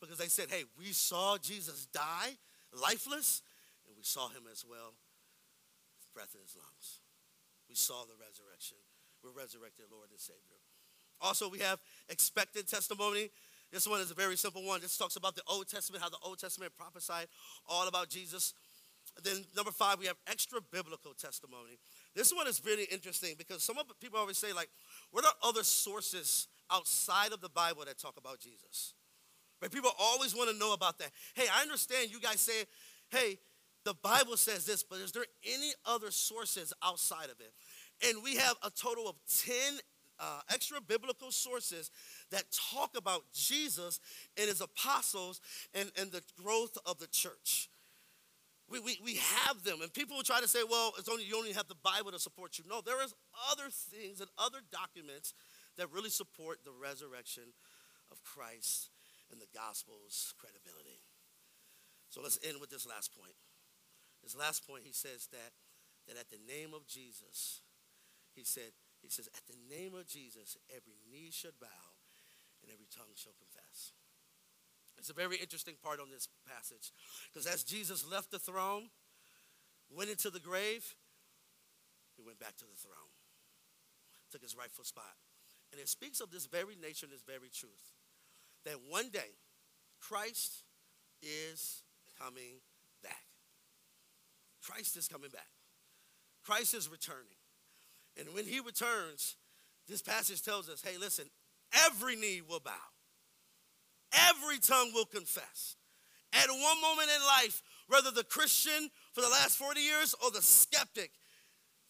because 0.00 0.16
they 0.16 0.28
said, 0.28 0.46
hey, 0.48 0.64
we 0.78 0.92
saw 0.92 1.36
Jesus 1.36 1.86
die 1.92 2.38
lifeless, 2.72 3.42
and 3.86 3.96
we 3.96 4.02
saw 4.02 4.28
him 4.28 4.44
as 4.50 4.64
well, 4.64 4.94
with 5.96 6.12
breath 6.14 6.34
in 6.34 6.42
his 6.42 6.56
lungs. 6.56 7.00
We 7.68 7.74
saw 7.74 8.04
the 8.04 8.16
resurrection. 8.16 8.78
We're 9.22 9.36
resurrected 9.36 9.86
Lord 9.90 10.10
and 10.10 10.20
Savior. 10.20 10.62
Also, 11.20 11.48
we 11.50 11.58
have 11.58 11.80
expected 12.08 12.68
testimony. 12.68 13.30
This 13.72 13.86
one 13.86 14.00
is 14.00 14.10
a 14.10 14.14
very 14.14 14.36
simple 14.36 14.62
one. 14.64 14.80
This 14.80 14.96
talks 14.96 15.16
about 15.16 15.36
the 15.36 15.42
Old 15.46 15.68
Testament, 15.68 16.02
how 16.02 16.08
the 16.08 16.16
Old 16.22 16.38
Testament 16.38 16.72
prophesied 16.76 17.26
all 17.68 17.86
about 17.86 18.08
Jesus. 18.08 18.54
then 19.22 19.44
number 19.56 19.70
five, 19.70 19.98
we 19.98 20.06
have 20.06 20.16
extra 20.26 20.60
biblical 20.72 21.12
testimony. 21.12 21.78
This 22.14 22.32
one 22.32 22.46
is 22.46 22.62
really 22.64 22.84
interesting 22.84 23.34
because 23.36 23.62
some 23.62 23.76
people 24.00 24.18
always 24.18 24.38
say, 24.38 24.52
like, 24.52 24.70
what 25.10 25.24
are 25.24 25.32
other 25.42 25.64
sources 25.64 26.48
outside 26.70 27.32
of 27.32 27.40
the 27.40 27.48
Bible 27.48 27.84
that 27.84 27.98
talk 27.98 28.16
about 28.16 28.40
Jesus? 28.40 28.94
Right? 29.60 29.70
People 29.70 29.90
always 29.98 30.34
want 30.34 30.50
to 30.50 30.56
know 30.56 30.72
about 30.72 30.98
that. 30.98 31.10
Hey, 31.34 31.46
I 31.52 31.62
understand 31.62 32.10
you 32.10 32.20
guys 32.20 32.40
say, 32.40 32.64
hey, 33.10 33.38
the 33.84 33.94
Bible 33.94 34.36
says 34.36 34.66
this, 34.66 34.82
but 34.82 34.98
is 34.98 35.12
there 35.12 35.26
any 35.44 35.72
other 35.84 36.10
sources 36.10 36.72
outside 36.82 37.30
of 37.30 37.40
it? 37.40 37.52
And 38.06 38.22
we 38.22 38.36
have 38.36 38.56
a 38.62 38.70
total 38.70 39.08
of 39.08 39.16
10 39.46 39.78
uh, 40.20 40.40
extra 40.52 40.80
biblical 40.80 41.30
sources 41.30 41.90
that 42.30 42.44
talk 42.72 42.96
about 42.96 43.22
Jesus 43.32 44.00
and 44.36 44.48
his 44.48 44.60
apostles 44.60 45.40
and, 45.74 45.90
and 45.98 46.10
the 46.10 46.22
growth 46.42 46.76
of 46.86 46.98
the 46.98 47.06
church. 47.06 47.68
We, 48.70 48.80
we, 48.80 48.98
we 49.02 49.14
have 49.16 49.64
them, 49.64 49.80
and 49.80 49.92
people 49.92 50.16
will 50.16 50.24
try 50.24 50.40
to 50.40 50.48
say, 50.48 50.60
well, 50.68 50.92
it's 50.98 51.08
only, 51.08 51.24
you 51.24 51.36
only 51.36 51.52
have 51.52 51.68
the 51.68 51.76
Bible 51.82 52.12
to 52.12 52.18
support 52.18 52.58
you. 52.58 52.64
No, 52.68 52.82
there 52.82 53.02
is 53.02 53.14
other 53.50 53.70
things 53.70 54.20
and 54.20 54.28
other 54.36 54.58
documents 54.70 55.32
that 55.78 55.90
really 55.90 56.10
support 56.10 56.58
the 56.64 56.72
resurrection 56.72 57.44
of 58.12 58.22
Christ 58.22 58.90
and 59.32 59.40
the 59.40 59.48
gospel's 59.54 60.34
credibility. 60.38 61.00
So 62.10 62.20
let's 62.22 62.38
end 62.46 62.60
with 62.60 62.68
this 62.68 62.86
last 62.86 63.16
point. 63.16 63.32
This 64.22 64.36
last 64.36 64.66
point, 64.66 64.82
he 64.84 64.92
says 64.92 65.28
that, 65.32 65.52
that 66.06 66.18
at 66.18 66.28
the 66.28 66.40
name 66.46 66.74
of 66.74 66.86
Jesus, 66.86 67.60
he 68.34 68.44
said, 68.44 68.72
he 69.02 69.08
says, 69.08 69.28
at 69.34 69.46
the 69.46 69.58
name 69.74 69.94
of 69.94 70.06
Jesus, 70.06 70.56
every 70.70 70.98
knee 71.10 71.30
should 71.30 71.58
bow 71.60 71.82
and 72.62 72.72
every 72.72 72.86
tongue 72.90 73.14
shall 73.14 73.34
confess. 73.38 73.92
It's 74.98 75.10
a 75.10 75.14
very 75.14 75.36
interesting 75.36 75.76
part 75.82 76.00
on 76.00 76.10
this 76.10 76.28
passage 76.46 76.92
because 77.32 77.46
as 77.46 77.62
Jesus 77.62 78.04
left 78.04 78.30
the 78.30 78.38
throne, 78.38 78.90
went 79.88 80.10
into 80.10 80.30
the 80.30 80.40
grave, 80.40 80.94
he 82.16 82.22
went 82.22 82.40
back 82.40 82.56
to 82.56 82.64
the 82.64 82.76
throne, 82.76 83.14
took 84.30 84.42
his 84.42 84.56
rightful 84.56 84.84
spot. 84.84 85.14
And 85.70 85.80
it 85.80 85.88
speaks 85.88 86.20
of 86.20 86.30
this 86.30 86.46
very 86.46 86.74
nature 86.74 87.06
and 87.06 87.12
this 87.12 87.22
very 87.22 87.48
truth 87.54 87.94
that 88.64 88.76
one 88.88 89.10
day 89.10 89.38
Christ 90.00 90.64
is 91.22 91.82
coming 92.18 92.60
back. 93.02 93.24
Christ 94.62 94.96
is 94.96 95.06
coming 95.06 95.30
back. 95.30 95.48
Christ 96.44 96.74
is 96.74 96.88
returning. 96.88 97.37
And 98.18 98.34
when 98.34 98.44
he 98.44 98.60
returns, 98.60 99.36
this 99.86 100.02
passage 100.02 100.42
tells 100.42 100.68
us 100.68 100.82
hey, 100.82 100.98
listen, 100.98 101.26
every 101.86 102.16
knee 102.16 102.42
will 102.46 102.60
bow, 102.60 102.72
every 104.12 104.58
tongue 104.58 104.90
will 104.94 105.06
confess. 105.06 105.76
At 106.32 106.50
one 106.50 106.80
moment 106.82 107.08
in 107.14 107.22
life, 107.22 107.62
whether 107.86 108.10
the 108.10 108.24
Christian 108.24 108.90
for 109.14 109.22
the 109.22 109.30
last 109.30 109.56
40 109.56 109.80
years 109.80 110.14
or 110.22 110.30
the 110.30 110.42
skeptic, 110.42 111.10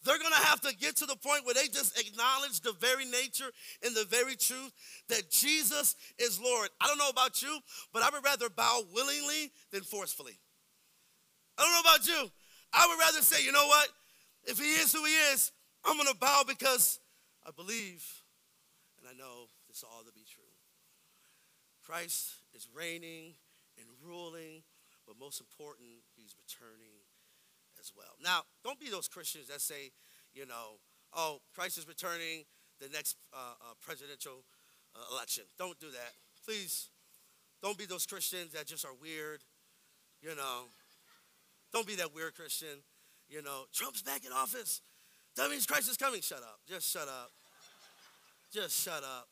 they're 0.03 0.17
going 0.17 0.31
to 0.31 0.47
have 0.47 0.61
to 0.61 0.73
get 0.75 0.95
to 0.97 1.05
the 1.05 1.17
point 1.17 1.45
where 1.45 1.53
they 1.53 1.67
just 1.67 1.99
acknowledge 1.99 2.61
the 2.61 2.71
very 2.79 3.03
nature 3.03 3.51
and 3.83 3.93
the 3.93 4.05
very 4.05 4.37
truth 4.37 4.71
that 5.09 5.29
Jesus 5.29 5.95
is 6.17 6.39
Lord. 6.39 6.69
I 6.79 6.87
don't 6.87 6.97
know 6.97 7.09
about 7.09 7.41
you, 7.41 7.59
but 7.91 8.01
I 8.01 8.09
would 8.11 8.23
rather 8.23 8.49
bow 8.49 8.83
willingly 8.93 9.51
than 9.71 9.81
forcefully. 9.81 10.39
I 11.57 11.63
don't 11.63 11.73
know 11.73 11.91
about 11.91 12.07
you. 12.07 12.31
I 12.71 12.87
would 12.87 12.99
rather 12.99 13.21
say, 13.21 13.43
you 13.43 13.51
know 13.51 13.67
what? 13.67 13.89
If 14.45 14.57
he 14.57 14.71
is 14.75 14.93
who 14.93 15.03
he 15.03 15.11
is, 15.33 15.51
I'm 15.85 15.95
going 15.95 16.07
to 16.07 16.19
bow 16.19 16.43
because 16.47 16.99
I 17.45 17.51
believe 17.51 18.05
and 18.99 19.07
I 19.07 19.15
know 19.15 19.47
this 19.67 19.83
all 19.83 20.03
to 20.03 20.11
be 20.11 20.25
true. 20.27 20.43
Christ 21.83 22.43
is 22.53 22.67
reigning 22.75 23.33
and 23.79 23.87
ruling, 24.05 24.63
but 25.07 25.15
most 25.19 25.39
important, 25.39 25.87
he's 26.15 26.35
returning 26.37 27.07
as 27.79 27.91
well. 27.95 28.19
Now, 28.21 28.41
don't 28.63 28.79
be 28.79 28.89
those 28.89 29.07
Christians 29.07 29.47
that 29.47 29.61
say, 29.61 29.91
you 30.33 30.45
know, 30.45 30.79
oh, 31.13 31.39
Christ 31.55 31.77
is 31.77 31.87
returning 31.87 32.43
the 32.79 32.89
next 32.89 33.17
uh, 33.33 33.55
uh, 33.61 33.73
presidential 33.81 34.43
uh, 34.95 35.15
election. 35.15 35.45
Don't 35.57 35.79
do 35.79 35.89
that. 35.91 36.13
Please, 36.45 36.89
don't 37.61 37.77
be 37.77 37.85
those 37.85 38.05
Christians 38.05 38.53
that 38.53 38.67
just 38.67 38.85
are 38.85 38.95
weird, 39.01 39.41
you 40.21 40.35
know. 40.35 40.65
Don't 41.73 41.87
be 41.87 41.95
that 41.95 42.13
weird 42.13 42.35
Christian, 42.35 42.83
you 43.29 43.41
know. 43.41 43.63
Trump's 43.73 44.01
back 44.01 44.25
in 44.25 44.31
office. 44.31 44.81
That 45.39 45.49
means 45.49 45.65
Christ 45.65 45.87
is 45.87 45.95
coming. 45.95 46.19
Shut 46.19 46.43
up. 46.43 46.59
Just 46.67 46.91
shut 46.91 47.07
up. 47.07 47.31
Just 48.51 48.75
shut 48.75 49.07
up. 49.07 49.31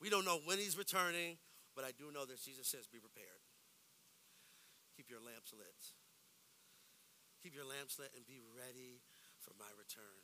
We 0.00 0.08
don't 0.08 0.24
know 0.24 0.38
when 0.46 0.58
he's 0.58 0.78
returning, 0.78 1.38
but 1.74 1.84
I 1.84 1.90
do 1.90 2.14
know 2.14 2.24
that 2.24 2.38
Jesus 2.38 2.68
says, 2.68 2.86
be 2.86 3.02
prepared. 3.02 3.42
Keep 4.96 5.10
your 5.10 5.18
lamps 5.18 5.50
lit. 5.50 5.80
Keep 7.42 7.56
your 7.56 7.66
lamps 7.66 7.98
lit 7.98 8.14
and 8.14 8.24
be 8.24 8.38
ready 8.54 9.02
for 9.42 9.52
my 9.58 9.68
return. 9.74 10.23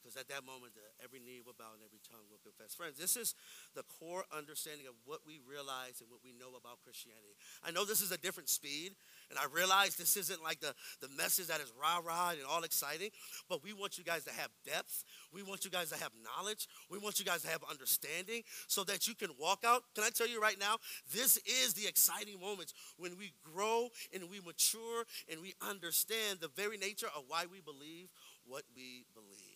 Because 0.00 0.16
at 0.16 0.28
that 0.28 0.46
moment, 0.46 0.72
every 1.02 1.18
knee 1.18 1.40
will 1.44 1.54
bow 1.58 1.74
and 1.74 1.82
every 1.82 1.98
tongue 2.06 2.24
will 2.30 2.40
confess. 2.40 2.74
Friends, 2.74 2.96
this 2.96 3.16
is 3.16 3.34
the 3.74 3.82
core 3.98 4.24
understanding 4.30 4.86
of 4.86 4.94
what 5.04 5.20
we 5.26 5.40
realize 5.44 6.00
and 6.00 6.08
what 6.08 6.20
we 6.24 6.32
know 6.32 6.56
about 6.56 6.80
Christianity. 6.84 7.34
I 7.64 7.70
know 7.70 7.84
this 7.84 8.00
is 8.00 8.12
a 8.12 8.18
different 8.18 8.48
speed, 8.48 8.94
and 9.30 9.38
I 9.38 9.46
realize 9.52 9.96
this 9.96 10.16
isn't 10.16 10.42
like 10.42 10.60
the, 10.60 10.74
the 11.00 11.08
message 11.16 11.48
that 11.48 11.60
is 11.60 11.72
rah 11.80 11.98
rah 11.98 12.30
and 12.30 12.46
all 12.48 12.62
exciting, 12.62 13.10
but 13.48 13.62
we 13.62 13.72
want 13.72 13.98
you 13.98 14.04
guys 14.04 14.24
to 14.24 14.32
have 14.32 14.50
depth. 14.64 15.04
We 15.32 15.42
want 15.42 15.64
you 15.64 15.70
guys 15.70 15.90
to 15.90 15.98
have 15.98 16.12
knowledge. 16.22 16.68
We 16.90 16.98
want 16.98 17.18
you 17.18 17.24
guys 17.24 17.42
to 17.42 17.48
have 17.48 17.60
understanding 17.68 18.42
so 18.66 18.84
that 18.84 19.08
you 19.08 19.14
can 19.14 19.30
walk 19.38 19.64
out. 19.66 19.82
Can 19.94 20.04
I 20.04 20.10
tell 20.10 20.28
you 20.28 20.40
right 20.40 20.58
now, 20.58 20.76
this 21.12 21.38
is 21.44 21.74
the 21.74 21.86
exciting 21.86 22.40
moments 22.40 22.72
when 22.96 23.18
we 23.18 23.32
grow 23.42 23.88
and 24.14 24.30
we 24.30 24.40
mature 24.40 25.04
and 25.30 25.40
we 25.42 25.54
understand 25.60 26.38
the 26.40 26.48
very 26.48 26.78
nature 26.78 27.08
of 27.16 27.24
why 27.28 27.44
we 27.50 27.60
believe 27.60 28.08
what 28.46 28.62
we 28.74 29.04
believe. 29.14 29.47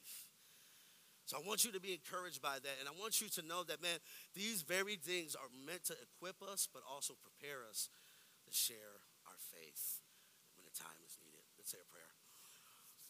So 1.32 1.40
I 1.40 1.48
want 1.48 1.64
you 1.64 1.72
to 1.72 1.80
be 1.80 1.96
encouraged 1.96 2.44
by 2.44 2.60
that. 2.60 2.76
And 2.76 2.84
I 2.84 2.92
want 3.00 3.24
you 3.24 3.28
to 3.40 3.42
know 3.48 3.64
that, 3.64 3.80
man, 3.80 3.96
these 4.36 4.60
very 4.60 5.00
things 5.00 5.32
are 5.32 5.48
meant 5.64 5.88
to 5.88 5.96
equip 5.96 6.36
us, 6.44 6.68
but 6.68 6.82
also 6.84 7.16
prepare 7.24 7.64
us 7.64 7.88
to 8.44 8.52
share 8.52 9.00
our 9.24 9.40
faith 9.48 10.02
your 10.60 10.68
time 10.76 11.00
is 11.08 11.16
needed. 11.24 11.40
Let's 11.56 11.70
say 11.70 11.78
a 11.80 11.88
prayer. 11.88 12.12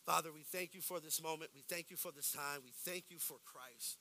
Father, 0.07 0.31
we 0.31 0.43
thank 0.43 0.75
you 0.75 0.81
for 0.81 1.01
this 1.01 1.23
moment. 1.23 1.51
We 1.55 1.63
thank 1.69 1.91
you 1.91 1.97
for 1.97 2.11
this 2.15 2.31
time. 2.31 2.63
We 2.63 2.71
thank 2.87 3.11
you 3.11 3.19
for 3.19 3.39
Christ. 3.45 3.99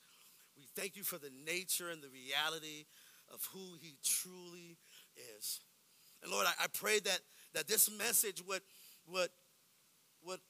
We 0.55 0.69
thank 0.75 0.95
you 0.95 1.01
for 1.03 1.17
the 1.17 1.31
nature 1.45 1.89
and 1.89 2.01
the 2.01 2.09
reality 2.09 2.85
of 3.33 3.47
who 3.53 3.73
he 3.81 3.97
truly 4.03 4.77
is. 5.37 5.61
And 6.21 6.31
Lord, 6.31 6.45
I, 6.45 6.65
I 6.65 6.67
pray 6.73 6.99
that, 6.99 7.19
that 7.53 7.67
this 7.67 7.89
message 7.89 8.43
would, 8.47 8.61
would, 9.07 9.29
would 10.25 10.41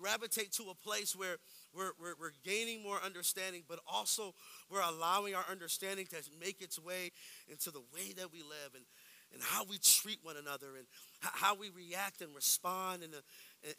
gravitate 0.00 0.52
to 0.52 0.70
a 0.70 0.74
place 0.74 1.16
where 1.16 1.36
we're, 1.74 1.92
we're, 2.00 2.14
we're, 2.18 2.32
gaining 2.44 2.82
more 2.82 2.98
understanding, 3.04 3.62
but 3.68 3.78
also 3.86 4.34
we're 4.70 4.82
allowing 4.82 5.34
our 5.34 5.44
understanding 5.50 6.06
to 6.06 6.16
make 6.40 6.60
its 6.60 6.78
way 6.78 7.10
into 7.48 7.70
the 7.70 7.82
way 7.94 8.12
that 8.16 8.32
we 8.32 8.40
live 8.42 8.74
and, 8.74 8.84
and 9.32 9.42
how 9.42 9.64
we 9.64 9.78
treat 9.78 10.18
one 10.22 10.36
another 10.36 10.76
and 10.76 10.86
how 11.20 11.54
we 11.54 11.70
react 11.70 12.22
and 12.22 12.34
respond 12.34 13.02
in, 13.02 13.10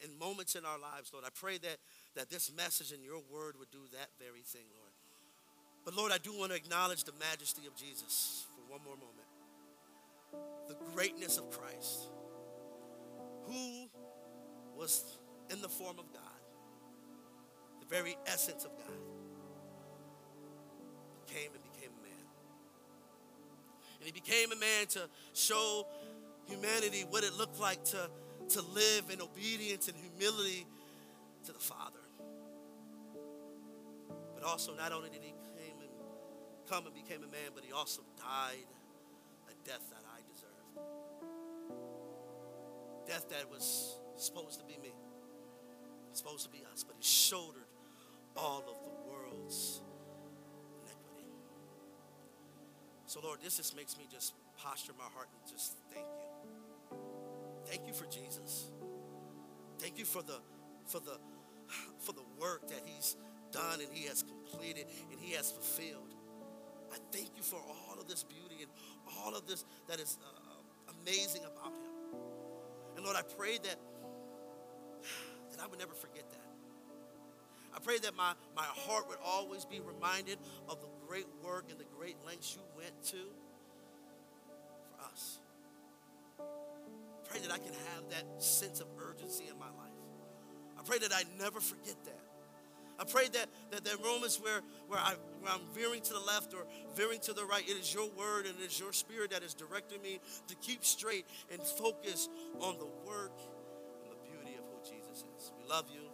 in, 0.03 0.17
moments 0.19 0.55
in 0.55 0.65
our 0.65 0.79
lives, 0.79 1.11
Lord. 1.11 1.25
I 1.25 1.33
pray 1.33 1.57
that, 1.57 1.77
that 2.15 2.29
this 2.29 2.51
message 2.55 2.91
and 2.91 3.03
your 3.03 3.21
word 3.31 3.55
would 3.57 3.71
do 3.71 3.81
that 3.93 4.09
very 4.19 4.41
thing, 4.41 4.65
Lord. 4.77 4.93
But 5.85 5.95
Lord, 5.95 6.11
I 6.11 6.17
do 6.17 6.37
want 6.37 6.51
to 6.51 6.57
acknowledge 6.57 7.03
the 7.03 7.13
majesty 7.19 7.65
of 7.65 7.75
Jesus 7.75 8.45
for 8.55 8.71
one 8.71 8.83
more 8.83 8.95
moment 8.95 9.25
the 10.67 10.75
greatness 10.93 11.39
of 11.39 11.49
Christ, 11.49 12.07
who 13.47 13.89
was 14.77 15.17
in 15.49 15.61
the 15.61 15.69
form 15.69 15.97
of 15.97 16.13
God, 16.13 16.28
very 17.89 18.17
essence 18.27 18.65
of 18.65 18.71
God, 18.77 18.97
came 21.27 21.49
and 21.53 21.63
became 21.73 21.89
a 21.99 22.03
man. 22.03 22.25
And 23.99 24.05
he 24.05 24.11
became 24.11 24.51
a 24.51 24.55
man 24.55 24.87
to 24.89 25.09
show 25.33 25.87
humanity 26.45 27.05
what 27.09 27.23
it 27.23 27.33
looked 27.33 27.59
like 27.59 27.83
to, 27.85 28.09
to 28.49 28.61
live 28.61 29.09
in 29.11 29.21
obedience 29.21 29.87
and 29.87 29.97
humility 29.97 30.65
to 31.45 31.51
the 31.53 31.59
Father. 31.59 31.99
But 34.35 34.43
also, 34.43 34.75
not 34.75 34.91
only 34.91 35.09
did 35.09 35.21
he 35.23 35.33
came 35.57 35.79
and 35.81 35.89
come 36.69 36.85
and 36.85 36.93
became 36.95 37.23
a 37.23 37.27
man, 37.31 37.51
but 37.53 37.63
he 37.63 37.71
also 37.71 38.01
died 38.17 38.67
a 39.49 39.67
death 39.67 39.83
that 39.89 40.03
I 40.05 40.21
deserved. 40.31 40.89
death 43.07 43.27
that 43.29 43.49
was 43.49 43.97
supposed 44.15 44.59
to 44.59 44.65
be 44.65 44.77
me, 44.81 44.93
supposed 46.13 46.45
to 46.45 46.49
be 46.51 46.63
us, 46.71 46.83
but 46.83 46.95
he 46.97 47.03
shouldered 47.03 47.68
all 48.41 48.59
of 48.59 48.65
the 48.65 49.09
world's 49.11 49.81
iniquity. 50.83 51.29
So, 53.05 53.19
Lord, 53.21 53.39
this 53.43 53.57
just 53.57 53.75
makes 53.75 53.97
me 53.97 54.05
just 54.11 54.33
posture 54.57 54.93
my 54.97 55.05
heart 55.13 55.27
and 55.33 55.51
just 55.51 55.75
thank 55.93 56.05
you. 56.05 56.97
Thank 57.65 57.87
you 57.87 57.93
for 57.93 58.05
Jesus. 58.05 58.71
Thank 59.77 59.97
you 59.97 60.05
for 60.05 60.21
the 60.21 60.39
for 60.87 60.99
the 60.99 61.17
for 61.99 62.13
the 62.13 62.23
work 62.39 62.67
that 62.67 62.81
he's 62.85 63.15
done 63.51 63.79
and 63.79 63.89
he 63.93 64.07
has 64.07 64.23
completed 64.23 64.85
and 65.11 65.19
he 65.19 65.33
has 65.33 65.51
fulfilled. 65.51 66.15
I 66.91 66.97
thank 67.11 67.29
you 67.35 67.43
for 67.43 67.57
all 67.57 67.99
of 67.99 68.07
this 68.07 68.23
beauty 68.23 68.63
and 68.63 68.71
all 69.19 69.35
of 69.35 69.45
this 69.47 69.65
that 69.87 69.99
is 69.99 70.17
uh, 70.23 70.93
amazing 71.01 71.43
about 71.43 71.73
him. 71.73 71.91
And 72.95 73.05
Lord, 73.05 73.15
I 73.15 73.21
pray 73.37 73.57
that, 73.57 73.79
that 75.51 75.63
I 75.63 75.67
would 75.67 75.79
never 75.79 75.93
forget 75.93 76.29
that. 76.31 76.48
I 77.75 77.79
pray 77.79 77.99
that 77.99 78.15
my, 78.15 78.33
my 78.55 78.63
heart 78.63 79.07
would 79.07 79.17
always 79.23 79.65
be 79.65 79.79
reminded 79.79 80.37
of 80.67 80.81
the 80.81 80.87
great 81.07 81.27
work 81.43 81.65
and 81.69 81.79
the 81.79 81.85
great 81.97 82.15
lengths 82.25 82.55
you 82.55 82.61
went 82.75 83.03
to 83.05 83.17
for 84.97 85.05
us. 85.05 85.39
I 86.39 87.29
pray 87.29 87.39
that 87.41 87.51
I 87.51 87.57
can 87.57 87.73
have 87.73 88.09
that 88.09 88.43
sense 88.43 88.79
of 88.79 88.87
urgency 89.07 89.45
in 89.49 89.57
my 89.59 89.67
life. 89.67 89.89
I 90.77 90.83
pray 90.83 90.97
that 90.99 91.13
I 91.13 91.23
never 91.37 91.59
forget 91.59 91.95
that. 92.05 92.19
I 92.99 93.05
pray 93.05 93.29
that, 93.29 93.47
that 93.71 93.93
are 93.93 94.03
moments 94.03 94.41
where, 94.41 94.61
where, 94.87 94.99
I, 94.99 95.13
where 95.39 95.53
I'm 95.53 95.61
veering 95.73 96.01
to 96.01 96.13
the 96.13 96.19
left 96.19 96.53
or 96.53 96.65
veering 96.95 97.19
to 97.21 97.33
the 97.33 97.45
right, 97.45 97.63
it 97.65 97.77
is 97.77 97.93
your 97.93 98.09
word 98.09 98.45
and 98.45 98.59
it 98.59 98.65
is 98.65 98.79
your 98.79 98.91
spirit 98.91 99.31
that 99.31 99.41
is 99.41 99.53
directing 99.53 100.01
me 100.01 100.19
to 100.47 100.55
keep 100.55 100.83
straight 100.83 101.25
and 101.49 101.61
focus 101.61 102.27
on 102.59 102.77
the 102.77 102.87
work 103.07 103.31
and 104.03 104.11
the 104.11 104.17
beauty 104.29 104.57
of 104.57 104.65
who 104.65 104.83
Jesus 104.83 105.23
is. 105.37 105.51
We 105.57 105.69
love 105.69 105.85
you. 105.93 106.08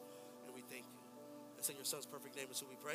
It's 1.66 1.72
in 1.72 1.78
your 1.78 1.86
son's 1.86 2.06
perfect 2.06 2.36
name 2.36 2.46
is 2.52 2.60
who 2.60 2.68
we 2.70 2.76
pray. 2.76 2.94